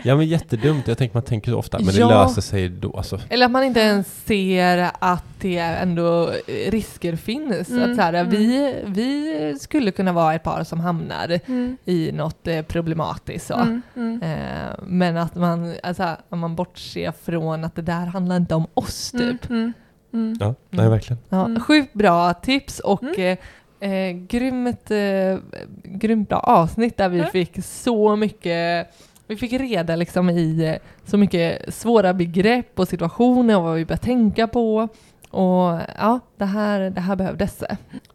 ja 0.05 0.17
men 0.17 0.27
jättedumt, 0.27 0.89
jag 0.89 0.99
tänker 0.99 1.15
man 1.17 1.23
tänker 1.23 1.51
så 1.51 1.59
ofta, 1.59 1.79
men 1.79 1.95
Ja. 1.95 2.09
det 2.09 2.15
löser 2.15 2.43
sig 2.43 2.69
då. 2.69 2.97
Alltså, 2.97 3.21
Eller 3.29 3.47
att 3.47 3.53
man 3.53 3.65
inte 3.65 3.81
ens 3.81 4.25
ser 4.25 4.91
att 4.99 5.25
det 5.41 5.59
ändå 5.59 6.31
eh, 6.31 6.71
risker 6.71 7.17
finns. 7.17 7.71
Mm, 7.71 7.91
Att 7.91 7.97
så 7.97 8.03
här, 8.03 8.15
mm. 8.15 8.31
vi, 8.31 8.75
vi 8.87 9.55
skulle 9.61 9.91
kunna 9.91 10.13
vara 10.13 10.35
ett 10.35 10.43
par 10.43 10.65
som 10.65 10.81
hamnar 10.81 11.41
Mm. 11.47 11.77
i 11.85 12.13
något 12.13 12.47
eh, 12.47 12.63
problematiskt. 12.63 13.47
Så. 13.47 13.55
Mm, 13.55 13.83
mm. 13.97 14.23
Eh, 14.23 14.75
men 14.87 15.17
att 15.17 15.35
man, 15.35 15.75
alltså, 15.83 16.17
om 16.29 16.39
man 16.39 16.55
bortser 16.55 17.13
från 17.25 17.65
att 17.65 17.75
det 17.77 17.83
där 17.83 18.07
handlar 18.07 18.37
inte 18.37 18.55
om 18.55 18.67
oss 18.75 19.11
typ. 19.11 19.51
Mm, 19.51 19.63
mm, 19.63 19.73
mm. 20.13 20.37
ja, 20.41 20.55
nej 20.71 20.89
verkligen. 20.89 21.19
Ja, 21.29 21.45
Mm. 21.45 21.61
Sjukt 21.63 21.95
bra 21.95 22.35
tips 22.35 22.79
och 22.81 23.03
Mm. 23.03 23.21
eh, 23.33 23.39
eh, 23.85 24.13
grymt, 24.13 24.91
eh, 24.91 25.39
grymt 25.85 26.29
bra 26.29 26.39
avsnitt 26.39 26.97
där 26.97 27.09
vi 27.09 27.19
Mm. 27.19 27.31
fick 27.31 27.65
så 27.65 28.17
mycket 28.17 28.87
vi 29.27 29.37
fick 29.37 29.53
reda 29.53 29.97
liksom 29.97 30.31
i 30.31 30.65
eh, 30.67 30.75
så 31.11 31.17
mycket 31.17 31.75
svåra 31.75 32.15
begrepp 32.15 32.79
och 32.79 32.89
situationer 32.89 33.57
och 33.57 33.63
vad 33.63 33.75
vi 33.75 33.85
bör 33.85 33.97
tänka 33.97 34.47
på. 34.49 34.89
Och 35.31 35.81
ja, 35.99 36.21
det 36.37 36.45
här, 36.45 36.81
det 36.91 37.01
här 37.01 37.17
behövdes. 37.17 37.63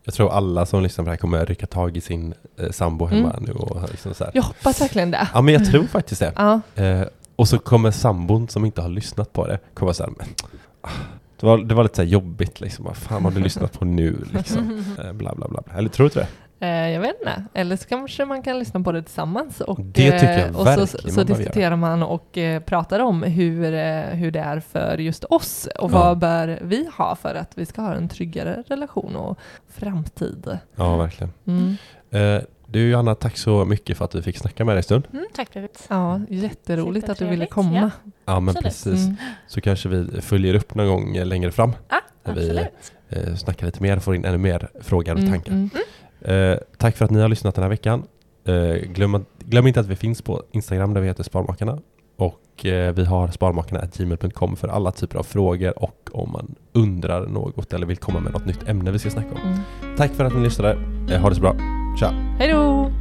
Jag 0.04 0.14
tror 0.14 0.32
alla 0.32 0.66
som 0.66 0.84
lyssnar 0.84 1.06
på 1.06 1.10
det 1.10 1.12
här 1.12 1.18
kommer 1.18 1.46
rycka 1.46 1.66
tag 1.66 1.98
i 1.98 2.02
sin 2.02 2.34
eh, 2.60 2.70
sambo 2.72 3.06
hemma 3.06 3.36
nu 3.42 3.52
och 3.52 3.90
liksom 3.92 4.14
så 4.14 4.24
här. 4.24 4.32
Jag 4.36 4.44
hoppas 4.44 4.82
verkligen 4.82 5.12
det. 5.12 5.28
Ja 5.34 5.42
men 5.42 5.54
jag 5.54 5.66
tror 5.66 5.84
faktiskt 5.84 6.22
det. 6.22 6.34
Ja, 6.36 6.62
Eh, 6.76 7.02
och 7.36 7.48
så 7.48 7.60
kommer 7.60 7.92
sambon 7.92 8.48
som 8.48 8.66
inte 8.66 8.82
har 8.82 8.90
lyssnat 8.90 9.34
på 9.34 9.48
det 9.48 9.60
så 9.94 10.04
här, 10.04 10.12
men, 10.18 10.28
ah, 10.82 10.90
det, 11.40 11.46
var, 11.46 11.58
det 11.58 11.76
var 11.76 11.84
lite 11.84 11.96
så 11.96 12.04
jobbigt 12.04 12.62
liksom. 12.62 12.86
Vad 12.86 12.98
fan 12.98 13.24
har 13.24 13.32
du 13.32 13.40
lyssnat 13.40 13.80
på 13.80 13.86
nu 13.86 14.16
liksom? 14.34 14.84
Eh, 15.04 15.14
bla 15.14 15.36
bla 15.36 15.48
bla. 15.48 15.64
Eller 15.78 15.90
tror 15.90 16.04
du 16.04 16.08
inte 16.08 16.20
det? 16.20 16.28
eh, 16.68 16.90
jag 16.90 17.02
vet 17.02 17.16
inte. 17.20 17.44
Eller 17.54 17.76
så 17.76 17.88
kanske 17.88 18.26
man 18.26 18.44
kan 18.44 18.60
lyssna 18.60 18.80
på 18.80 18.92
det 18.92 19.02
tillsammans. 19.04 19.62
Och, 19.62 19.80
Det 19.82 20.12
tycker 20.12 20.40
jag 20.40 20.48
eh, 20.48 20.56
och 20.56 20.56
så, 20.56 20.64
verkligen 20.64 20.88
så 20.88 20.98
man 21.06 21.26
behöver 21.26 21.36
diskuterar 21.44 21.76
man 21.76 22.04
och 22.04 22.38
pratar 22.66 23.00
om 23.00 23.24
hur, 23.24 23.62
hur 24.16 24.32
det 24.32 24.40
är 24.40 24.60
för 24.60 24.98
just 24.98 25.24
oss 25.24 25.68
och 25.80 25.92
Ja. 25.92 25.98
vad 25.98 26.18
bör 26.18 26.60
vi 26.62 26.90
ha 26.98 27.16
för 27.16 27.36
att 27.36 27.52
vi 27.58 27.66
ska 27.66 27.82
ha 27.82 27.94
en 27.94 28.10
tryggare 28.10 28.64
relation 28.68 29.16
och 29.16 29.40
framtid. 29.68 30.58
Ja, 30.76 30.98
verkligen. 30.98 31.34
Mm. 31.48 31.76
Eh, 32.12 32.42
du 32.72 32.90
Johanna, 32.90 33.16
tack 33.16 33.38
så 33.38 33.66
mycket 33.66 33.98
för 33.98 34.06
att 34.06 34.16
vi 34.16 34.22
fick 34.22 34.38
snacka 34.38 34.66
med 34.66 34.74
dig 34.76 34.78
en 34.80 34.84
stund. 34.84 35.08
Mm, 35.14 35.26
tack 35.34 35.54
David. 35.54 35.70
Ja, 35.90 36.22
jätteroligt 36.30 37.10
att 37.10 37.18
du 37.18 37.28
ville 37.28 37.46
komma. 37.46 37.92
Ja, 38.26 38.40
men 38.40 38.50
Absolut. 38.50 38.64
precis. 38.64 39.04
Mm. 39.06 39.16
Så 39.48 39.62
kanske 39.62 39.90
vi 39.90 40.22
följer 40.22 40.54
upp 40.56 40.76
någon 40.76 40.88
gång 40.88 41.18
längre 41.24 41.52
fram. 41.52 41.72
Ja, 41.90 42.02
När 42.26 42.34
vi- 42.36 42.42
absolut. 42.50 43.28
Eh, 43.28 43.36
snackar 43.36 43.66
lite 43.66 43.82
mer, 43.84 44.00
får 44.00 44.16
in 44.16 44.26
ännu 44.26 44.38
mer 44.38 44.70
frågor 44.82 45.14
och 45.14 45.20
Mm, 45.20 45.32
tankar. 45.32 45.52
mm. 45.52 45.70
Eh, 46.54 46.60
tack 46.78 46.98
för 46.98 47.06
att 47.06 47.12
ni 47.12 47.20
har 47.22 47.28
lyssnat 47.30 47.56
den 47.56 47.62
här 47.64 47.70
veckan. 47.70 48.04
Eh, 48.46 48.74
glöm, 48.92 49.16
att- 49.16 49.40
glöm 49.40 49.68
inte 49.68 49.80
att 49.80 49.88
vi 49.88 49.96
finns 49.96 50.22
på 50.22 50.44
Instagram 50.52 50.94
där 50.94 51.02
vi 51.02 51.08
heter 51.08 51.24
Sparmakarna. 51.24 51.80
Och 52.18 52.66
eh, 52.66 52.94
vi 52.94 53.06
har 53.06 53.28
sparmakarna.gmail.com 53.28 54.56
för 54.56 54.68
alla 54.68 54.92
typer 54.92 55.18
av 55.20 55.24
frågor 55.24 55.84
och 55.84 56.10
om 56.12 56.32
man 56.32 56.56
undrar 56.74 57.28
något 57.28 57.74
eller 57.74 57.86
vill 57.88 57.98
komma 57.98 58.20
med 58.20 58.34
något 58.34 58.46
nytt 58.46 58.68
ämne 58.70 58.92
vi 58.92 59.00
ska 59.00 59.10
snacka 59.10 59.30
om. 59.36 59.42
Mm. 59.52 59.60
Tack 59.98 60.12
för 60.12 60.26
att 60.26 60.34
ni 60.36 60.44
lyssnade. 60.44 60.78
Eh, 61.12 61.22
ha 61.22 61.30
det 61.30 61.36
så 61.36 61.42
bra. 61.42 61.56
Tja. 62.00 62.14
Hej 62.40 62.52
då. 62.52 62.92